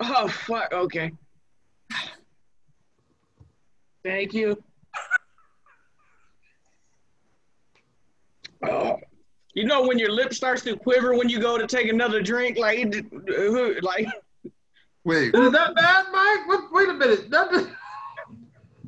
Oh 0.00 0.28
fuck. 0.28 0.72
Okay. 0.72 1.12
Thank 4.04 4.34
you. 4.34 4.62
Oh. 8.68 8.98
You 9.54 9.64
know 9.64 9.86
when 9.86 9.98
your 9.98 10.10
lip 10.10 10.34
starts 10.34 10.62
to 10.62 10.76
quiver 10.76 11.16
when 11.16 11.28
you 11.28 11.40
go 11.40 11.56
to 11.56 11.66
take 11.66 11.88
another 11.88 12.20
drink, 12.20 12.58
like 12.58 12.78
it, 12.78 13.82
like 13.82 14.06
Wait, 15.06 15.32
Is 15.36 15.52
that 15.52 15.72
bad, 15.76 16.06
Mike? 16.10 16.48
What, 16.48 16.72
wait 16.72 16.88
a 16.88 16.92
minute. 16.94 17.30
That 17.30 17.48
just, 17.52 17.68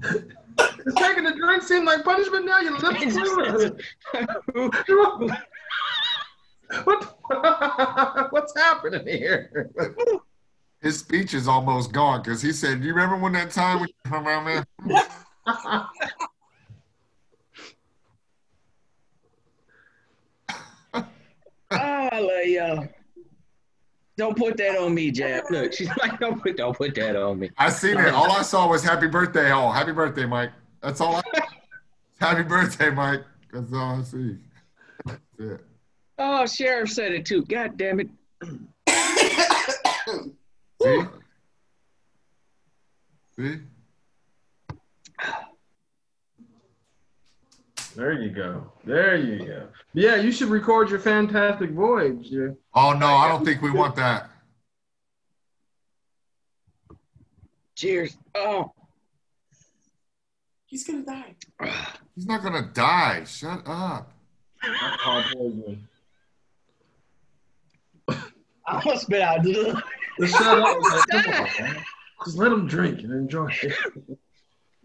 is 0.84 0.94
taking 0.96 1.24
a 1.26 1.36
drink 1.36 1.62
seem 1.62 1.84
like 1.84 2.02
punishment 2.02 2.44
now? 2.44 2.58
Your 2.58 2.76
lips 2.76 3.00
it 3.04 3.76
quiver. 4.12 5.36
just- 6.72 6.86
what? 6.86 7.14
What's 8.32 8.56
happening 8.56 9.06
here? 9.06 9.70
his 10.80 10.98
speech 10.98 11.34
is 11.34 11.48
almost 11.48 11.92
gone 11.92 12.22
because 12.22 12.40
he 12.40 12.52
said, 12.52 12.82
"You 12.82 12.94
remember 12.94 13.16
when 13.16 13.32
that 13.32 13.50
time 13.50 13.80
when 13.80 13.88
you 13.88 14.10
come 14.10 14.26
around 14.26 14.44
there?" 14.46 14.64
Ah, 21.70 22.08
I 22.12 22.20
love 22.20 22.46
y'all. 22.46 22.88
Don't 24.16 24.36
put 24.36 24.56
that 24.56 24.76
on 24.78 24.94
me, 24.94 25.10
Jab. 25.10 25.44
Look, 25.50 25.72
she's 25.72 25.88
like, 25.98 26.18
don't 26.18 26.42
put, 26.42 26.56
don't 26.56 26.76
put 26.76 26.94
that 26.96 27.14
on 27.14 27.38
me. 27.38 27.50
I 27.56 27.70
seen 27.70 27.98
it. 27.98 28.12
All 28.12 28.32
I 28.32 28.42
saw 28.42 28.68
was 28.68 28.82
"Happy 28.82 29.06
birthday!" 29.06 29.52
Oh, 29.52 29.70
happy 29.70 29.92
birthday, 29.92 30.26
Mike. 30.26 30.50
That's 30.82 31.00
all. 31.00 31.16
I 31.16 31.22
Happy 32.20 32.42
birthday, 32.42 32.90
Mike. 32.90 33.22
That's 33.52 33.72
all 33.72 34.00
I 34.00 34.02
see. 34.02 34.38
That's 35.06 35.20
it. 35.38 35.60
Oh, 36.18 36.46
sheriff 36.46 36.90
said 36.90 37.12
it 37.12 37.24
too. 37.26 37.44
God 37.44 37.76
damn 37.76 38.00
it. 38.00 38.08
See? 40.82 41.02
See? 43.36 43.60
There 47.94 48.12
you 48.12 48.30
go. 48.30 48.70
There 48.84 49.16
you 49.16 49.44
go. 49.44 49.68
Yeah, 49.92 50.16
you 50.16 50.30
should 50.30 50.48
record 50.48 50.90
your 50.90 51.00
fantastic 51.00 51.70
voyage. 51.70 52.28
Yeah. 52.30 52.50
Oh 52.74 52.92
no, 52.92 53.06
I 53.06 53.28
don't 53.28 53.44
think 53.44 53.60
we 53.60 53.70
want 53.70 53.96
that. 53.96 54.30
Cheers. 57.74 58.16
Oh. 58.34 58.72
He's 60.66 60.84
gonna 60.84 61.04
die. 61.04 61.34
He's 62.14 62.26
not 62.26 62.42
gonna 62.42 62.70
die. 62.72 63.24
Shut 63.24 63.62
up. 63.66 64.12
Alcohol 68.68 68.80
poisoning. 68.80 68.82
I 68.82 68.90
must 68.92 69.02
spit 69.02 69.22
out. 69.22 69.44
Just 70.20 70.36
shut 70.36 70.58
up. 70.58 70.78
man. 70.80 71.24
Come 71.24 71.34
on, 71.34 71.48
man. 71.74 71.84
Just 72.24 72.38
let 72.38 72.52
him 72.52 72.66
drink 72.66 73.00
and 73.02 73.12
enjoy 73.12 73.48
it. 73.62 73.74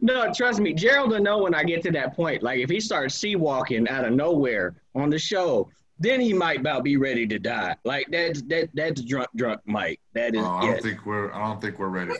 No, 0.01 0.31
trust 0.36 0.59
me, 0.59 0.73
Gerald 0.73 1.11
will 1.11 1.21
know 1.21 1.38
when 1.43 1.55
I 1.55 1.63
get 1.63 1.81
to 1.84 1.91
that 1.91 2.15
point. 2.15 2.43
Like 2.43 2.59
if 2.59 2.69
he 2.69 2.79
starts 2.79 3.15
sea 3.15 3.36
walking 3.36 3.88
out 3.88 4.05
of 4.05 4.13
nowhere 4.13 4.75
on 4.95 5.09
the 5.09 5.17
show, 5.17 5.69
then 5.97 6.19
he 6.19 6.34
might 6.34 6.59
about 6.59 6.84
be 6.84 6.97
ready 6.97 7.25
to 7.27 7.39
die. 7.39 7.75
Like 7.86 8.07
that's 8.11 8.41
that 8.43 8.69
that's 8.73 9.01
drunk 9.01 9.29
drunk 9.36 9.61
Mike. 9.65 9.99
That 10.13 10.36
is 10.36 10.41
Oh, 10.43 10.45
I 10.49 10.65
don't 10.65 10.81
think 10.81 11.05
we're. 11.05 11.31
I 11.34 11.39
don't 11.47 11.61
think 11.61 11.79
we're 11.79 11.88
ready. 11.88 12.11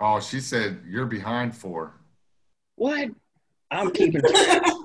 Oh, 0.00 0.20
she 0.20 0.40
said 0.40 0.80
you're 0.86 1.06
behind 1.06 1.54
four. 1.56 1.94
What? 2.74 3.10
I'm 3.70 3.90
keeping 3.92 4.20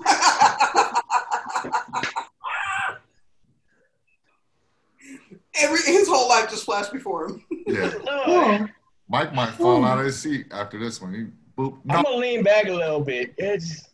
Every 5.60 5.78
his 5.82 6.08
whole 6.08 6.28
life 6.28 6.50
just 6.50 6.64
flashed 6.64 6.92
before 6.92 7.26
him. 7.26 7.44
Yeah, 7.66 7.92
Oh, 8.08 8.66
Mike 9.08 9.34
might 9.34 9.50
hmm. 9.50 9.62
fall 9.62 9.84
out 9.84 9.98
of 9.98 10.06
his 10.06 10.18
seat 10.18 10.46
after 10.50 10.78
this 10.78 11.00
one. 11.00 11.12
He 11.14 11.26
boop. 11.60 11.78
No, 11.84 11.96
I'm 11.96 12.04
gonna 12.04 12.16
lean 12.16 12.42
back 12.42 12.66
a 12.66 12.72
little 12.72 13.00
bit. 13.00 13.34
It's 13.36 13.88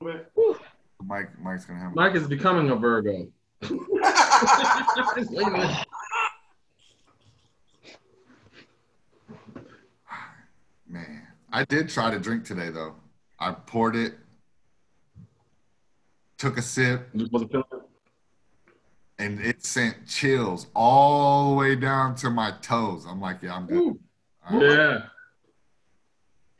Mike. 0.00 1.38
Mike's 1.40 1.64
gonna 1.64 1.80
have. 1.80 1.94
Mike 1.94 2.14
is 2.14 2.26
becoming 2.26 2.70
a 2.70 2.76
Virgo. 2.76 3.28
Just 3.62 5.30
leave 5.30 5.54
it. 5.54 5.86
Man, 10.88 11.26
I 11.52 11.64
did 11.64 11.88
try 11.88 12.10
to 12.10 12.18
drink 12.18 12.44
today 12.44 12.70
though. 12.70 12.94
I 13.38 13.52
poured 13.52 13.96
it, 13.96 14.14
took 16.38 16.56
a 16.56 16.62
sip, 16.62 17.08
Just 17.16 17.32
wasn't 17.32 17.50
feeling 17.50 17.66
it. 17.72 17.83
And 19.18 19.40
it 19.40 19.64
sent 19.64 20.06
chills 20.06 20.66
all 20.74 21.50
the 21.50 21.56
way 21.56 21.76
down 21.76 22.14
to 22.16 22.30
my 22.30 22.52
toes. 22.62 23.06
I'm 23.08 23.20
like, 23.20 23.42
yeah, 23.42 23.54
I'm 23.54 23.66
good. 23.66 23.76
Ooh. 23.76 24.00
I 24.48 24.58
Yeah. 24.58 24.98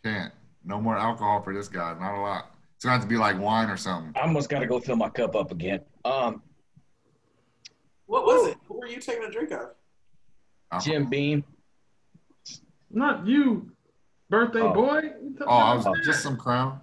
can't. 0.03 0.33
No 0.65 0.81
more 0.81 0.97
alcohol 0.97 1.43
for 1.43 1.53
this 1.53 1.69
guy. 1.69 1.95
Not 1.99 2.15
a 2.17 2.21
lot. 2.21 2.51
It's 2.77 2.85
gonna 2.85 2.95
have 2.95 3.03
to 3.03 3.09
be 3.09 3.17
like 3.17 3.39
wine 3.39 3.69
or 3.71 3.77
something. 3.77 4.13
I 4.17 4.21
almost 4.27 4.49
gotta 4.49 4.67
go 4.67 4.81
fill 4.81 4.97
my 4.97 5.09
cup 5.11 5.35
up 5.37 5.51
again. 5.53 5.81
Um, 6.05 6.43
What 8.07 8.25
was 8.27 8.49
it? 8.49 8.59
What 8.69 8.81
were 8.81 8.87
you 8.87 9.01
taking 9.01 9.25
a 9.25 9.31
drink 9.31 9.51
of? 9.51 9.71
Alcohol. 10.71 10.81
Jim 10.81 11.09
Beam. 11.11 11.45
Not 12.91 13.27
you, 13.27 13.73
birthday 14.31 14.61
Oh. 14.61 14.73
boy. 14.75 15.13
Oh, 15.41 15.47
I 15.49 15.75
was 15.75 15.87
just 16.05 16.23
some 16.23 16.37
crown. 16.37 16.81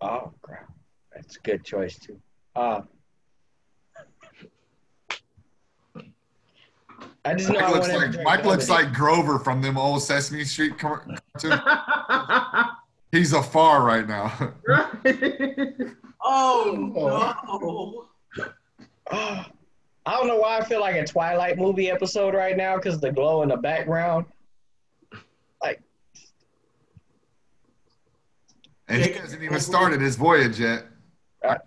Oh 0.00 0.32
crap. 0.40 0.70
That's 1.12 1.36
a 1.36 1.40
good 1.40 1.64
choice 1.64 1.98
too. 1.98 2.20
Uh 2.54 2.82
I 7.24 7.34
just 7.34 7.50
know 7.50 7.60
Mike 7.60 7.68
I 7.68 7.72
looks 7.72 7.88
like 7.88 8.22
Mike 8.22 8.44
looks 8.44 8.68
like 8.68 8.92
Grover 8.92 9.38
from 9.38 9.60
them 9.60 9.76
old 9.76 10.02
Sesame 10.02 10.44
Street 10.44 10.78
cartoons. 10.78 11.18
He's 13.12 13.32
afar 13.32 13.82
right 13.82 14.06
now. 14.06 14.32
Oh 16.22 16.74
no! 16.94 18.06
Oh. 19.10 19.44
I 20.08 20.16
don't 20.16 20.26
know 20.26 20.36
why 20.36 20.58
I 20.58 20.64
feel 20.64 20.80
like 20.80 20.96
a 20.96 21.06
Twilight 21.06 21.58
movie 21.58 21.90
episode 21.90 22.34
right 22.34 22.56
now 22.56 22.76
because 22.76 22.98
the 22.98 23.12
glow 23.12 23.42
in 23.42 23.50
the 23.50 23.56
background. 23.56 24.24
Like, 25.62 25.82
and 28.88 29.02
he 29.02 29.12
hasn't 29.12 29.42
even 29.42 29.60
started 29.60 30.00
his 30.00 30.16
voyage 30.16 30.58
yet. 30.58 30.86
Right. 31.44 31.60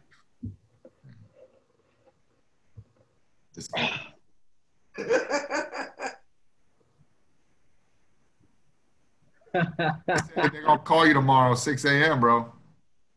This- 3.54 3.70
They're 9.54 10.64
gonna 10.66 10.80
call 10.80 11.06
you 11.06 11.14
tomorrow, 11.14 11.56
6 11.56 11.86
a.m., 11.86 12.20
bro. 12.20 12.52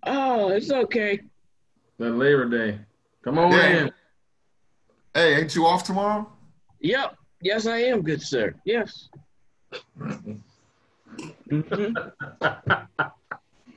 oh, 0.07 0.49
it's 0.49 0.70
okay. 0.70 1.20
that 1.99 2.11
Labor 2.11 2.49
Day. 2.49 2.78
Come 3.22 3.39
on 3.39 3.53
Yeah. 3.53 3.85
in. 3.85 3.93
Hey, 5.14 5.37
ain't 5.37 5.55
you 5.55 5.64
off 5.66 5.85
tomorrow? 5.85 6.30
Yep. 6.80 7.16
Yes, 7.41 7.66
I 7.66 7.78
am, 7.78 8.03
good 8.03 8.20
sir. 8.20 8.55
Yes. 8.64 9.09
Mhm. 9.99 10.35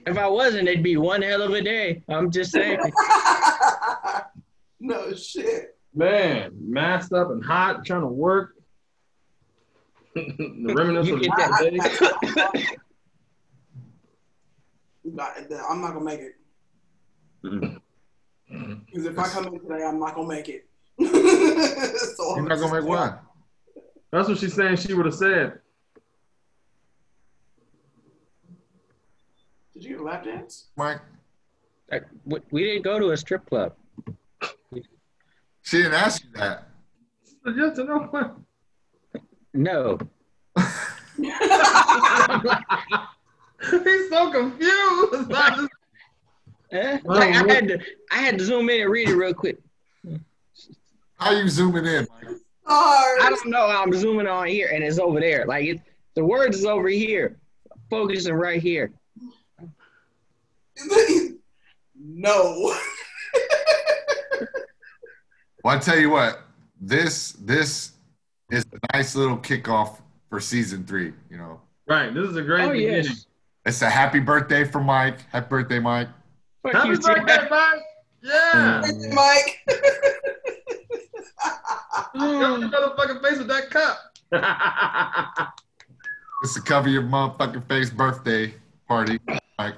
if 0.07 0.17
I 0.17 0.27
wasn't, 0.27 0.67
it'd 0.67 0.83
be 0.83 0.97
one 0.97 1.21
hell 1.21 1.41
of 1.43 1.53
a 1.53 1.61
day. 1.61 2.01
I'm 2.09 2.31
just 2.31 2.51
saying. 2.51 2.79
no 4.79 5.13
shit. 5.13 5.76
Man, 5.93 6.51
masked 6.59 7.13
up 7.13 7.29
and 7.31 7.43
hot, 7.43 7.85
trying 7.85 8.01
to 8.01 8.07
work. 8.07 8.53
the 10.15 10.73
remnants 10.75 11.09
of 11.09 11.19
the 11.19 11.27
get 11.27 11.37
day. 11.59 11.79
I- 15.19 15.61
I'm 15.69 15.81
not 15.81 15.93
gonna 15.93 16.03
make 16.05 16.19
it. 16.19 16.35
Mm-hmm. 17.43 17.77
Because 18.85 19.05
if 19.05 19.17
I 19.19 19.27
come 19.27 19.47
in 19.47 19.59
today, 19.59 19.83
I'm 19.83 19.99
not 19.99 20.15
gonna 20.15 20.27
make 20.27 20.49
it. 20.49 20.67
so 20.99 22.35
You're 22.35 22.47
not 22.47 22.59
gonna 22.59 22.81
make 22.81 22.89
what? 22.89 23.21
That's 24.11 24.27
what 24.27 24.37
she's 24.37 24.53
saying. 24.53 24.77
She 24.77 24.93
would 24.93 25.05
have 25.05 25.15
said. 25.15 25.59
Did 29.73 29.83
you 29.83 29.89
get 29.91 29.99
a 29.99 30.03
lap 30.03 30.23
dance? 30.23 30.67
Mike? 30.75 31.01
We- 32.25 32.41
We 32.51 32.63
didn't 32.63 32.83
go 32.83 32.99
to 32.99 33.11
a 33.11 33.17
strip 33.17 33.45
club. 33.45 33.73
She 35.67 35.79
didn't 35.79 35.95
ask 35.95 36.23
you 36.23 36.29
that. 36.35 36.69
Just 37.45 37.75
to 37.75 37.83
know. 37.83 38.37
No. 39.53 39.99
He's 43.69 44.09
so 44.09 44.31
confused. 44.31 45.29
Like 46.71 47.33
I 47.33 47.53
had 47.53 47.67
to, 47.69 47.79
I 48.11 48.17
had 48.17 48.37
to 48.37 48.45
zoom 48.45 48.69
in 48.69 48.81
and 48.81 48.91
read 48.91 49.07
it 49.09 49.15
real 49.15 49.33
quick. 49.33 49.57
How 51.15 51.31
you 51.31 51.47
zooming 51.49 51.85
in, 51.85 52.07
Mike? 52.11 52.35
I 52.65 53.27
don't 53.29 53.49
know. 53.49 53.67
I'm 53.67 53.93
zooming 53.93 54.27
on 54.27 54.47
here 54.47 54.69
and 54.73 54.83
it's 54.83 54.99
over 54.99 55.19
there. 55.21 55.45
Like 55.45 55.65
it, 55.65 55.81
the 56.15 56.23
words 56.23 56.59
is 56.59 56.65
over 56.65 56.89
here, 56.89 57.37
focusing 57.89 58.33
right 58.33 58.61
here. 58.61 58.91
no. 61.97 62.75
Well, 65.67 65.75
I 65.75 65.79
tell 65.79 65.99
you 65.99 66.09
what, 66.09 66.43
this 66.79 67.33
this 67.33 67.91
is 68.49 68.63
a 68.71 68.95
nice 68.95 69.17
little 69.17 69.37
kickoff 69.37 69.99
for 70.29 70.39
season 70.39 70.85
three. 70.85 71.11
You 71.29 71.35
know, 71.35 71.59
right. 71.89 72.13
This 72.13 72.29
is 72.29 72.37
a 72.37 72.41
great 72.41 72.63
Oh 72.63 72.71
beginning. 72.71 73.03
yes. 73.03 73.25
it's 73.65 73.81
a 73.81 73.89
happy 73.89 74.21
birthday 74.21 74.63
for 74.63 74.79
Mike. 74.79 75.29
Happy 75.29 75.49
birthday, 75.49 75.79
Mike. 75.79 76.07
Fuck 76.63 76.71
Happy 76.71 76.87
you, 76.91 76.99
birthday, 76.99 77.25
Ted. 77.25 77.49
Mike. 77.49 77.81
Yeah. 78.23 78.81
Mike. 79.11 79.59
Cover 82.13 82.39
your 82.39 82.69
motherfucking 82.69 83.21
face 83.21 83.37
with 83.37 83.49
that 83.49 83.69
cup. 83.69 85.49
It's 86.43 86.53
to 86.53 86.61
cover 86.61 86.87
your 86.87 87.01
motherfucking 87.01 87.67
face 87.67 87.89
birthday 87.89 88.53
party, 88.87 89.19
Mike. 89.59 89.75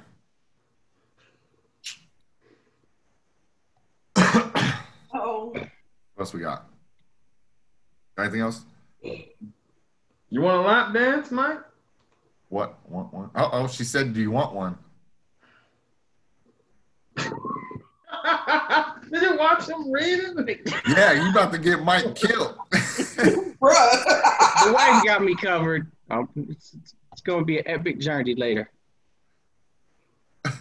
What 6.19 6.25
else 6.25 6.33
we 6.33 6.41
got? 6.41 6.65
Anything 8.19 8.41
else? 8.41 8.65
you 9.01 10.41
want 10.41 10.57
a 10.57 10.61
lap 10.67 10.93
dance, 10.93 11.31
Mike? 11.31 11.61
What? 12.49 12.77
Want 12.89 13.13
one? 13.13 13.29
Uh 13.33 13.47
oh, 13.53 13.69
she 13.69 13.85
said, 13.85 14.13
"Do 14.13 14.19
you 14.19 14.29
want 14.29 14.53
one?" 14.53 14.77
Did 17.15 17.31
you 19.21 19.37
watch 19.37 19.69
him 19.69 19.89
reading? 19.89 20.35
Yeah, 20.89 21.13
you 21.13 21.29
about 21.29 21.53
to 21.53 21.57
get 21.57 21.85
Mike 21.85 22.15
killed. 22.15 22.57
The 23.61 24.73
wife 24.73 25.05
got 25.05 25.23
me 25.23 25.35
covered. 25.35 25.89
Um, 26.09 26.27
it's, 26.49 26.75
it's 27.13 27.21
gonna 27.21 27.45
be 27.45 27.59
an 27.59 27.63
epic 27.65 27.99
journey 27.99 28.35
later. 28.35 28.69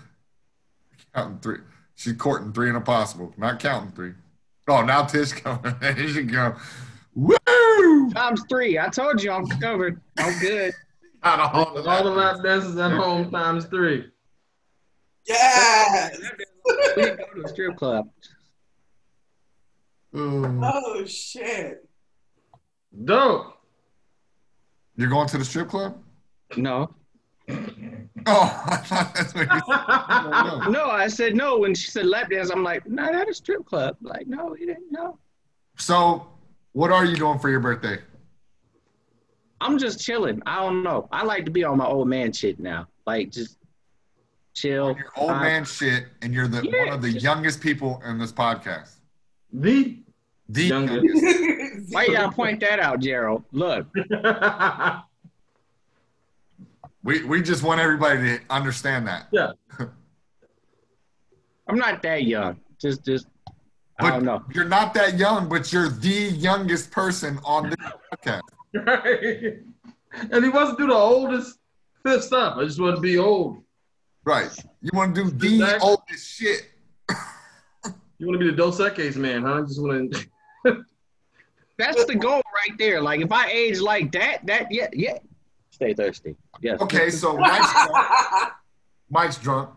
counting 1.13 1.41
three. 1.41 1.59
She's 1.97 2.13
courting 2.13 2.53
three 2.53 2.69
and 2.69 2.77
a 2.77 2.81
possible, 2.81 3.35
not 3.37 3.59
counting 3.59 3.91
three. 3.91 4.13
Oh, 4.69 4.83
now 4.83 5.03
Tish 5.05 5.33
coming. 5.33 5.75
Here 5.81 6.09
she 6.09 6.23
go. 6.25 6.55
Woo! 7.15 8.11
Times 8.11 8.43
three. 8.49 8.79
I 8.79 8.89
told 8.89 9.23
you 9.23 9.33
I'm 9.33 9.47
covered. 9.47 10.01
I'm 10.19 10.39
good. 10.41 10.73
Got 11.25 11.41
all 11.55 11.75
the 11.75 11.89
All 11.89 12.05
the 12.05 12.11
lap 12.11 12.37
dances 12.45 12.77
at 12.77 12.93
home 12.93 13.31
times 13.31 13.65
three. 13.65 14.07
yes. 15.27 16.17
We 16.97 17.03
didn't 17.03 17.19
go 17.19 17.41
to 17.41 17.45
a 17.45 17.49
strip 17.49 17.77
club. 17.77 18.09
Ooh. 20.17 20.61
Oh 20.63 21.05
shit. 21.07 21.89
Dope. 23.05 23.55
You're 24.97 25.09
going 25.11 25.29
to 25.29 25.39
the 25.39 25.45
strip 25.45 25.69
club? 25.69 26.01
No. 26.57 26.95
Oh, 28.27 28.65
I 28.67 28.77
thought 28.77 29.15
that's 29.15 29.35
what 29.35 29.47
you 29.53 29.61
said. 30.65 30.71
No, 30.73 30.91
I 30.91 31.09
said 31.09 31.35
no 31.37 31.59
when 31.59 31.75
she 31.75 31.91
said 31.91 32.07
lap 32.07 32.31
dance. 32.31 32.51
I'm 32.51 32.63
like, 32.63 32.87
no, 32.87 33.11
not 33.11 33.29
a 33.29 33.35
strip 33.35 33.65
club. 33.67 33.97
Like, 34.03 34.27
no, 34.27 34.55
you 34.57 34.67
didn't 34.67 34.91
know. 34.93 35.19
So, 35.77 36.27
what 36.73 36.91
are 36.91 37.05
you 37.05 37.17
doing 37.17 37.39
for 37.39 37.49
your 37.51 37.61
birthday? 37.61 37.99
I'm 39.61 39.79
just 39.79 40.01
chilling. 40.01 40.43
I 40.47 40.57
don't 40.57 40.83
know. 40.83 41.09
I 41.11 41.25
like 41.25 41.45
to 41.47 41.51
be 41.51 41.65
on 41.65 41.79
my 41.79 41.87
old 41.87 42.09
man 42.09 42.33
shit 42.33 42.61
now. 42.61 42.87
Like, 43.07 43.31
just 43.31 43.59
chill. 44.55 44.97
Your 44.97 45.11
old 45.17 45.31
Uh, 45.31 45.41
man 45.41 45.65
shit, 45.65 46.07
and 46.23 46.33
you're 46.35 46.47
the 46.49 46.63
Yeah. 46.65 46.85
one 46.87 46.95
of 46.95 47.03
the 47.03 47.11
youngest 47.13 47.61
people 47.61 48.03
in 48.07 48.19
this 48.19 48.33
podcast. 48.33 48.95
The 49.53 49.99
The 50.49 50.65
Youngest. 50.65 51.05
youngest. 51.05 51.93
Why 51.95 52.05
you 52.05 52.13
gotta 52.13 52.33
point 52.43 52.61
that 52.61 52.79
out, 52.81 53.01
Gerald? 53.01 53.45
Look, 53.53 53.87
We 57.05 57.25
we 57.25 57.43
just 57.43 57.63
want 57.63 57.81
everybody 57.81 58.21
to 58.39 58.41
understand 58.51 59.07
that. 59.07 59.27
yeah. 59.33 59.53
I'm 61.69 61.77
not 61.77 62.03
that 62.03 62.25
young. 62.25 62.61
Just, 62.81 63.05
just, 63.05 63.27
I 63.99 64.11
don't 64.11 64.25
know. 64.25 64.43
you're 64.55 64.65
not 64.65 64.95
that 64.95 65.19
young, 65.19 65.49
but 65.49 65.71
you're 65.73 65.89
the 65.91 66.09
youngest 66.09 66.91
person 66.91 67.39
on 67.45 67.71
this 67.71 67.77
podcast. 68.15 68.41
Right. 68.75 69.59
And 70.33 70.45
he 70.45 70.49
wants 70.51 70.73
to 70.73 70.77
do 70.79 70.87
the 70.87 70.95
oldest 70.95 71.59
fifth 72.05 72.25
stuff. 72.25 72.57
I 72.57 72.65
just 72.65 72.81
want 72.81 72.97
to 72.97 73.03
be 73.03 73.19
old. 73.19 73.63
Right. 74.25 74.51
You 74.81 74.91
want 74.95 75.15
to 75.15 75.25
do 75.25 75.31
the 75.31 75.55
Exactly. 75.57 75.89
oldest 75.89 76.29
shit. 76.31 76.63
You 78.21 78.27
want 78.27 78.41
to 78.41 78.45
be 78.47 78.51
the 78.51 78.57
Dos 78.57 78.81
Equis 78.81 79.15
man, 79.15 79.43
huh? 79.45 79.61
Just 79.63 79.81
want 79.81 80.13
to. 80.13 80.27
That's 81.79 82.05
the 82.07 82.17
goal 82.17 82.43
right 82.53 82.77
there. 82.77 83.01
Like, 83.01 83.21
if 83.21 83.31
I 83.31 83.49
age 83.49 83.79
like 83.79 84.11
that, 84.11 84.45
that, 84.47 84.67
yeah, 84.73 84.89
yeah. 84.93 85.19
Stay 85.79 85.95
thirsty. 85.95 86.35
Yes. 86.61 86.81
Okay, 86.81 87.09
so 87.09 87.37
Mike's 87.37 87.73
drunk. 87.73 87.93
Mike's 89.11 89.39
drunk. 89.39 89.71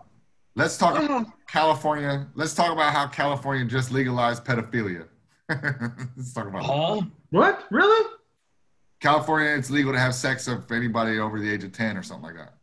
Let's 0.56 0.76
talk 0.76 0.95
mm-hmm. 0.95 1.14
about 1.14 1.47
California. 1.47 2.28
Let's 2.34 2.56
talk 2.56 2.72
about 2.72 2.91
how 2.91 3.08
California 3.08 3.66
just 3.66 3.91
legalized 3.91 4.43
pedophilia. 4.43 5.08
Let's 5.49 6.34
talk 6.34 6.47
about 6.47 6.64
that. 6.64 6.68
Huh? 6.68 7.02
What? 7.30 7.66
Really? 7.70 8.10
California. 8.99 9.56
It's 9.56 9.70
legal 9.70 9.93
to 9.93 9.99
have 9.99 10.16
sex 10.16 10.47
with 10.47 10.72
anybody 10.72 11.20
over 11.20 11.39
the 11.39 11.52
age 11.52 11.64
of 11.64 11.72
ten 11.72 11.95
or 11.95 12.02
something 12.02 12.34
like 12.34 12.36
that. 12.36 12.54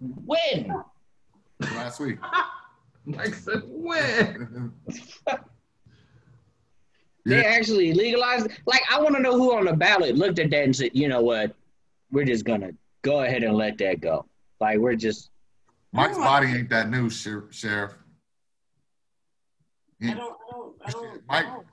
When? 0.00 0.74
Last 1.60 2.00
week. 2.00 2.18
Mike 3.06 3.34
said, 3.34 3.62
when? 3.66 4.72
They 7.26 7.44
actually 7.44 7.92
legalized. 7.92 8.48
Like, 8.66 8.82
I 8.90 9.00
want 9.00 9.16
to 9.16 9.20
know 9.22 9.32
who 9.32 9.56
on 9.56 9.64
the 9.64 9.72
ballot 9.72 10.14
looked 10.16 10.38
at 10.38 10.48
that 10.50 10.62
and 10.62 10.74
said, 10.74 10.90
you 10.94 11.08
know 11.08 11.20
what, 11.22 11.54
we're 12.12 12.24
just 12.24 12.44
gonna 12.44 12.70
go 13.02 13.22
ahead 13.22 13.42
and 13.42 13.54
let 13.56 13.78
that 13.78 14.00
go. 14.00 14.26
Like, 14.60 14.78
we're 14.78 14.94
just. 14.94 15.30
Mike's 15.92 16.16
body 16.18 16.48
ain't 16.48 16.70
that 16.70 16.88
new, 16.88 17.10
Sheriff. 17.10 17.94
He- 19.98 20.10
I 20.10 20.14
don't, 20.14 20.36
I 20.46 20.52
don't, 20.52 20.74
I 20.86 20.90
don't. 20.90 21.22
Mike, 21.28 21.46
I 21.46 21.48
don't- 21.50 21.66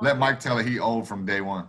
let 0.00 0.18
Mike 0.18 0.40
tell 0.40 0.58
it 0.58 0.66
he 0.66 0.78
old 0.78 1.06
from 1.06 1.26
day 1.26 1.40
one. 1.42 1.68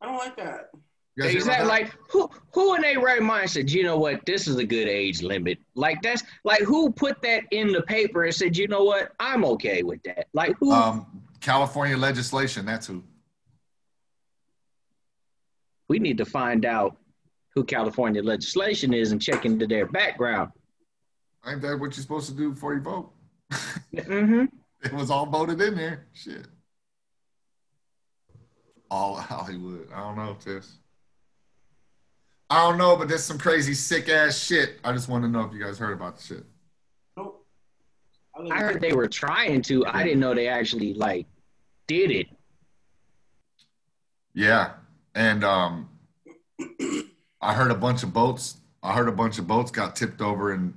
I 0.00 0.06
don't 0.06 0.16
like 0.16 0.36
that. 0.36 0.70
Exactly. 1.16 1.68
Like 1.68 1.94
who 2.10 2.28
who 2.52 2.74
in 2.74 2.82
their 2.82 3.00
right 3.00 3.22
mind 3.22 3.50
said, 3.50 3.70
you 3.70 3.84
know 3.84 3.98
what, 3.98 4.26
this 4.26 4.48
is 4.48 4.56
a 4.56 4.64
good 4.64 4.88
age 4.88 5.22
limit. 5.22 5.58
Like 5.74 6.02
that's 6.02 6.24
like 6.44 6.62
who 6.62 6.90
put 6.90 7.22
that 7.22 7.44
in 7.52 7.72
the 7.72 7.82
paper 7.82 8.24
and 8.24 8.34
said, 8.34 8.56
you 8.56 8.66
know 8.66 8.82
what, 8.82 9.12
I'm 9.20 9.44
okay 9.44 9.82
with 9.82 10.02
that. 10.04 10.26
Like 10.32 10.56
who 10.58 10.72
um, 10.72 11.22
California 11.40 11.96
legislation. 11.96 12.66
That's 12.66 12.86
who. 12.88 13.02
we 15.88 15.98
need 15.98 16.18
to 16.18 16.24
find 16.24 16.64
out 16.64 16.96
who 17.54 17.62
California 17.62 18.22
legislation 18.22 18.92
is 18.92 19.12
and 19.12 19.22
check 19.22 19.44
into 19.44 19.66
their 19.66 19.86
background. 19.86 20.50
Ain't 21.46 21.62
that 21.62 21.78
what 21.78 21.94
you're 21.96 22.02
supposed 22.02 22.28
to 22.28 22.34
do 22.34 22.50
before 22.50 22.74
you 22.74 22.80
vote? 22.80 23.12
Mm-hmm. 23.94 24.46
It 24.82 24.92
was 24.92 25.08
all 25.08 25.24
voted 25.24 25.60
in 25.60 25.76
there. 25.76 26.06
Shit. 26.12 26.48
All 28.90 29.14
Hollywood. 29.14 29.88
I 29.94 30.00
don't 30.00 30.16
know, 30.16 30.36
Tiss. 30.40 30.78
I 32.50 32.68
don't 32.68 32.78
know, 32.78 32.96
but 32.96 33.08
there's 33.08 33.24
some 33.24 33.38
crazy 33.38 33.74
sick 33.74 34.08
ass 34.08 34.38
shit. 34.38 34.78
I 34.84 34.92
just 34.92 35.08
want 35.08 35.24
to 35.24 35.28
know 35.28 35.40
if 35.42 35.52
you 35.52 35.62
guys 35.62 35.78
heard 35.78 35.92
about 35.92 36.18
the 36.18 36.22
shit. 36.22 36.44
Nope. 37.16 37.44
I 38.50 38.58
heard 38.58 38.80
they 38.80 38.92
were 38.92 39.08
trying 39.08 39.62
to. 39.62 39.86
I 39.86 40.02
didn't 40.02 40.20
know 40.20 40.34
they 40.34 40.48
actually 40.48 40.94
like 40.94 41.26
did 41.86 42.10
it. 42.10 42.26
Yeah. 44.34 44.72
And 45.14 45.44
um 45.44 45.88
I 47.40 47.54
heard 47.54 47.70
a 47.70 47.74
bunch 47.76 48.02
of 48.02 48.12
boats. 48.12 48.56
I 48.82 48.92
heard 48.92 49.08
a 49.08 49.12
bunch 49.12 49.38
of 49.38 49.46
boats 49.46 49.70
got 49.70 49.96
tipped 49.96 50.20
over 50.20 50.52
and 50.52 50.74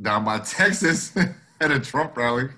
down 0.00 0.24
by 0.24 0.38
Texas 0.44 1.14
at 1.60 1.70
a 1.70 1.80
Trump 1.80 2.16
rally. 2.16 2.48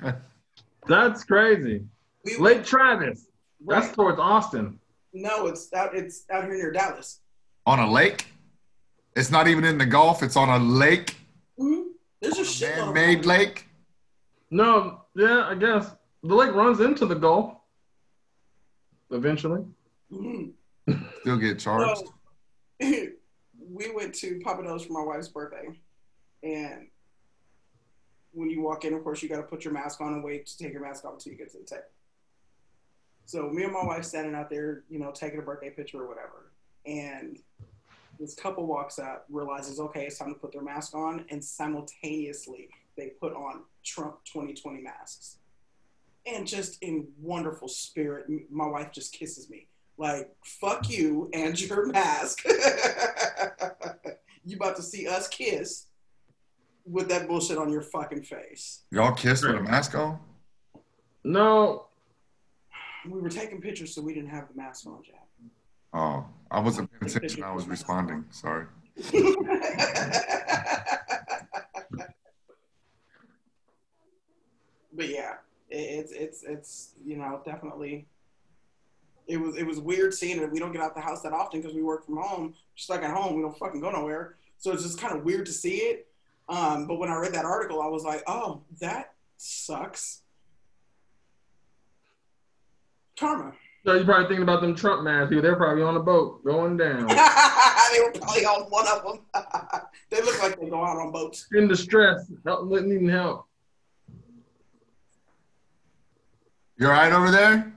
That's 0.86 1.24
crazy. 1.24 1.84
We, 2.24 2.36
Lake 2.38 2.64
Travis. 2.64 3.26
right. 3.64 3.80
That's 3.80 3.94
towards 3.94 4.18
Austin. 4.18 4.78
No, 5.12 5.46
it's 5.46 5.72
out. 5.72 5.94
It's 5.96 6.24
out 6.30 6.44
here 6.44 6.54
near 6.54 6.70
Dallas. 6.72 7.20
On 7.68 7.78
a 7.80 7.90
lake? 7.90 8.24
It's 9.14 9.30
not 9.30 9.46
even 9.46 9.62
in 9.62 9.76
the 9.76 9.84
Gulf. 9.84 10.22
It's 10.22 10.36
on 10.36 10.48
a 10.48 10.58
lake, 10.58 11.16
Mhm. 11.58 11.90
There's 12.18 12.38
a 12.38 12.40
a 12.40 12.44
shitload 12.44 12.94
man-made 12.94 13.26
lake. 13.26 13.66
No, 14.50 15.04
yeah, 15.14 15.46
I 15.46 15.54
guess 15.54 15.94
the 16.22 16.34
lake 16.34 16.54
runs 16.54 16.80
into 16.80 17.04
the 17.04 17.14
Gulf. 17.14 17.58
Eventually, 19.10 19.66
Mhm. 20.10 20.54
Still 21.20 21.36
get 21.36 21.58
charged. 21.58 22.06
So, 22.06 22.14
we 22.80 23.90
went 23.92 24.14
to 24.14 24.38
Pappadeaux 24.38 24.86
for 24.86 24.92
my 24.94 25.02
wife's 25.02 25.28
birthday, 25.28 25.78
and 26.42 26.88
when 28.32 28.48
you 28.48 28.62
walk 28.62 28.86
in, 28.86 28.94
of 28.94 29.04
course, 29.04 29.22
you 29.22 29.28
got 29.28 29.42
to 29.42 29.42
put 29.42 29.62
your 29.66 29.74
mask 29.74 30.00
on 30.00 30.14
and 30.14 30.24
wait 30.24 30.46
to 30.46 30.56
take 30.56 30.72
your 30.72 30.80
mask 30.80 31.04
off 31.04 31.14
until 31.14 31.32
you 31.32 31.38
get 31.38 31.50
to 31.52 31.58
the 31.58 31.64
table. 31.64 31.82
So 33.26 33.50
me 33.50 33.64
and 33.64 33.74
my 33.74 33.84
wife 33.84 34.06
standing 34.06 34.34
out 34.34 34.48
there, 34.48 34.84
you 34.88 34.98
know, 34.98 35.10
taking 35.12 35.38
a 35.38 35.42
birthday 35.42 35.68
picture 35.68 36.00
or 36.02 36.08
whatever, 36.08 36.47
and 36.88 37.38
this 38.18 38.34
couple 38.34 38.66
walks 38.66 38.98
up, 38.98 39.26
realizes, 39.30 39.78
okay, 39.78 40.06
it's 40.06 40.18
time 40.18 40.34
to 40.34 40.40
put 40.40 40.52
their 40.52 40.62
mask 40.62 40.94
on, 40.94 41.24
and 41.28 41.44
simultaneously 41.44 42.68
they 42.96 43.12
put 43.20 43.32
on 43.34 43.62
Trump 43.84 44.16
2020 44.24 44.82
masks. 44.82 45.36
And 46.26 46.46
just 46.46 46.82
in 46.82 47.06
wonderful 47.20 47.68
spirit, 47.68 48.26
my 48.50 48.66
wife 48.66 48.90
just 48.92 49.12
kisses 49.12 49.48
me 49.48 49.68
like 49.98 50.34
fuck 50.44 50.88
you 50.88 51.28
and 51.34 51.60
your 51.60 51.86
mask. 51.86 52.44
you 54.44 54.56
about 54.56 54.76
to 54.76 54.82
see 54.82 55.08
us 55.08 55.28
kiss 55.28 55.86
with 56.86 57.08
that 57.08 57.28
bullshit 57.28 57.58
on 57.58 57.70
your 57.70 57.82
fucking 57.82 58.22
face. 58.22 58.84
Y'all 58.90 59.12
kiss 59.12 59.42
with 59.42 59.56
a 59.56 59.60
mask 59.60 59.94
on? 59.94 60.18
no, 61.24 61.86
We 63.08 63.20
were 63.20 63.28
taking 63.28 63.60
pictures, 63.60 63.94
so 63.94 64.00
we 64.00 64.14
didn't 64.14 64.30
have 64.30 64.48
the 64.48 64.54
mask 64.54 64.86
on, 64.86 65.02
Jack. 65.04 65.26
Oh, 65.92 66.24
I 66.50 66.60
wasn't 66.60 66.90
paying 66.92 67.10
attention. 67.10 67.42
I 67.42 67.52
was 67.52 67.66
responding. 67.66 68.24
Sorry. 68.30 68.66
but 74.92 75.08
yeah, 75.08 75.34
it, 75.70 75.76
it's 75.76 76.12
it's 76.12 76.42
it's 76.42 76.94
you 77.04 77.16
know 77.16 77.40
definitely. 77.44 78.06
It 79.26 79.36
was 79.36 79.56
it 79.56 79.64
was 79.64 79.78
weird 79.78 80.14
seeing 80.14 80.40
it. 80.40 80.50
We 80.50 80.58
don't 80.58 80.72
get 80.72 80.80
out 80.80 80.94
the 80.94 81.02
house 81.02 81.20
that 81.22 81.32
often 81.32 81.60
because 81.60 81.74
we 81.74 81.82
work 81.82 82.06
from 82.06 82.16
home. 82.16 82.54
Stuck 82.76 83.02
at 83.02 83.10
home, 83.14 83.34
we 83.36 83.42
don't 83.42 83.56
fucking 83.58 83.80
go 83.80 83.90
nowhere. 83.90 84.36
So 84.56 84.72
it's 84.72 84.82
just 84.82 84.98
kind 84.98 85.16
of 85.16 85.24
weird 85.24 85.46
to 85.46 85.52
see 85.52 85.76
it. 85.76 86.06
Um, 86.48 86.86
but 86.86 86.98
when 86.98 87.10
I 87.10 87.16
read 87.16 87.34
that 87.34 87.44
article, 87.44 87.82
I 87.82 87.88
was 87.88 88.04
like, 88.04 88.22
oh, 88.26 88.62
that 88.80 89.12
sucks. 89.36 90.22
Karma. 93.18 93.52
So 93.88 93.94
you're 93.94 94.04
probably 94.04 94.26
thinking 94.26 94.42
about 94.42 94.60
them 94.60 94.74
Trump 94.74 95.02
masks. 95.02 95.34
They're 95.34 95.56
probably 95.56 95.82
on 95.82 95.96
a 95.96 96.00
boat 96.00 96.44
going 96.44 96.76
down 96.76 97.06
they 97.06 97.14
were 98.00 98.12
probably 98.12 98.44
on 98.44 98.64
one 98.64 98.86
of 98.86 99.02
them. 99.02 99.20
they 100.10 100.20
look 100.20 100.42
like 100.42 100.60
they 100.60 100.68
go 100.68 100.84
out 100.84 100.98
on 100.98 101.10
boats. 101.10 101.46
in 101.54 101.68
distress, 101.68 102.30
help, 102.44 102.68
needing 102.70 103.08
help. 103.08 103.46
You're 106.76 106.90
right 106.90 107.10
over 107.10 107.30
there? 107.30 107.72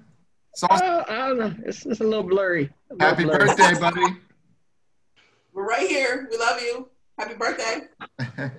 Sauce, 0.53 0.81
Uh, 0.81 1.05
I 1.07 1.29
don't 1.29 1.39
know. 1.39 1.55
It's, 1.65 1.85
it's 1.85 2.01
a 2.01 2.03
little 2.03 2.23
blurry. 2.23 2.69
A 2.89 2.93
little 2.93 3.07
happy 3.07 3.23
blurry. 3.23 3.47
birthday, 3.47 3.79
buddy. 3.79 4.17
We're 5.53 5.65
right 5.65 5.87
here. 5.87 6.27
We 6.29 6.37
love 6.37 6.61
you. 6.61 6.89
Happy 7.17 7.35
birthday. 7.35 7.87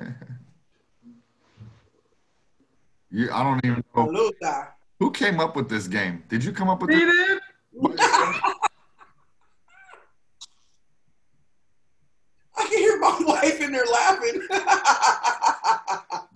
you, 3.10 3.30
I 3.30 3.42
don't 3.42 3.62
even 3.62 3.84
know 3.94 4.06
Saluda. 4.06 4.68
Who 5.02 5.10
came 5.10 5.40
up 5.40 5.56
with 5.56 5.68
this 5.68 5.88
game. 5.88 6.22
Did 6.28 6.44
you 6.44 6.52
come 6.52 6.68
up 6.68 6.80
with 6.80 6.90
He 6.92 7.04
this? 7.04 7.12
did. 7.12 7.40
I 12.56 12.66
can 12.68 12.78
hear 12.78 12.98
my 13.00 13.20
wife 13.26 13.60
in 13.60 13.72
there 13.72 13.84
laughing. 13.84 14.42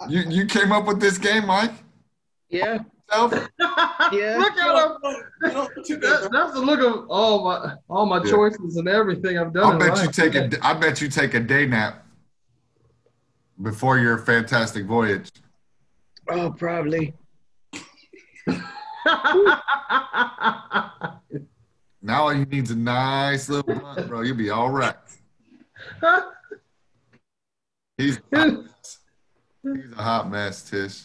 You 0.09 0.23
you 0.29 0.47
came 0.47 0.73
up 0.73 0.87
with 0.87 1.01
this 1.01 1.17
game, 1.17 1.47
Mike? 1.47 1.71
Yeah, 2.49 2.79
Yourself? 3.09 3.33
yeah. 4.12 4.39
Look 4.39 4.57
at 4.57 4.85
him. 4.85 4.97
You 5.43 5.51
don't 5.53 5.87
too 5.87 5.97
That, 5.99 6.31
that's 6.33 6.53
the 6.55 6.61
look 6.61 6.81
of 6.81 7.09
all 7.09 7.45
my 7.45 7.75
all 7.89 8.07
my 8.07 8.19
Yeah. 8.25 8.31
choices 8.33 8.77
and 8.79 8.89
everything 8.89 9.39
I've 9.39 9.53
done. 9.53 9.81
I 9.81 9.91
bet 9.91 10.03
you 10.03 10.11
take 10.11 10.35
a 10.35 10.51
I 10.67 10.75
bet 10.75 11.01
you 11.01 11.09
take 11.09 11.35
a 11.35 11.41
day 11.41 11.67
nap 11.67 12.05
before 13.62 13.99
your 13.99 14.19
fantastic 14.19 14.87
voyage. 14.87 15.31
Oh, 16.29 16.51
probably. 16.51 17.14
Now 22.02 22.22
all 22.24 22.32
you 22.34 22.44
need 22.44 22.64
is 22.64 22.70
a 22.70 22.76
nice 22.76 23.48
little 23.48 23.74
blunt, 23.74 24.09
bro. 24.09 24.20
You'll 24.22 24.36
be 24.36 24.50
all 24.50 24.70
right. 24.70 24.94
He's 27.98 28.18
a 28.32 28.36
hot 28.36 28.52
mess. 28.62 28.98
He's 29.62 29.92
a 29.92 30.02
hot 30.02 30.30
mess, 30.30 30.70
Tish. 30.70 31.02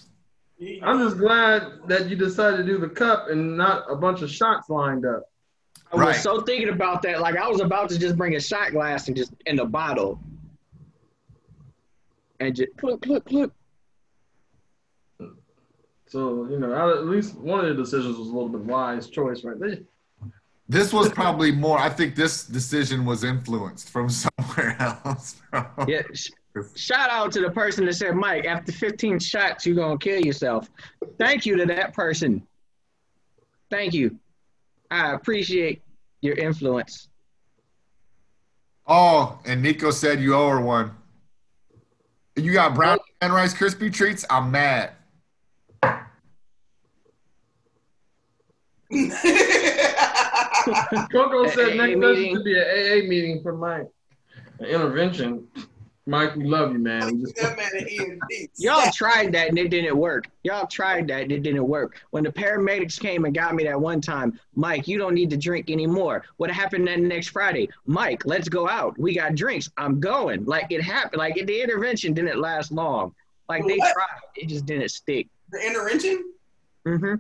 I'm 0.83 0.99
just 0.99 1.17
glad 1.17 1.63
that 1.87 2.07
you 2.09 2.15
decided 2.15 2.57
to 2.57 2.63
do 2.63 2.77
the 2.77 2.89
cup 2.89 3.29
and 3.29 3.57
not 3.57 3.85
a 3.89 3.95
bunch 3.95 4.21
of 4.21 4.29
shots 4.29 4.69
lined 4.69 5.05
up. 5.05 5.23
I 5.91 5.95
was 5.95 6.05
Right. 6.05 6.15
so 6.15 6.41
thinking 6.41 6.69
about 6.69 7.01
that. 7.01 7.19
Like 7.19 7.35
I 7.35 7.47
was 7.47 7.61
about 7.61 7.89
to 7.89 7.97
just 7.99 8.15
bring 8.15 8.35
a 8.35 8.39
shot 8.39 8.71
glass 8.71 9.07
and 9.07 9.17
just 9.17 9.33
in 9.47 9.59
a 9.59 9.65
bottle, 9.65 10.19
and 12.39 12.55
just 12.55 12.69
look, 12.83 13.05
look, 13.07 13.31
look. 13.31 13.51
So 16.11 16.45
you 16.49 16.59
know, 16.59 16.73
at 16.91 17.05
least 17.05 17.35
one 17.35 17.63
of 17.63 17.73
the 17.73 17.81
decisions 17.81 18.17
was 18.17 18.27
a 18.27 18.31
little 18.31 18.49
bit 18.49 18.61
wise 18.61 19.09
choice 19.09 19.45
right 19.45 19.57
there. 19.57 19.77
This 20.67 20.91
was 20.91 21.09
probably 21.09 21.53
more. 21.53 21.79
I 21.79 21.87
think 21.89 22.15
this 22.15 22.43
decision 22.43 23.05
was 23.05 23.23
influenced 23.23 23.89
from 23.89 24.09
somewhere 24.23 24.75
else. 24.79 25.35
Bro. 25.51 25.65
Yeah. 25.87 26.01
sh- 26.13 26.31
Shout 26.75 27.09
out 27.09 27.31
to 27.31 27.39
the 27.39 27.49
person 27.49 27.85
that 27.85 27.93
said, 27.93 28.13
Mike, 28.13 28.43
after 28.45 28.73
15 28.73 29.19
shots, 29.19 29.65
you're 29.65 29.75
going 29.75 29.97
to 29.97 30.03
kill 30.03 30.19
yourself. 30.19 30.69
Thank 31.17 31.45
you 31.45 31.55
to 31.55 31.65
that 31.67 31.93
person. 31.93 32.45
Thank 33.69 33.93
you. 33.93 34.17
I 34.89 35.13
appreciate 35.13 35.81
your 36.19 36.35
influence. 36.35 37.07
Oh, 38.85 39.39
and 39.45 39.63
Nico 39.63 39.91
said 39.91 40.19
you 40.19 40.35
owe 40.35 40.49
her 40.49 40.59
one. 40.59 40.91
You 42.35 42.51
got 42.51 42.75
brown 42.75 42.99
and 43.21 43.33
Rice 43.33 43.53
Krispie 43.53 43.93
treats. 43.93 44.25
I'm 44.29 44.51
mad. 44.51 44.91
Coco 51.11 51.47
said 51.49 51.69
AA 51.71 51.75
next 51.75 51.97
meeting. 51.97 52.01
session 52.01 52.35
should 52.35 52.43
be 52.43 52.57
an 52.59 52.65
AA 52.65 53.07
meeting 53.07 53.41
for 53.41 53.53
Mike. 53.57 53.87
An 54.59 54.65
intervention. 54.65 55.47
Mike, 56.07 56.35
we 56.35 56.45
love 56.45 56.71
you, 56.73 56.79
man. 56.79 57.15
We 57.15 57.21
just 57.21 57.35
that 57.35 57.55
man 57.55 57.69
at 57.77 57.87
EMT. 57.87 58.49
Y'all 58.57 58.91
tried 58.91 59.31
that 59.33 59.49
and 59.49 59.59
it 59.59 59.69
didn't 59.69 59.95
work. 59.95 60.27
Y'all 60.43 60.65
tried 60.67 61.07
that 61.07 61.21
and 61.23 61.31
it 61.31 61.43
didn't 61.43 61.67
work. 61.67 62.01
When 62.09 62.23
the 62.23 62.31
paramedics 62.31 62.99
came 62.99 63.25
and 63.25 63.35
got 63.35 63.53
me 63.53 63.63
that 63.65 63.79
one 63.79 64.01
time, 64.01 64.37
Mike, 64.55 64.87
you 64.87 64.97
don't 64.97 65.13
need 65.13 65.29
to 65.29 65.37
drink 65.37 65.69
anymore. 65.69 66.23
What 66.37 66.49
happened 66.49 66.87
then 66.87 67.07
next 67.07 67.27
Friday? 67.29 67.69
Mike, 67.85 68.25
let's 68.25 68.49
go 68.49 68.67
out. 68.67 68.97
We 68.97 69.13
got 69.15 69.35
drinks. 69.35 69.69
I'm 69.77 69.99
going. 69.99 70.43
Like 70.45 70.71
it 70.71 70.81
happened. 70.81 71.19
Like 71.19 71.35
the 71.35 71.61
intervention 71.61 72.13
didn't 72.13 72.41
last 72.41 72.71
long. 72.71 73.13
Like 73.47 73.65
they 73.67 73.77
What? 73.77 73.93
tried. 73.93 74.19
It 74.35 74.49
just 74.49 74.65
didn't 74.65 74.89
stick. 74.89 75.27
The 75.51 75.59
intervention? 75.65 76.23
hmm 76.85 77.13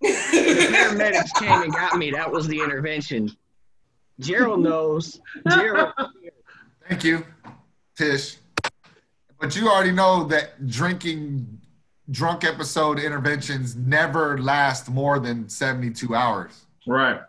The 0.00 0.08
paramedics 0.72 1.34
came 1.38 1.62
and 1.62 1.72
got 1.72 1.96
me. 1.98 2.10
That 2.10 2.30
was 2.30 2.46
the 2.46 2.60
intervention. 2.60 3.36
Gerald 4.20 4.60
knows. 4.60 5.20
Gerald. 5.48 5.92
Thank 6.88 7.04
you, 7.04 7.24
Tish. 7.96 8.36
But 9.40 9.54
you 9.56 9.68
already 9.68 9.92
know 9.92 10.24
that 10.24 10.66
drinking 10.68 11.60
drunk 12.10 12.44
episode 12.44 12.98
interventions 12.98 13.76
never 13.76 14.38
last 14.38 14.88
more 14.90 15.18
than 15.18 15.48
72 15.48 16.14
hours 16.14 16.64
right. 16.86 17.20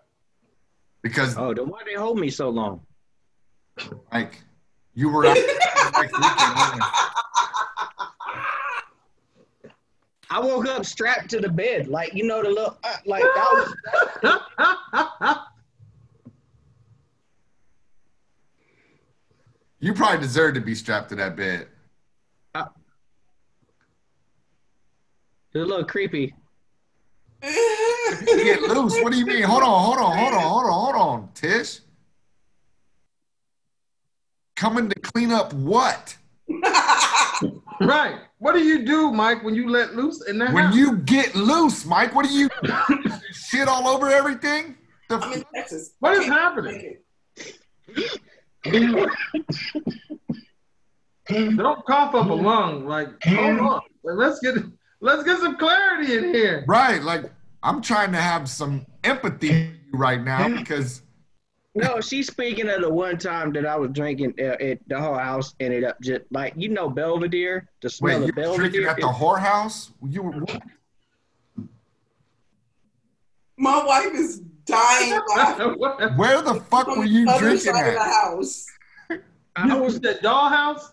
because 1.02 1.38
Oh, 1.38 1.54
then 1.54 1.68
why 1.68 1.82
they 1.86 1.96
hold 1.96 2.18
me 2.18 2.30
so 2.30 2.50
long? 2.50 2.82
like 4.14 4.42
you 4.96 5.10
were 5.10 5.26
out 5.26 5.36
next 5.94 6.14
weekend. 6.18 6.82
Weren't 10.32 10.46
you? 10.46 10.52
I 10.52 10.56
woke 10.56 10.68
up 10.68 10.86
strapped 10.86 11.30
to 11.32 11.40
the 11.40 11.50
bed, 11.50 11.88
like 11.88 12.14
you 12.14 12.26
know 12.26 12.42
the 12.42 12.50
little, 12.50 12.78
uh, 12.84 12.96
like 13.06 13.24
that 13.24 13.74
was. 14.24 15.38
You 19.82 19.94
probably 19.94 20.20
deserve 20.20 20.56
to 20.56 20.62
be 20.62 20.76
strapped 20.76 21.08
to 21.10 21.16
that 21.16 21.38
bed. 21.38 21.68
It 25.52 25.58
was 25.58 25.68
a 25.68 25.70
little 25.70 25.86
creepy. 25.86 26.36
Get 27.42 28.62
loose. 28.62 29.02
What 29.02 29.12
do 29.12 29.18
you 29.18 29.26
mean? 29.26 29.44
Hold 29.44 29.64
on, 29.64 29.84
hold 29.84 29.98
on, 29.98 30.18
hold 30.18 30.34
on, 30.34 30.42
hold 30.42 30.66
on, 30.66 30.72
hold 30.72 30.96
on, 30.96 31.30
Tish. 31.34 31.80
Coming 34.56 34.90
to 34.90 35.00
clean 35.00 35.32
up 35.32 35.54
what? 35.54 36.18
right. 37.82 38.20
What 38.40 38.54
do 38.54 38.64
you 38.64 38.86
do, 38.86 39.12
Mike, 39.12 39.44
when 39.44 39.54
you 39.54 39.70
let 39.70 39.96
loose 39.96 40.26
in 40.28 40.38
that 40.40 40.54
When 40.54 40.66
house? 40.66 40.76
you 40.76 40.98
get 40.98 41.36
loose, 41.36 41.86
Mike, 41.86 42.16
what 42.16 42.26
do 42.26 42.32
you 42.34 42.50
shit 43.32 43.68
all 43.68 43.88
over 43.88 44.10
everything? 44.10 44.78
The 45.10 45.18
I'm 45.18 45.34
in 45.34 45.44
Texas. 45.54 45.92
What 46.00 46.18
is 46.18 46.26
happening? 46.26 46.98
Don't 51.28 51.86
cough 51.86 52.16
up 52.16 52.30
a 52.30 52.34
lung. 52.34 52.86
Like, 52.88 53.10
hold 53.24 53.60
on. 53.60 53.82
Let's 54.04 54.40
get 54.40 54.56
let's 55.02 55.24
get 55.24 55.40
some 55.40 55.58
clarity 55.58 56.18
in 56.18 56.34
here. 56.34 56.64
Right. 56.68 57.04
Like 57.04 57.26
I'm 57.62 57.82
trying 57.82 58.12
to 58.14 58.22
have 58.22 58.50
some 58.50 58.86
empathy 59.04 59.50
for 59.50 59.54
you 59.56 59.74
right 59.94 60.22
now 60.22 60.48
because 60.50 61.02
No, 61.76 62.02
she's 62.02 62.28
speaking 62.28 62.68
of 62.70 62.82
the 62.82 62.90
one 62.90 63.18
time 63.18 63.54
that 63.54 63.66
I 63.66 63.76
was 63.76 63.92
drinking 63.92 64.34
uh, 64.40 64.56
at 64.60 64.80
the 64.88 65.00
whole 65.00 65.18
house 65.18 65.54
ended 65.60 65.84
up 65.84 66.02
just 66.02 66.22
like 66.32 66.54
you 66.56 66.70
know 66.70 66.90
Belvedere, 66.90 67.70
the 67.82 67.90
smell 67.90 68.22
wait, 68.22 68.30
of 68.30 68.36
you 68.38 68.44
were 68.44 68.58
drinking 68.58 68.84
Belvedere. 68.84 68.90
at 68.90 68.96
the 68.98 69.08
whorehouse? 69.08 69.92
You 70.08 70.24
were 70.24 70.46
My 73.58 73.84
wife 73.86 74.14
is 74.14 74.40
dying 74.66 75.14
where 76.18 76.42
the 76.42 76.62
fuck 76.70 76.88
were 76.88 77.06
you 77.06 77.28
other 77.30 77.40
drinking 77.40 77.74
side 77.74 77.88
of 77.88 77.94
the 77.94 78.00
at? 78.02 78.08
house. 78.08 78.66
I 79.56 79.76
was 79.78 80.00
was 80.00 80.06
at 80.06 80.22
dollhouse? 80.24 80.92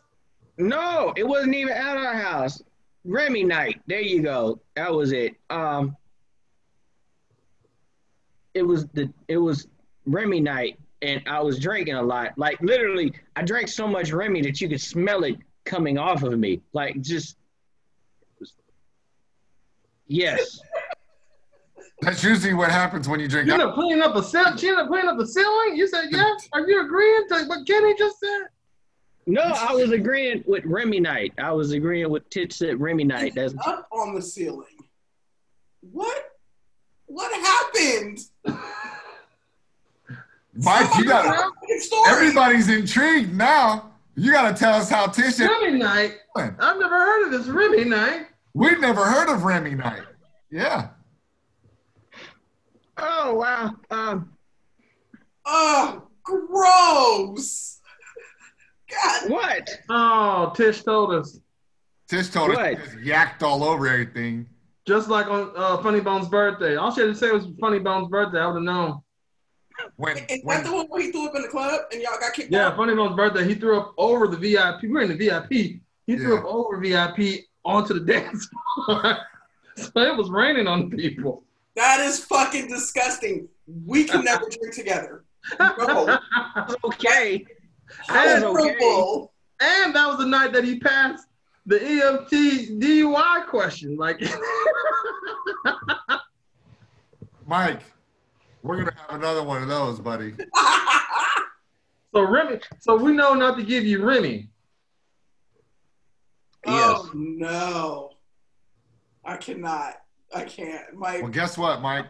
no, 0.58 1.12
it 1.16 1.26
wasn't 1.26 1.54
even 1.54 1.72
at 1.72 1.96
our 1.96 2.14
house. 2.14 2.62
Remy 3.04 3.44
night. 3.44 3.80
There 3.86 4.00
you 4.00 4.22
go. 4.22 4.60
That 4.74 4.92
was 4.92 5.12
it. 5.12 5.34
Um, 5.48 5.96
it 8.54 8.62
was 8.62 8.86
the 8.88 9.12
it 9.28 9.36
was 9.36 9.68
Remy 10.06 10.40
night, 10.40 10.78
and 11.02 11.22
I 11.26 11.40
was 11.40 11.58
drinking 11.58 11.94
a 11.94 12.02
lot. 12.02 12.32
Like 12.36 12.60
literally, 12.60 13.12
I 13.34 13.42
drank 13.42 13.68
so 13.68 13.86
much 13.86 14.12
Remy 14.12 14.42
that 14.42 14.60
you 14.60 14.68
could 14.68 14.80
smell 14.80 15.24
it 15.24 15.36
coming 15.64 15.98
off 15.98 16.22
of 16.22 16.38
me. 16.38 16.62
Like 16.72 17.00
just 17.00 17.36
yes. 20.06 20.60
That's 22.02 22.22
usually 22.22 22.52
what 22.52 22.70
happens 22.70 23.08
when 23.08 23.20
you 23.20 23.28
drink. 23.28 23.46
You 23.46 23.54
end 23.54 23.62
up 23.62 23.74
cleaning 23.74 24.02
up 24.02 24.14
a 24.14 24.22
ceiling. 24.22 24.56
She 24.58 24.68
ended 24.68 24.84
up 24.84 24.88
cleaning 24.88 25.08
up 25.08 25.18
the 25.18 25.26
ceiling. 25.26 25.76
You 25.76 25.88
said 25.88 26.08
yes. 26.10 26.48
Are 26.52 26.60
you 26.60 26.84
agreeing 26.84 27.26
to 27.28 27.44
what 27.46 27.66
Kenny 27.66 27.94
just 27.96 28.20
said? 28.20 28.42
No, 29.26 29.40
I 29.42 29.72
was 29.72 29.90
agreeing 29.90 30.44
with 30.46 30.64
Remy 30.66 31.00
night. 31.00 31.32
I 31.38 31.52
was 31.52 31.72
agreeing 31.72 32.10
with 32.10 32.28
Tits 32.30 32.62
at 32.62 32.78
Remy 32.78 33.04
night. 33.04 33.34
That's 33.34 33.54
up 33.66 33.88
on 33.90 34.14
the 34.14 34.22
ceiling. 34.22 34.66
What? 35.80 36.32
What 37.06 37.32
happened? 37.32 38.20
Mike, 40.58 40.96
you 40.96 41.04
got 41.04 41.26
Fucking 41.36 41.80
story. 41.80 42.10
everybody's 42.10 42.68
intrigued 42.68 43.34
now. 43.34 43.92
You 44.14 44.32
got 44.32 44.50
to 44.50 44.58
tell 44.58 44.74
us 44.74 44.88
how 44.88 45.06
Tish 45.08 45.38
Remy 45.38 45.78
night. 45.78 46.14
I've 46.36 46.78
never 46.78 46.88
heard 46.88 47.26
of 47.26 47.30
this 47.32 47.46
Remy 47.48 47.84
night. 47.84 48.26
We've 48.54 48.80
never 48.80 49.04
heard 49.04 49.28
of 49.28 49.44
Remy 49.44 49.74
Night. 49.74 50.02
Yeah. 50.50 50.88
oh 52.96 53.34
wow. 53.34 53.74
Um, 53.90 54.32
Oh, 55.48 56.08
gross. 56.24 57.80
God. 58.90 59.30
what? 59.30 59.68
Oh, 59.90 60.52
Tish 60.56 60.82
told 60.82 61.12
us. 61.14 61.38
Tish 62.08 62.30
told 62.30 62.50
us 62.52 62.56
What? 62.56 62.70
she 62.70 62.76
just 62.76 62.96
yacked 62.98 63.42
all 63.42 63.62
over 63.62 63.86
everything. 63.86 64.46
Just 64.86 65.08
like 65.08 65.26
on 65.26 65.52
uh, 65.56 65.76
Funny 65.82 66.00
Bone's 66.00 66.28
birthday. 66.28 66.76
All 66.76 66.90
she 66.92 67.00
had 67.02 67.08
to 67.08 67.14
say 67.14 67.30
was 67.30 67.46
Funny 67.60 67.78
Bone's 67.80 68.08
birthday. 68.08 68.38
I 68.40 68.46
would 68.46 68.54
have 68.54 68.62
known. 68.62 69.00
When, 69.96 70.18
Is 70.28 70.40
when 70.42 70.58
that 70.62 70.66
the 70.66 70.72
one 70.74 70.86
where 70.86 71.02
he 71.02 71.12
threw 71.12 71.26
up 71.28 71.34
in 71.36 71.42
the 71.42 71.48
club 71.48 71.80
and 71.92 72.00
y'all 72.02 72.18
got 72.20 72.32
kicked 72.32 72.50
Yeah, 72.52 72.68
out? 72.68 72.76
Funny 72.76 72.94
Bone's 72.94 73.16
birthday. 73.16 73.46
He 73.46 73.54
threw 73.54 73.78
up 73.78 73.94
over 73.96 74.26
the 74.28 74.36
VIP. 74.36 74.82
We 74.82 74.88
were 74.88 75.02
in 75.02 75.08
the 75.08 75.16
VIP. 75.16 75.80
He 76.06 76.16
threw 76.16 76.38
up 76.38 76.44
over 76.44 76.78
VIP 76.78 77.44
onto 77.64 77.94
the 77.94 78.00
dance 78.12 78.48
floor. 78.86 79.18
so 79.76 80.00
it 80.00 80.16
was 80.16 80.30
raining 80.30 80.66
on 80.66 80.90
people. 80.90 81.42
That 81.74 82.00
is 82.00 82.24
fucking 82.24 82.68
disgusting. 82.68 83.48
We 83.84 84.04
can 84.04 84.24
never 84.24 84.44
drink 84.48 84.74
together. 84.74 85.24
No. 85.60 86.18
Okay. 86.84 87.44
I 88.08 88.42
okay. 88.42 89.26
And 89.60 89.94
that 89.94 90.06
was 90.08 90.18
the 90.18 90.26
night 90.26 90.52
that 90.52 90.64
he 90.64 90.78
passed 90.80 91.26
the 91.66 91.78
EMT 91.78 92.80
DUI 92.80 93.46
question. 93.46 93.96
Like, 93.96 94.20
Mike, 97.46 97.82
we're 98.66 98.78
gonna 98.78 98.96
have 98.96 99.20
another 99.20 99.42
one 99.42 99.62
of 99.62 99.68
those, 99.68 100.00
buddy. 100.00 100.34
so 102.14 102.22
Remy, 102.22 102.60
so 102.80 102.96
we 102.96 103.12
know 103.12 103.34
not 103.34 103.56
to 103.56 103.62
give 103.62 103.84
you 103.84 104.04
Remy. 104.04 104.48
Oh 106.66 107.10
no. 107.14 108.10
I 109.24 109.36
cannot. 109.36 109.94
I 110.34 110.44
can't. 110.44 110.94
Mike. 110.94 111.22
Well, 111.22 111.30
guess 111.30 111.56
what, 111.56 111.80
Mike? 111.80 112.06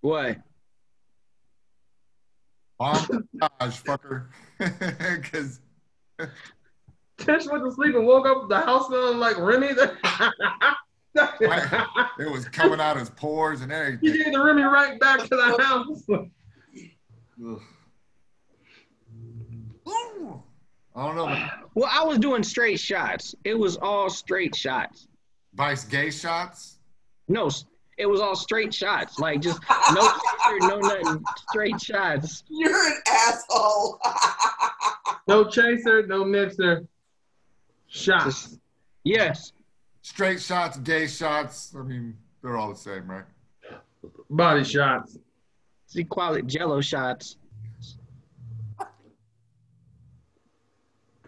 What? 0.00 0.38
Bomb 2.78 3.28
montage, 3.40 3.82
fucker. 3.82 4.26
Because 5.22 5.60
Tish 7.18 7.46
went 7.46 7.64
to 7.64 7.72
sleep 7.72 7.94
and 7.94 8.06
woke 8.06 8.26
up 8.26 8.48
the 8.48 8.60
house 8.60 8.86
smelling 8.88 9.18
like 9.18 9.38
Remy. 9.38 9.70
it 11.14 12.30
was 12.30 12.48
coming 12.48 12.80
out 12.80 12.96
his 12.96 13.10
pores 13.10 13.60
and 13.62 13.72
everything. 13.72 14.12
he 14.12 14.22
gave 14.24 14.32
the 14.32 14.42
Remy 14.42 14.62
right 14.62 14.98
back 15.00 15.20
to 15.20 15.28
the 15.28 15.62
house. 15.62 16.04
I 20.96 21.06
don't 21.06 21.16
know. 21.16 21.46
Well, 21.74 21.90
I 21.92 22.04
was 22.04 22.18
doing 22.18 22.42
straight 22.42 22.80
shots. 22.80 23.34
It 23.44 23.54
was 23.58 23.76
all 23.76 24.10
straight 24.10 24.54
shots. 24.56 25.06
Vice 25.54 25.84
gay 25.84 26.10
shots. 26.10 26.78
No, 27.28 27.48
it 27.96 28.06
was 28.06 28.20
all 28.20 28.34
straight 28.36 28.74
shots. 28.74 29.18
Like 29.18 29.40
just 29.40 29.60
no 29.92 30.00
picture, 30.02 30.68
no 30.68 30.78
nothing. 30.80 31.24
Straight 31.48 31.80
shots. 31.80 32.44
you're 32.48 32.86
an 32.86 32.94
asshole. 33.08 33.98
No 35.28 35.44
chaser, 35.44 36.04
no 36.08 36.24
mixer. 36.24 36.88
Shots. 37.86 38.24
Just- 38.24 38.58
yes. 39.04 39.52
Straight 40.02 40.40
shots, 40.40 40.78
gay 40.78 41.06
shots. 41.06 41.74
I 41.78 41.82
mean, 41.82 42.16
they're 42.42 42.56
all 42.56 42.70
the 42.70 42.76
same, 42.78 43.10
right? 43.10 43.24
Body 44.30 44.64
shots. 44.64 45.18
See 45.86 46.04
quality 46.04 46.42
jello 46.46 46.80
shots. 46.80 47.36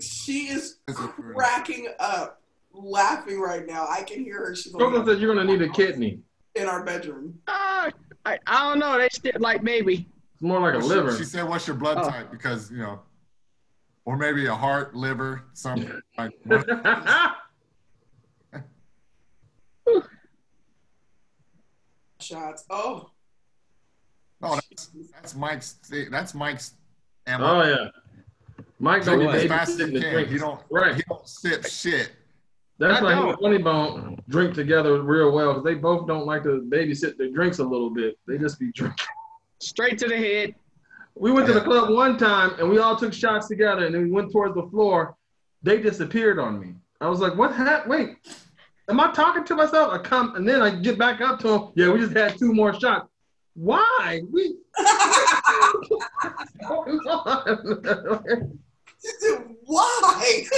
she 0.01 0.49
is 0.49 0.79
This 0.87 0.99
is 0.99 1.07
pretty- 1.11 1.35
cracking 1.35 1.89
up, 2.01 2.43
laughing 2.73 3.41
right 3.41 3.67
now. 3.67 3.87
I 3.89 4.03
can 4.03 4.25
hear 4.25 4.39
her. 4.47 4.55
She's 4.57 4.73
Coco 4.73 5.05
said 5.07 5.21
you're 5.21 5.35
gonna 5.35 5.47
need 5.47 5.63
a 5.63 5.69
kidney. 5.69 6.21
in 6.55 6.67
our 6.69 6.85
bedroom. 6.85 7.39
Ah, 7.49 7.91
I, 8.27 8.39
I 8.47 8.69
don't 8.69 8.79
know. 8.79 8.99
They 8.99 9.09
still 9.11 9.33
like 9.39 9.63
maybe. 9.63 10.07
It's 10.35 10.43
more 10.43 10.61
like 10.61 10.75
a 10.75 10.79
Well, 10.79 10.89
liver. 10.89 11.13
She, 11.13 11.19
she 11.19 11.25
said, 11.25 11.49
"What's 11.49 11.67
your 11.67 11.77
blood 11.77 11.99
Oh. 12.01 12.09
type?" 12.11 12.31
Because 12.31 12.71
you 12.71 12.79
know, 12.79 13.01
or 14.05 14.17
maybe 14.17 14.47
a 14.47 14.55
heart, 14.55 14.95
liver, 14.95 15.45
something. 15.55 15.91
Like, 16.19 16.33
Shots. 22.21 22.65
Oh. 22.71 23.11
no, 24.41 24.55
that's, 24.55 24.91
that's 25.13 25.35
Mike's. 25.35 25.77
That's 26.11 26.35
Mike's. 26.35 26.75
oh 27.29 27.63
yeah. 27.65 27.89
Mike 28.79 29.05
don't 29.05 29.19
Drink 29.19 29.35
as 29.35 29.47
fast 29.47 29.81
as 29.81 29.89
he 29.89 29.95
the 29.95 30.01
can. 30.01 30.13
drink. 30.13 30.29
He 30.29 30.39
don't. 30.39 30.61
Right. 30.71 30.95
He 30.97 31.03
don't 31.09 31.27
sip 31.29 31.67
shit. 31.67 32.13
That's 32.79 33.01
I 33.01 33.05
why 33.05 33.13
him 33.13 33.19
and 33.19 33.29
don't. 33.29 33.41
Funny 33.41 33.59
Bone 33.59 34.23
drink 34.29 34.55
together 34.55 35.01
real 35.03 35.31
well 35.33 35.53
because 35.55 35.65
they 35.65 35.75
both 35.75 36.07
don't 36.09 36.27
like 36.27 36.43
to 36.45 36.67
babysit 36.69 37.17
their 37.17 37.31
drinks 37.31 37.59
a 37.61 37.65
little 37.65 37.91
bit. 37.91 38.19
They 38.27 38.39
just 38.39 38.59
be 38.59 38.73
drinking. 38.73 39.07
Straight 39.61 39.99
to 39.99 40.09
the 40.09 40.17
head. 40.17 40.55
We 41.15 41.31
went 41.31 41.47
to 41.47 41.53
the 41.53 41.61
club 41.61 41.91
one 41.91 42.17
time 42.19 42.55
and 42.59 42.69
we 42.69 42.79
all 42.79 42.97
took 42.97 43.13
shots 43.13 43.47
together 43.47 43.85
and 43.87 43.95
then 43.95 44.03
we 44.03 44.11
went 44.11 44.33
towards 44.33 44.55
the 44.55 44.65
floor. 44.65 45.15
They 45.63 45.81
disappeared 45.81 46.39
on 46.41 46.59
me. 46.59 46.75
I 47.01 47.09
was 47.09 47.21
like, 47.21 47.37
what 47.37 47.55
happened? 47.55 47.91
Wait, 47.91 48.17
am 48.89 49.01
I 49.01 49.13
talking 49.13 49.45
to 49.45 49.55
myself? 49.55 49.93
I 49.93 49.99
come 49.99 50.35
and 50.37 50.49
then 50.49 50.63
I 50.63 50.71
get 50.71 50.99
back 50.99 51.21
up 51.21 51.41
to 51.41 51.49
him. 51.49 51.69
Yeah, 51.75 51.93
we 51.93 52.01
just 52.01 52.17
had 52.17 52.39
two 52.39 52.53
more 52.53 52.79
shots. 52.79 53.09
Why? 53.55 54.23
We 54.31 54.57
Why? 59.65 60.45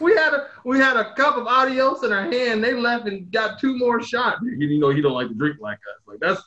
we 0.00 0.14
had 0.14 0.34
a 0.34 0.48
we 0.64 0.78
had 0.78 0.96
a 0.96 1.14
cup 1.14 1.36
of 1.36 1.46
adios 1.46 2.02
in 2.02 2.12
our 2.12 2.30
hand. 2.30 2.62
They 2.62 2.74
left 2.74 3.06
and 3.06 3.30
got 3.30 3.58
two 3.58 3.78
more 3.78 4.02
shots. 4.02 4.40
You 4.44 4.78
know 4.78 4.90
he 4.90 5.00
don't 5.00 5.14
like 5.14 5.28
to 5.28 5.34
drink 5.34 5.58
like 5.60 5.78
us. 5.78 6.02
Like 6.06 6.20
that's 6.20 6.42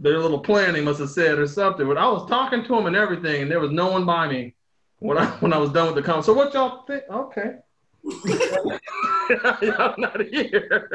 their 0.00 0.18
little 0.18 0.40
plan 0.40 0.74
they 0.74 0.80
must 0.80 1.00
have 1.00 1.10
said 1.10 1.38
or 1.38 1.46
something. 1.46 1.86
But 1.86 1.98
I 1.98 2.08
was 2.08 2.28
talking 2.28 2.64
to 2.64 2.76
him 2.76 2.86
and 2.86 2.96
everything, 2.96 3.42
and 3.42 3.50
there 3.50 3.60
was 3.60 3.70
no 3.70 3.90
one 3.90 4.04
by 4.04 4.28
me 4.28 4.54
when 4.98 5.18
I 5.18 5.26
when 5.40 5.52
I 5.52 5.58
was 5.58 5.70
done 5.70 5.86
with 5.86 5.96
the 5.96 6.02
conversation. 6.02 6.34
So 6.34 6.34
what 6.34 6.54
y'all 6.54 6.84
think? 6.84 7.04
Okay. 7.10 7.56
Y'all 8.04 9.94
not 9.98 10.20
here. 10.22 10.90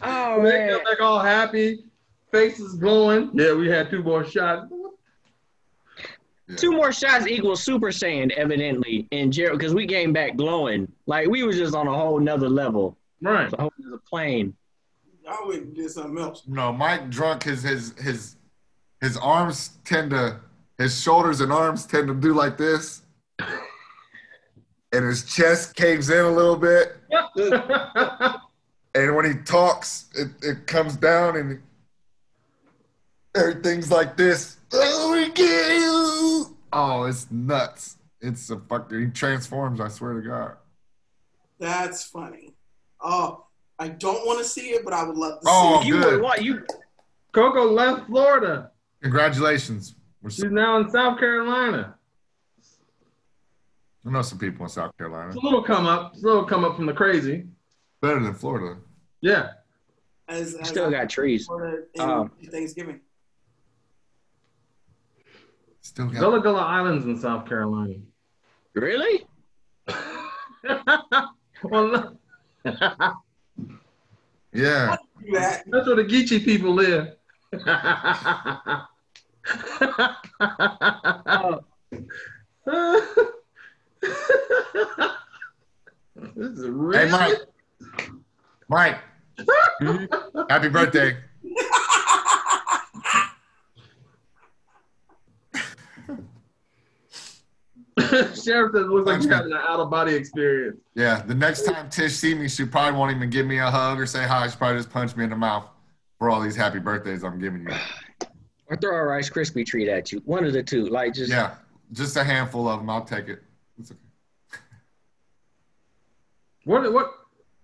Oh 0.00 0.42
they 0.42 0.50
man. 0.50 0.70
come 0.70 0.84
back 0.84 1.00
all 1.00 1.20
happy, 1.20 1.84
faces 2.32 2.74
glowing. 2.76 3.30
Yeah, 3.34 3.54
we 3.54 3.68
had 3.68 3.90
two 3.90 4.02
more 4.02 4.24
shots. 4.24 4.72
Two 6.56 6.72
more 6.72 6.92
shots 6.92 7.26
equals 7.26 7.62
Super 7.62 7.88
Saiyan, 7.88 8.30
evidently, 8.32 9.06
and 9.12 9.30
Gerald, 9.30 9.58
because 9.58 9.74
we 9.74 9.86
came 9.86 10.14
back 10.14 10.36
glowing. 10.36 10.90
Like 11.06 11.28
we 11.28 11.42
was 11.42 11.56
just 11.56 11.74
on 11.74 11.86
a 11.86 11.94
whole 11.94 12.18
nother 12.18 12.48
level. 12.48 12.96
Right. 13.20 13.44
It's 13.44 13.52
a 13.54 13.60
whole 13.60 13.72
nother 13.78 14.00
plane. 14.08 14.54
I 15.28 15.44
went 15.46 15.62
and 15.64 15.74
did 15.74 15.90
something 15.90 16.18
else. 16.18 16.44
No, 16.46 16.72
Mike 16.72 17.10
drunk 17.10 17.42
his 17.42 17.62
his 17.62 17.92
his 17.98 18.36
his 19.02 19.18
arms 19.18 19.78
tend 19.84 20.10
to, 20.10 20.40
his 20.78 20.98
shoulders 21.02 21.42
and 21.42 21.52
arms 21.52 21.84
tend 21.84 22.08
to 22.08 22.14
do 22.14 22.32
like 22.32 22.56
this, 22.56 23.02
and 23.40 25.04
his 25.04 25.24
chest 25.24 25.74
caves 25.76 26.10
in 26.10 26.24
a 26.24 26.30
little 26.30 26.56
bit. 26.56 26.96
And 28.94 29.14
when 29.14 29.26
he 29.26 29.34
talks, 29.44 30.06
it, 30.16 30.28
it 30.42 30.66
comes 30.66 30.96
down 30.96 31.36
and 31.36 31.62
everything's 33.36 33.92
like 33.92 34.16
this. 34.16 34.56
Oh, 34.72 35.12
we 35.12 35.30
get 35.30 35.76
you. 35.78 36.56
Oh, 36.72 37.04
it's 37.04 37.30
nuts. 37.30 37.98
It's 38.20 38.50
a 38.50 38.58
fucking, 38.58 38.98
he 38.98 39.06
transforms, 39.08 39.80
I 39.80 39.88
swear 39.88 40.14
to 40.14 40.22
God. 40.26 40.56
That's 41.60 42.02
funny. 42.04 42.54
Oh, 43.00 43.44
I 43.78 43.88
don't 43.88 44.26
want 44.26 44.38
to 44.40 44.44
see 44.44 44.70
it, 44.70 44.82
but 44.84 44.94
I 44.94 45.04
would 45.04 45.16
love 45.16 45.40
to 45.42 45.46
see 45.46 45.52
Oh, 45.54 45.80
it. 45.80 45.86
you 45.86 45.92
good. 46.00 46.12
would 46.14 46.22
what 46.22 46.42
you 46.42 46.64
Coco 47.32 47.70
left 47.70 48.06
Florida. 48.06 48.72
Congratulations. 49.02 49.94
We're 50.22 50.30
She's 50.30 50.40
so, 50.40 50.48
now 50.48 50.78
in 50.78 50.90
South 50.90 51.20
Carolina. 51.20 51.94
I 54.08 54.10
know 54.10 54.22
some 54.22 54.38
people 54.38 54.64
in 54.64 54.70
South 54.70 54.96
Carolina. 54.96 55.26
It's 55.28 55.36
a 55.36 55.40
little 55.40 55.62
come 55.62 55.86
up. 55.86 56.12
It's 56.14 56.24
a 56.24 56.26
little 56.26 56.44
come 56.44 56.64
up 56.64 56.76
from 56.76 56.86
the 56.86 56.94
crazy. 56.94 57.44
Better 58.00 58.20
than 58.20 58.32
Florida. 58.32 58.80
Yeah. 59.20 59.50
As, 60.28 60.54
as 60.54 60.68
still 60.68 60.86
I 60.86 60.90
got 60.92 61.10
trees. 61.10 61.44
Florida 61.44 61.82
in 61.94 62.00
Um, 62.00 62.30
Thanksgiving. 62.50 63.00
Still 65.82 66.06
got 66.06 66.20
Gullah 66.20 66.40
Gullah 66.40 66.62
Islands 66.62 67.04
in 67.04 67.18
South 67.18 67.46
Carolina. 67.46 67.96
Really? 68.74 69.26
well. 71.62 72.18
Yeah. 74.50 74.96
That's 75.30 75.86
where 75.86 75.96
the 75.96 76.04
Geechee 76.04 76.42
people 76.44 76.72
live. 76.72 77.14
Oh, 82.70 83.32
this 86.36 86.58
is 86.58 86.68
real. 86.68 86.98
Hey, 86.98 87.10
Mike. 87.10 87.38
Mike. 88.68 88.98
Happy 90.50 90.68
birthday. 90.68 91.16
Sheriff 97.98 98.72
says 98.72 98.82
it 98.82 98.88
looks 98.88 99.06
like 99.06 99.22
you're 99.22 99.34
having 99.34 99.52
an 99.52 99.58
out 99.58 99.80
of 99.80 99.90
body 99.90 100.14
experience. 100.14 100.78
Yeah. 100.94 101.22
The 101.22 101.34
next 101.34 101.62
time 101.62 101.90
Tish 101.90 102.14
see 102.14 102.34
me, 102.34 102.48
she 102.48 102.64
probably 102.64 102.98
won't 102.98 103.14
even 103.14 103.28
give 103.30 103.46
me 103.46 103.58
a 103.58 103.70
hug 103.70 104.00
or 104.00 104.06
say 104.06 104.24
hi. 104.24 104.48
She 104.48 104.56
probably 104.56 104.78
just 104.78 104.90
punch 104.90 105.16
me 105.16 105.24
in 105.24 105.30
the 105.30 105.36
mouth 105.36 105.66
for 106.18 106.30
all 106.30 106.40
these 106.40 106.56
happy 106.56 106.78
birthdays 106.78 107.24
I'm 107.24 107.38
giving 107.38 107.62
you. 107.62 107.74
or 108.66 108.76
throw 108.76 108.96
a 108.96 109.02
Rice 109.02 109.28
Krispie 109.30 109.66
treat 109.66 109.88
at 109.88 110.12
you. 110.12 110.22
One 110.24 110.44
of 110.44 110.52
the 110.52 110.62
two. 110.62 110.86
Like 110.86 111.14
just 111.14 111.30
Yeah. 111.30 111.56
Just 111.92 112.16
a 112.16 112.24
handful 112.24 112.68
of 112.68 112.80
them. 112.80 112.90
I'll 112.90 113.04
take 113.04 113.28
it. 113.28 113.42
It's 113.78 113.90
okay. 113.90 114.00
What 116.64 116.92
what 116.92 117.12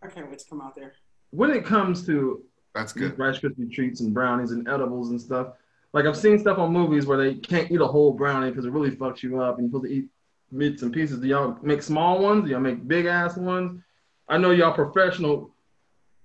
I 0.02 0.06
can't 0.08 0.28
wait 0.28 0.38
to 0.38 0.48
come 0.48 0.60
out 0.60 0.74
there. 0.76 0.94
when 1.30 1.50
it 1.50 1.64
comes 1.64 2.06
to 2.06 2.42
That's 2.74 2.92
good. 2.92 3.18
Rice 3.18 3.38
Krispie 3.38 3.72
treats 3.72 4.00
and 4.00 4.14
brownies 4.14 4.50
and 4.50 4.68
edibles 4.68 5.10
and 5.10 5.20
stuff, 5.20 5.48
like 5.92 6.06
I've 6.06 6.16
seen 6.16 6.38
stuff 6.38 6.58
on 6.58 6.72
movies 6.72 7.06
where 7.06 7.18
they 7.18 7.34
can't 7.34 7.70
eat 7.70 7.80
a 7.80 7.86
whole 7.86 8.12
brownie 8.12 8.50
because 8.50 8.64
it 8.64 8.70
really 8.72 8.90
fucks 8.90 9.22
you 9.22 9.40
up, 9.40 9.58
and 9.58 9.64
you're 9.64 9.70
supposed 9.80 9.90
to 9.90 9.98
eat 9.98 10.08
bits 10.56 10.82
and 10.82 10.92
pieces. 10.92 11.20
Do 11.20 11.26
y'all 11.26 11.58
make 11.62 11.82
small 11.82 12.20
ones? 12.20 12.44
Do 12.44 12.50
y'all 12.50 12.60
make 12.60 12.86
big 12.86 13.06
ass 13.06 13.36
ones? 13.36 13.82
I 14.28 14.38
know 14.38 14.52
y'all 14.52 14.72
professional 14.72 15.54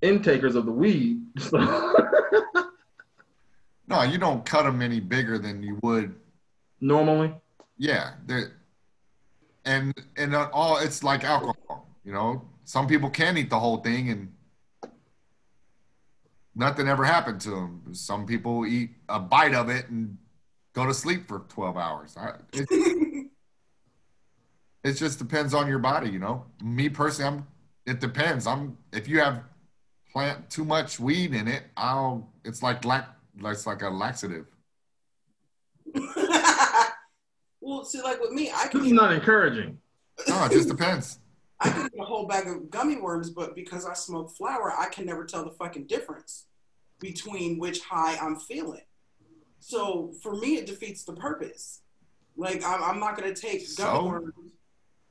intakers 0.01 0.55
of 0.55 0.65
the 0.65 0.71
weed. 0.71 1.21
So 1.39 1.57
No, 3.87 4.03
you 4.03 4.19
don't 4.19 4.45
cut 4.45 4.63
them 4.63 4.81
any 4.81 4.99
bigger 4.99 5.39
than 5.39 5.63
you 5.63 5.79
would 5.81 6.15
normally, 6.79 7.33
Yeah, 7.77 8.11
they're, 8.27 8.58
and 9.65 9.93
and 10.17 10.35
uh, 10.35 10.49
all 10.53 10.77
it's 10.77 11.03
like 11.03 11.23
alcohol. 11.23 11.87
You 12.03 12.13
know, 12.13 12.41
some 12.63 12.87
people 12.87 13.09
can 13.09 13.37
eat 13.37 13.49
the 13.49 13.59
whole 13.59 13.77
thing 13.77 14.09
and 14.09 14.33
nothing 16.55 16.87
ever 16.87 17.03
happened 17.03 17.41
to 17.41 17.51
them. 17.51 17.83
Some 17.93 18.25
people 18.25 18.65
eat 18.65 18.91
a 19.07 19.19
bite 19.19 19.53
of 19.53 19.69
it 19.69 19.89
and 19.89 20.17
go 20.73 20.85
to 20.85 20.93
sleep 20.93 21.27
for 21.27 21.39
twelve 21.49 21.77
hours. 21.77 22.15
I, 22.17 22.33
it, 22.53 22.67
it 24.83 24.93
just 24.93 25.19
depends 25.19 25.53
on 25.53 25.67
your 25.67 25.79
body. 25.79 26.09
You 26.09 26.19
know, 26.19 26.45
me 26.63 26.89
personally, 26.89 27.37
I'm. 27.37 27.47
It 27.85 27.99
depends. 27.99 28.45
I'm 28.45 28.77
if 28.93 29.07
you 29.07 29.19
have 29.19 29.43
plant 30.11 30.49
too 30.49 30.65
much 30.65 30.99
weed 30.99 31.33
in 31.33 31.47
it, 31.47 31.63
I'll. 31.75 32.31
It's 32.45 32.61
like 32.61 32.85
lac. 32.85 33.07
It's 33.43 33.65
like 33.65 33.81
a 33.81 33.89
laxative. 33.89 34.45
well, 37.61 37.83
see, 37.83 38.01
like 38.01 38.19
with 38.21 38.31
me, 38.31 38.51
I 38.51 38.63
this 38.63 38.71
can 38.71 38.85
is 38.85 38.91
not 38.91 39.11
encouraging. 39.13 39.77
No, 40.27 40.45
it 40.45 40.51
just 40.51 40.69
depends. 40.69 41.19
I 41.61 41.69
can 41.69 41.85
eat 41.87 41.99
a 41.99 42.05
whole 42.05 42.25
bag 42.25 42.47
of 42.47 42.69
gummy 42.69 42.95
worms, 42.97 43.29
but 43.29 43.53
because 43.55 43.85
I 43.85 43.93
smoke 43.93 44.31
flower, 44.35 44.73
I 44.77 44.87
can 44.87 45.05
never 45.05 45.25
tell 45.25 45.43
the 45.43 45.51
fucking 45.51 45.87
difference 45.87 46.45
between 46.99 47.59
which 47.59 47.81
high 47.81 48.17
I'm 48.17 48.37
feeling. 48.37 48.81
So 49.59 50.13
for 50.23 50.35
me, 50.35 50.55
it 50.55 50.65
defeats 50.65 51.03
the 51.03 51.13
purpose. 51.13 51.81
Like 52.37 52.63
I'm, 52.63 52.81
I'm 52.83 52.99
not 52.99 53.17
gonna 53.17 53.35
take 53.35 53.59
gummy 53.75 53.99
So? 53.99 54.05
worms. 54.05 54.33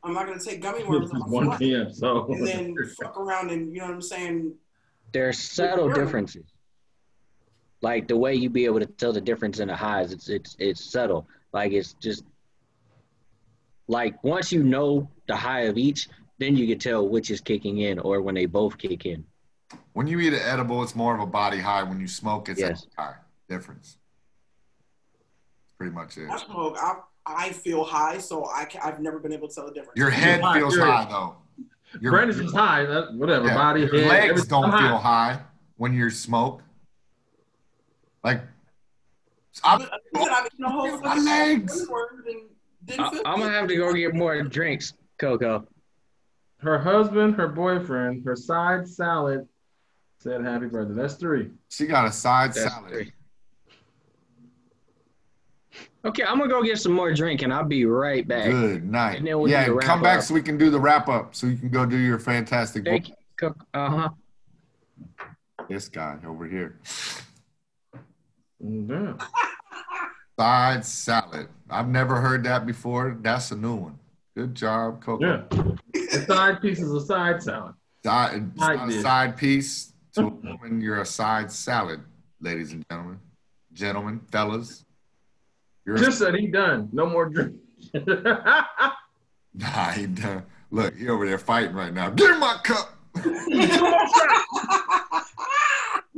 I'm 0.03 0.15
not 0.15 0.27
gonna 0.27 0.41
take 0.41 0.63
gummy 0.63 0.85
worms 0.89 1.11
on 1.11 1.31
1 1.31 1.45
fly 1.45 1.57
p.m. 1.59 1.93
So 1.93 2.27
and 2.33 2.47
then 2.47 2.75
fuck 3.01 3.19
around 3.19 3.51
and 3.51 3.73
you 3.75 3.81
know 3.81 3.87
what 3.87 3.95
I'm 3.95 4.03
saying. 4.03 4.55
there's 5.13 5.39
subtle 5.39 5.91
differences. 5.91 6.47
Like 7.83 8.09
the 8.09 8.17
way 8.17 8.35
you 8.35 8.49
be 8.49 8.65
able 8.65 8.81
to 8.81 8.87
tell 8.87 9.13
the 9.13 9.21
difference 9.21 9.61
in 9.61 9.69
the 9.69 9.77
highs, 9.77 10.13
it's 10.13 10.29
it's 10.31 10.57
it's 10.59 10.83
subtle. 10.83 11.29
Like 11.53 11.73
it's 11.73 11.93
just 11.95 12.25
like 13.89 14.23
once 14.23 14.53
you 14.53 14.63
know 14.63 15.11
the 15.27 15.35
high 15.37 15.63
of 15.63 15.77
each, 15.79 16.09
then 16.39 16.57
you 16.57 16.67
can 16.69 16.79
tell 16.79 17.09
which 17.09 17.31
is 17.31 17.41
kicking 17.41 17.79
in 17.79 17.99
or 17.99 18.21
when 18.23 18.35
they 18.35 18.47
both 18.47 18.79
kick 18.79 19.07
in. 19.07 19.25
When 19.95 20.07
you 20.07 20.21
eat 20.21 20.33
an 20.33 20.41
edible, 20.41 20.83
it's 20.83 20.95
more 20.95 21.15
of 21.15 21.21
a 21.21 21.27
body 21.27 21.59
high. 21.59 21.83
When 21.83 21.99
you 22.01 22.07
smoke, 22.07 22.49
it's 22.49 22.61
Yes. 22.61 22.87
a 22.97 23.03
high. 23.03 23.15
Difference. 23.49 23.97
Pretty 25.79 25.93
much 25.93 26.17
it. 26.19 26.29
I 26.31 26.37
smoke. 26.39 26.77
I, 26.79 26.97
I 27.27 27.51
feel 27.53 27.83
high, 27.85 28.19
so 28.19 28.47
I 28.55 28.65
can, 28.67 28.81
I've 28.83 29.01
never 29.01 29.19
been 29.19 29.33
able 29.33 29.49
to 29.49 29.55
tell 29.55 29.67
the 29.67 29.73
difference. 29.73 29.97
Your 29.97 30.11
head 30.11 30.41
high, 30.41 30.59
feels 30.59 30.75
period. 30.77 30.93
high 30.93 31.05
though. 31.11 31.37
Your, 32.01 32.13
Brandon's 32.13 32.41
is 32.41 32.53
high. 32.53 32.85
Whatever. 33.13 33.47
yeah, 33.47 33.55
body, 33.55 33.81
your 33.81 33.91
head, 33.91 34.09
legs 34.09 34.31
everything. 34.31 34.49
don't 34.51 34.65
I'm 34.67 34.79
feel 34.79 34.99
high. 34.99 35.33
high 35.35 35.41
when 35.79 35.95
you 35.95 36.11
smoke. 36.11 36.63
Like, 38.23 38.43
I'm, 39.65 39.79
But, 40.13 40.31
I've 40.31 40.47
eaten 40.47 40.65
a 40.65 40.71
whole 40.71 41.01
My 41.01 41.17
legs. 41.17 41.87
Gummy 42.89 42.99
worms 42.99 42.99
and 42.99 42.99
didn't 42.99 43.01
I, 43.01 43.11
feel 43.11 43.23
I'm 43.27 43.41
gonna 43.41 43.53
have 43.53 43.69
to 43.69 43.77
go 43.77 43.93
get 43.93 44.15
more 44.15 44.43
drinks, 44.43 44.95
Coco. 45.19 45.67
Her 46.59 46.79
husband, 46.79 47.35
her 47.37 47.49
boyfriend, 47.49 48.25
her 48.25 48.35
side 48.35 48.89
salad 48.89 49.47
said 50.19 50.45
happy 50.45 50.67
birthday. 50.67 50.95
That's 50.95 51.15
three. 51.15 51.51
she 51.69 51.87
got 51.87 52.07
a 52.07 52.13
side 52.13 52.51
That's 52.53 52.73
salad. 52.73 52.91
three. 52.91 53.13
Okay, 56.05 56.23
I'm 56.23 56.39
gonna 56.39 56.51
go 56.51 56.63
get 56.63 56.79
some 56.79 56.93
more 56.93 57.13
drink 57.13 57.43
and 57.43 57.53
I'll 57.53 57.65
be 57.65 57.85
right 57.85 58.27
back. 58.27 58.51
Good 58.51 58.85
night. 58.85 59.19
And 59.19 59.27
then 59.27 59.39
we'll 59.39 59.51
yeah, 59.51 59.67
do 59.67 59.79
come 59.79 60.03
back 60.03 60.19
up. 60.19 60.25
so 60.25 60.35
we 60.35 60.43
can 60.43 60.57
do 60.57 60.71
the 60.71 60.81
wrap 60.81 61.09
up. 61.09 61.35
So 61.35 61.47
you 61.47 61.57
can 61.57 61.71
go 61.71 61.85
do 61.85 61.97
your 61.97 62.19
fantastic 62.19 62.85
book. 62.85 62.93
Thank 62.93 63.09
you, 63.09 63.15
Coco. 63.39 63.61
Uh 63.75 63.91
huh. 63.91 64.09
This 65.69 65.89
guy 65.89 66.17
over 66.27 66.47
here. 66.47 66.79
Yeah. 68.61 69.15
Side 70.39 70.85
salad. 70.85 71.49
I've 71.69 71.89
never 71.89 72.21
heard 72.21 72.45
that 72.45 72.65
before. 72.65 73.19
That's 73.21 73.51
a 73.51 73.57
new 73.57 73.75
one. 73.75 73.99
Good 74.37 74.55
job, 74.55 75.03
Coco. 75.03 75.27
Yeah. 75.27 75.43
The 75.93 76.25
side 76.29 76.63
piece 76.63 76.79
is 76.79 76.93
a 76.93 77.01
side 77.01 77.43
salad. 77.43 77.75
Side, 78.05 78.57
Side 78.57 78.89
a 78.89 79.03
side 79.03 79.37
piece 79.37 79.93
to 80.15 80.21
a 80.21 80.29
woman. 80.29 80.81
You're 80.81 81.01
a 81.01 81.07
side 81.07 81.51
salad, 81.51 82.01
ladies 82.41 82.73
and 82.73 82.85
gentlemen. 82.89 83.19
Gentlemen, 83.73 84.21
fellas. 84.31 84.85
You're 85.85 85.97
Just 85.97 86.19
said 86.19 86.37
he 86.37 86.47
done. 86.47 86.89
No 86.93 87.07
more 87.07 87.29
drink. 87.29 87.57
nah, 88.07 89.91
he 89.91 90.07
done. 90.07 90.45
Look, 90.71 90.97
he 90.97 91.09
over 91.09 91.27
there 91.27 91.39
fighting 91.39 91.75
right 91.75 91.93
now. 91.93 92.11
Get 92.11 92.31
in 92.31 92.39
my 92.39 92.59
cup. 92.63 92.95
Let 93.17 93.27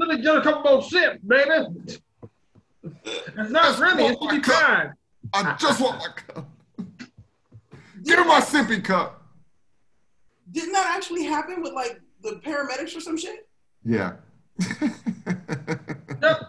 me 0.08 0.20
get 0.20 0.36
a 0.36 0.42
couple 0.42 0.70
more 0.70 0.82
sips, 0.82 1.20
baby. 1.26 2.00
It's 2.82 3.50
not 3.50 3.78
really. 3.78 4.04
It's 4.04 4.20
to 4.20 4.28
be 4.28 4.40
tried. 4.40 4.92
I 5.34 5.56
just 5.58 5.80
want 5.80 5.98
my 5.98 6.08
cup. 6.08 6.50
Get 8.04 8.18
in 8.18 8.26
my 8.26 8.40
sippy 8.40 8.82
cup. 8.82 9.22
Didn't 10.50 10.72
that 10.72 10.94
actually 10.96 11.24
happen 11.24 11.62
with 11.62 11.72
like 11.74 12.00
the 12.22 12.40
paramedics 12.44 12.96
or 12.96 13.00
some 13.00 13.16
shit? 13.16 13.48
Yeah. 13.84 14.14
Yep. 16.22 16.42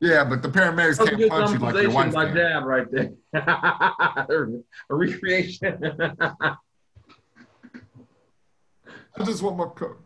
yeah, 0.00 0.22
but 0.22 0.42
the 0.42 0.50
paramedics 0.50 0.98
That 0.98 1.06
can't 1.06 1.16
good 1.16 1.30
punch 1.30 1.50
you 1.52 1.58
like 1.60 1.74
your 1.76 1.90
wife 1.92 2.12
dramatization 2.12 2.12
by 2.12 2.26
can. 2.26 2.34
Dad 2.34 2.66
right 2.66 2.90
there. 2.90 3.10
a 4.90 4.94
recreation. 4.94 5.82
I 9.18 9.24
just 9.24 9.42
want 9.42 9.56
my 9.56 9.64
cup. 9.74 9.96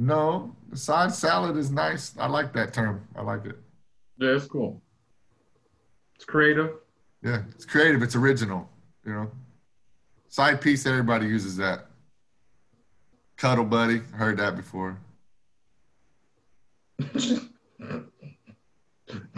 No, 0.00 0.56
the 0.70 0.78
side 0.78 1.12
salad 1.12 1.58
is 1.58 1.70
nice. 1.70 2.14
I 2.18 2.26
like 2.26 2.54
that 2.54 2.72
term. 2.72 3.06
I 3.14 3.20
like 3.20 3.44
it. 3.44 3.58
Yeah, 4.16 4.30
it's 4.30 4.46
cool. 4.46 4.80
It's 6.14 6.24
creative. 6.24 6.70
Yeah, 7.22 7.42
it's 7.50 7.66
creative. 7.66 8.02
It's 8.02 8.16
original. 8.16 8.66
You 9.04 9.12
know, 9.12 9.30
side 10.28 10.62
piece. 10.62 10.86
Everybody 10.86 11.26
uses 11.26 11.58
that. 11.58 11.84
Cuddle 13.36 13.66
buddy. 13.66 13.98
Heard 14.14 14.38
that 14.38 14.56
before. 14.56 14.96
you 17.14 17.50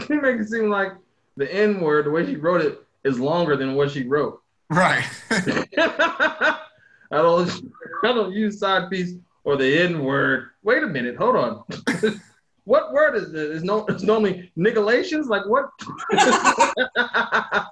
make 0.08 0.40
it 0.40 0.48
seem 0.48 0.70
like 0.70 0.92
the 1.36 1.52
N 1.52 1.80
word, 1.80 2.06
the 2.06 2.10
way 2.10 2.24
she 2.24 2.36
wrote 2.36 2.60
it, 2.60 2.80
is 3.02 3.18
longer 3.18 3.56
than 3.56 3.74
what 3.74 3.90
she 3.90 4.04
wrote. 4.04 4.40
Right. 4.70 5.04
I 5.32 6.56
don't 7.10 7.50
I 8.04 8.12
don't 8.12 8.32
use 8.32 8.60
side 8.60 8.88
piece 8.88 9.14
or 9.44 9.56
the 9.56 9.78
N 9.82 10.04
word. 10.04 10.50
Wait 10.62 10.82
a 10.82 10.86
minute, 10.86 11.16
hold 11.16 11.36
on. 11.36 11.62
what 12.64 12.92
word 12.92 13.16
is 13.16 13.32
this? 13.32 13.56
It's 13.56 13.64
no 13.64 13.86
it's 13.86 14.02
normally 14.02 14.52
nigalations? 14.56 15.28
Like 15.28 15.44
what? 15.46 15.70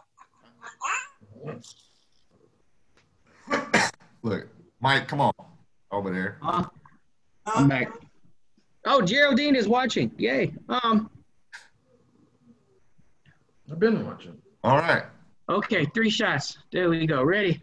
Look, 4.22 4.46
Mike, 4.80 5.08
come 5.08 5.20
on 5.20 5.32
over 5.90 6.12
there. 6.12 6.38
Uh, 6.42 6.64
I'm 7.46 7.68
back. 7.68 7.90
Oh, 8.84 9.00
Geraldine 9.02 9.56
is 9.56 9.66
watching. 9.68 10.12
Yay. 10.18 10.52
Um. 10.68 11.10
I've 13.70 13.78
been 13.78 14.04
watching. 14.04 14.36
All 14.64 14.76
right. 14.78 15.04
Okay, 15.48 15.86
three 15.86 16.10
shots. 16.10 16.58
There 16.72 16.90
we 16.90 17.06
go. 17.06 17.22
Ready? 17.22 17.62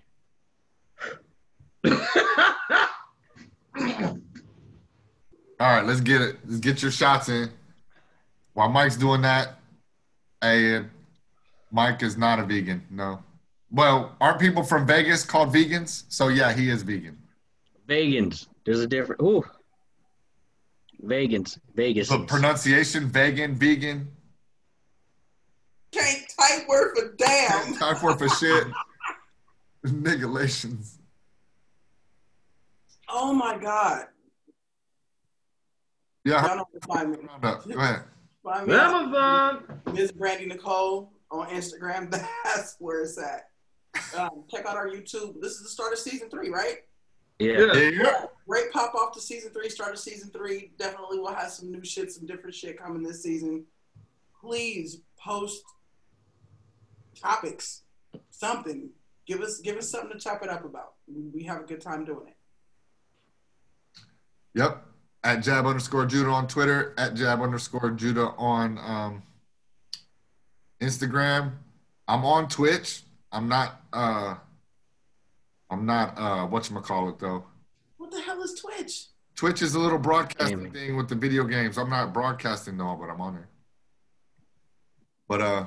All 3.79 5.75
right, 5.75 5.85
let's 5.85 6.01
get 6.01 6.21
it. 6.21 6.37
Let's 6.45 6.59
get 6.59 6.81
your 6.81 6.91
shots 6.91 7.29
in. 7.29 7.49
While 8.53 8.69
Mike's 8.69 8.97
doing 8.97 9.21
that, 9.21 9.59
hey, 10.41 10.83
Mike 11.71 12.01
is 12.03 12.17
not 12.17 12.39
a 12.39 12.43
vegan. 12.43 12.83
No. 12.89 13.23
Well, 13.69 14.15
aren't 14.21 14.39
people 14.39 14.63
from 14.63 14.87
Vegas 14.87 15.23
called 15.25 15.53
vegans? 15.53 16.03
So 16.09 16.29
yeah, 16.29 16.53
he 16.53 16.69
is 16.69 16.83
vegan. 16.83 17.17
Vegans. 17.87 18.47
There's 18.65 18.79
a 18.79 18.87
different. 18.87 19.21
Ooh. 19.21 19.43
Vegans. 21.03 21.59
Vegas. 21.75 22.09
The 22.09 22.19
pronunciation, 22.19 23.07
vegan, 23.07 23.55
vegan, 23.55 24.07
Can't 25.91 26.21
type 26.39 26.67
word 26.67 26.95
for 26.95 27.15
damn. 27.17 27.49
Can't 27.49 27.79
type 27.79 27.97
for 27.97 28.17
for 28.17 28.29
shit. 28.29 28.67
Nigalations. 29.83 30.96
Oh 33.09 33.33
my 33.33 33.57
god. 33.57 34.05
Yeah, 36.25 36.45
Y'all 36.45 36.57
know 36.57 36.65
where 36.71 36.79
to 36.81 36.87
find 36.87 37.11
me. 37.11 37.17
round 37.27 37.45
up. 37.45 37.67
Go 37.67 37.79
ahead. 37.79 38.01
Find 38.43 38.67
me 38.67 38.73
at 38.73 38.79
Amazon. 38.81 39.81
Miss 39.93 40.11
Brandy 40.11 40.45
Nicole 40.45 41.11
on 41.31 41.47
Instagram. 41.49 42.11
That's 42.43 42.75
where 42.79 43.01
it's 43.03 43.17
at. 43.17 43.49
Um, 44.17 44.43
check 44.51 44.65
out 44.65 44.75
our 44.75 44.89
YouTube. 44.89 45.41
This 45.41 45.53
is 45.53 45.63
the 45.63 45.69
start 45.69 45.93
of 45.93 45.99
season 45.99 46.29
three, 46.29 46.49
right? 46.49 46.79
yeah. 47.39 47.71
Yeah. 47.73 47.89
Yeah. 47.89 48.25
Great 48.47 48.71
pop 48.71 48.93
off 48.95 49.13
to 49.13 49.21
season 49.21 49.51
three. 49.51 49.69
Start 49.69 49.93
of 49.93 49.99
season 49.99 50.29
three. 50.31 50.71
Definitely 50.77 51.19
we'll 51.19 51.33
have 51.33 51.51
some 51.51 51.71
new 51.71 51.83
shit, 51.83 52.11
some 52.11 52.25
different 52.25 52.55
shit 52.55 52.77
coming 52.81 53.03
this 53.03 53.23
season. 53.23 53.65
Please 54.41 55.01
post 55.19 55.63
topics, 57.21 57.83
something. 58.29 58.89
Give 59.25 59.41
us 59.41 59.59
give 59.59 59.77
us 59.77 59.89
something 59.91 60.11
to 60.11 60.19
chop 60.19 60.43
it 60.43 60.49
up 60.49 60.63
about. 60.63 60.93
We 61.33 61.43
have 61.43 61.61
a 61.61 61.65
good 61.65 61.81
time 61.81 62.05
doing 62.05 62.27
it. 62.27 62.36
Yep. 64.57 64.83
At 65.23 65.43
jab 65.43 65.65
underscore 65.67 66.05
Judah 66.05 66.31
on 66.31 66.47
Twitter, 66.47 66.93
at 66.97 67.13
jab 67.13 67.41
underscore 67.41 67.91
Judah 67.91 68.29
on 68.37 68.79
um, 68.79 69.23
Instagram. 70.81 71.51
I'm 72.07 72.25
on 72.25 72.47
Twitch. 72.47 73.03
I'm 73.31 73.47
not 73.47 73.81
uh 73.91 74.35
I'm 75.69 75.85
not 75.85 76.17
uh 76.17 76.47
whatchamacallit 76.47 77.19
though. 77.19 77.43
What 77.97 78.11
the 78.11 78.21
hell 78.21 78.41
is 78.41 78.53
Twitch? 78.53 79.07
Twitch 79.35 79.61
is 79.61 79.75
a 79.75 79.79
little 79.79 79.99
broadcasting 79.99 80.57
Gaming. 80.57 80.71
thing 80.71 80.97
with 80.97 81.09
the 81.09 81.15
video 81.15 81.43
games. 81.43 81.77
I'm 81.77 81.89
not 81.89 82.13
broadcasting 82.13 82.77
though, 82.77 82.97
but 82.99 83.09
I'm 83.09 83.19
on 83.19 83.33
there. 83.35 83.49
But 85.27 85.41
uh 85.41 85.65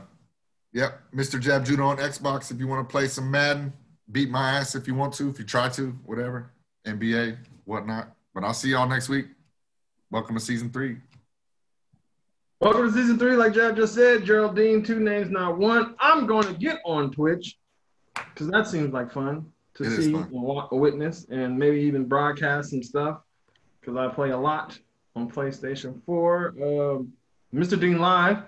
yep, 0.72 1.00
Mr. 1.14 1.38
Jab 1.38 1.66
Judah 1.66 1.82
on 1.82 1.98
Xbox 1.98 2.50
if 2.50 2.58
you 2.58 2.66
want 2.66 2.88
to 2.88 2.90
play 2.90 3.06
some 3.08 3.30
Madden, 3.30 3.72
beat 4.10 4.30
my 4.30 4.52
ass 4.52 4.74
if 4.74 4.86
you 4.86 4.94
want 4.94 5.12
to, 5.14 5.28
if 5.28 5.38
you 5.38 5.44
try 5.44 5.68
to, 5.70 5.90
whatever. 6.06 6.50
NBA, 6.86 7.36
whatnot. 7.66 8.16
But 8.34 8.44
I'll 8.44 8.54
see 8.54 8.70
y'all 8.70 8.88
next 8.88 9.08
week. 9.08 9.26
Welcome 10.10 10.36
to 10.36 10.40
season 10.40 10.70
three. 10.70 10.98
Welcome 12.60 12.86
to 12.86 12.92
season 12.92 13.18
three. 13.18 13.34
Like 13.36 13.54
Jab 13.54 13.76
just 13.76 13.94
said, 13.94 14.24
Geraldine, 14.24 14.82
two 14.82 15.00
names, 15.00 15.30
not 15.30 15.58
one. 15.58 15.94
I'm 15.98 16.26
going 16.26 16.46
to 16.46 16.52
get 16.52 16.78
on 16.84 17.10
Twitch 17.10 17.56
because 18.14 18.48
that 18.48 18.66
seems 18.66 18.92
like 18.92 19.10
fun 19.12 19.46
to 19.74 19.84
It 19.84 19.90
see 19.90 20.12
fun. 20.12 20.30
and 20.32 20.80
witness 20.80 21.26
and 21.30 21.58
maybe 21.58 21.78
even 21.80 22.04
broadcast 22.04 22.70
some 22.70 22.82
stuff 22.82 23.20
because 23.80 23.96
I 23.96 24.08
play 24.08 24.30
a 24.30 24.36
lot 24.38 24.78
on 25.16 25.30
PlayStation 25.30 26.00
4. 26.04 26.48
Um, 26.48 27.12
Mr. 27.54 27.80
Dean 27.80 27.98
Live. 27.98 28.42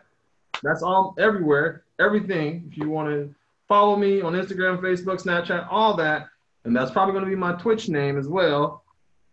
That's 0.63 0.83
all 0.83 1.15
everywhere, 1.19 1.85
everything. 1.99 2.69
If 2.71 2.77
you 2.77 2.89
want 2.89 3.09
to 3.09 3.35
follow 3.67 3.97
me 3.97 4.21
on 4.21 4.35
Instagram, 4.35 4.81
Facebook, 4.81 5.21
Snapchat, 5.23 5.67
all 5.71 5.97
that. 5.97 6.29
And 6.65 6.77
that's 6.77 6.93
probably 6.93 7.13
going 7.15 7.25
to 7.25 7.31
be 7.31 7.35
my 7.37 7.55
Twitch 7.55 7.89
name 7.89 8.17
as 8.17 8.29
well. 8.29 8.82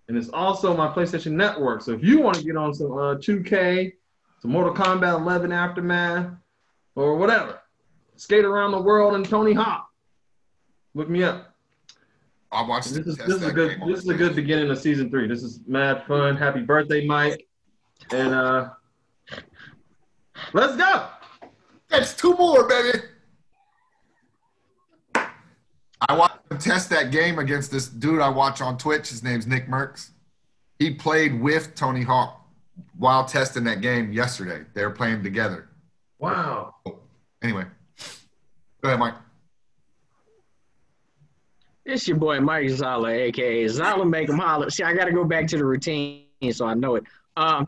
And 0.09 0.17
it's 0.17 0.29
also 0.29 0.75
my 0.75 0.87
PlayStation 0.87 1.33
Network. 1.33 1.83
So 1.83 1.91
if 1.93 2.03
you 2.03 2.19
want 2.19 2.35
to 2.37 2.43
get 2.43 2.57
on 2.57 2.73
some 2.73 2.91
uh, 2.91 3.15
2K, 3.15 3.93
some 4.41 4.51
Mortal 4.51 4.73
Kombat 4.73 5.19
11 5.19 5.51
Aftermath, 5.51 6.33
or 6.95 7.15
whatever, 7.15 7.59
skate 8.15 8.43
around 8.43 8.71
the 8.71 8.81
world 8.81 9.13
in 9.13 9.23
Tony 9.23 9.53
Hawk, 9.53 9.87
look 10.95 11.09
me 11.09 11.21
up. 11.21 11.53
I 12.51 12.63
watched 12.63 12.89
This 12.89 13.05
is 13.05 13.17
this 13.17 13.29
is 13.29 13.43
a 13.43 13.51
good 13.51 13.79
this 13.85 13.99
is 13.99 14.09
a 14.09 14.15
good 14.15 14.35
beginning 14.35 14.71
of 14.71 14.79
season 14.79 15.11
three. 15.11 15.27
This 15.27 15.43
is 15.43 15.59
mad 15.67 16.03
fun. 16.07 16.35
Happy 16.35 16.61
birthday, 16.61 17.05
Mike. 17.05 17.45
And 18.11 18.33
uh 18.33 18.69
let's 20.53 20.75
go. 20.75 21.05
That's 21.89 22.15
two 22.15 22.33
more, 22.35 22.67
baby. 22.67 22.99
I 25.13 26.15
watched 26.15 26.28
him 26.51 26.57
test 26.57 26.89
that 26.89 27.11
game 27.11 27.39
against 27.39 27.71
this 27.71 27.87
dude 27.87 28.21
I 28.21 28.29
watch 28.29 28.61
on 28.61 28.77
Twitch. 28.77 29.09
His 29.09 29.23
name's 29.23 29.47
Nick 29.47 29.67
Mercs. 29.67 30.09
He 30.79 30.93
played 30.93 31.39
with 31.39 31.75
Tony 31.75 32.03
Hawk 32.03 32.41
while 32.97 33.25
testing 33.25 33.63
that 33.65 33.81
game 33.81 34.11
yesterday. 34.13 34.65
They 34.73 34.83
were 34.83 34.91
playing 34.91 35.23
together. 35.23 35.69
Wow. 36.19 36.75
Anyway, 37.41 37.65
go 38.81 38.89
ahead, 38.89 38.99
Mike. 38.99 39.15
It's 41.85 42.07
your 42.07 42.17
boy 42.17 42.39
Mike 42.39 42.69
Zala, 42.69 43.09
aka 43.09 43.67
Zala 43.67 44.05
Make 44.05 44.29
'em 44.29 44.37
Holler. 44.37 44.69
See, 44.69 44.83
I 44.83 44.93
got 44.93 45.05
to 45.05 45.11
go 45.11 45.23
back 45.23 45.47
to 45.47 45.57
the 45.57 45.65
routine 45.65 46.25
so 46.51 46.67
I 46.67 46.73
know 46.73 46.95
it. 46.95 47.03
Um, 47.35 47.67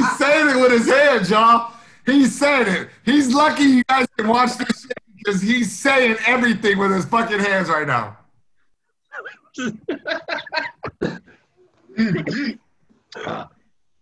He's 0.00 0.16
saying 0.16 0.56
it 0.56 0.60
with 0.60 0.72
his 0.72 0.88
hands, 0.88 1.28
y'all. 1.28 1.74
He's 2.06 2.38
saying 2.38 2.68
it. 2.68 2.88
He's 3.04 3.34
lucky 3.34 3.64
you 3.64 3.82
guys 3.84 4.06
can 4.16 4.28
watch 4.28 4.56
this 4.56 4.82
shit 4.82 4.98
because 5.18 5.42
he's 5.42 5.78
saying 5.78 6.16
everything 6.26 6.78
with 6.78 6.90
his 6.90 7.04
fucking 7.04 7.38
hands 7.38 7.68
right 7.68 7.86
now. 7.86 8.16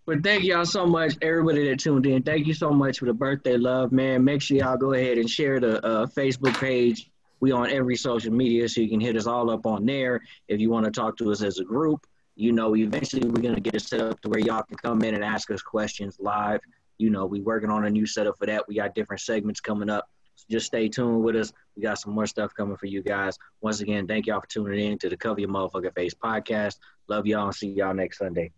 but 0.07 0.23
thank 0.23 0.45
y'all 0.45 0.65
so 0.65 0.87
much, 0.87 1.17
everybody 1.21 1.69
that 1.69 1.81
tuned 1.81 2.07
in. 2.07 2.23
Thank 2.23 2.47
you 2.47 2.55
so 2.55 2.71
much 2.71 3.01
for 3.01 3.07
the 3.07 3.13
birthday 3.13 3.57
love, 3.57 3.91
man. 3.91 4.23
Make 4.23 4.41
sure 4.41 4.59
y'all 4.59 4.77
go 4.77 4.93
ahead 4.93 5.19
and 5.19 5.29
share 5.29 5.59
the 5.59 5.85
uh, 5.85 6.07
Facebook 6.07 6.57
page. 6.61 7.11
We 7.41 7.51
on 7.51 7.71
every 7.71 7.97
social 7.97 8.33
media, 8.33 8.69
so 8.69 8.81
you 8.83 8.89
can 8.89 9.01
hit 9.01 9.17
us 9.17 9.27
all 9.27 9.51
up 9.51 9.67
on 9.67 9.85
there 9.85 10.21
if 10.47 10.61
you 10.61 10.71
want 10.71 10.85
to 10.87 10.93
talk 10.93 11.17
to 11.19 11.33
us 11.33 11.43
as 11.43 11.59
a 11.59 11.65
group. 11.65 12.07
You 12.39 12.53
know, 12.53 12.77
eventually 12.77 13.29
we're 13.29 13.43
gonna 13.43 13.59
get 13.59 13.75
it 13.75 13.83
set 13.83 14.01
up 14.01 14.21
to 14.21 14.29
where 14.29 14.39
y'all 14.39 14.63
can 14.63 14.77
come 14.77 15.03
in 15.03 15.15
and 15.17 15.25
ask 15.25 15.51
us 15.51 15.61
questions 15.61 16.19
live. 16.21 16.61
You 16.97 17.11
know, 17.11 17.27
we 17.27 17.41
working 17.41 17.69
on 17.69 17.85
a 17.85 17.91
new 17.91 18.07
setup 18.07 18.39
for 18.39 18.47
that. 18.47 18.69
We 18.69 18.77
got 18.77 18.95
different 18.95 19.21
segments 19.23 19.61
coming 19.61 19.91
up. 19.91 20.09
So 20.37 20.45
just 20.49 20.67
stay 20.67 20.89
tuned 20.89 21.25
with 21.25 21.35
us. 21.35 21.53
We 21.75 21.83
got 21.83 21.99
some 21.99 22.13
more 22.13 22.27
stuff 22.27 22.55
coming 22.55 22.77
for 22.77 22.87
you 22.87 23.03
guys. 23.03 23.37
Once 23.61 23.81
again, 23.81 24.07
thank 24.07 24.29
y'all 24.29 24.41
for 24.41 24.47
tuning 24.47 24.79
in 24.79 24.99
to 24.99 25.09
the 25.09 25.17
Cover 25.17 25.41
Your 25.41 25.49
Motherfucking 25.49 25.97
Face 25.97 26.15
podcast. 26.15 26.77
Love 27.09 27.27
y'all 27.27 27.47
and 27.47 27.55
see 27.55 27.71
y'all 27.71 27.93
next 27.93 28.19
Sunday. 28.19 28.53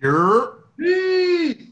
You're 0.00 0.64
Peace. 0.78 1.66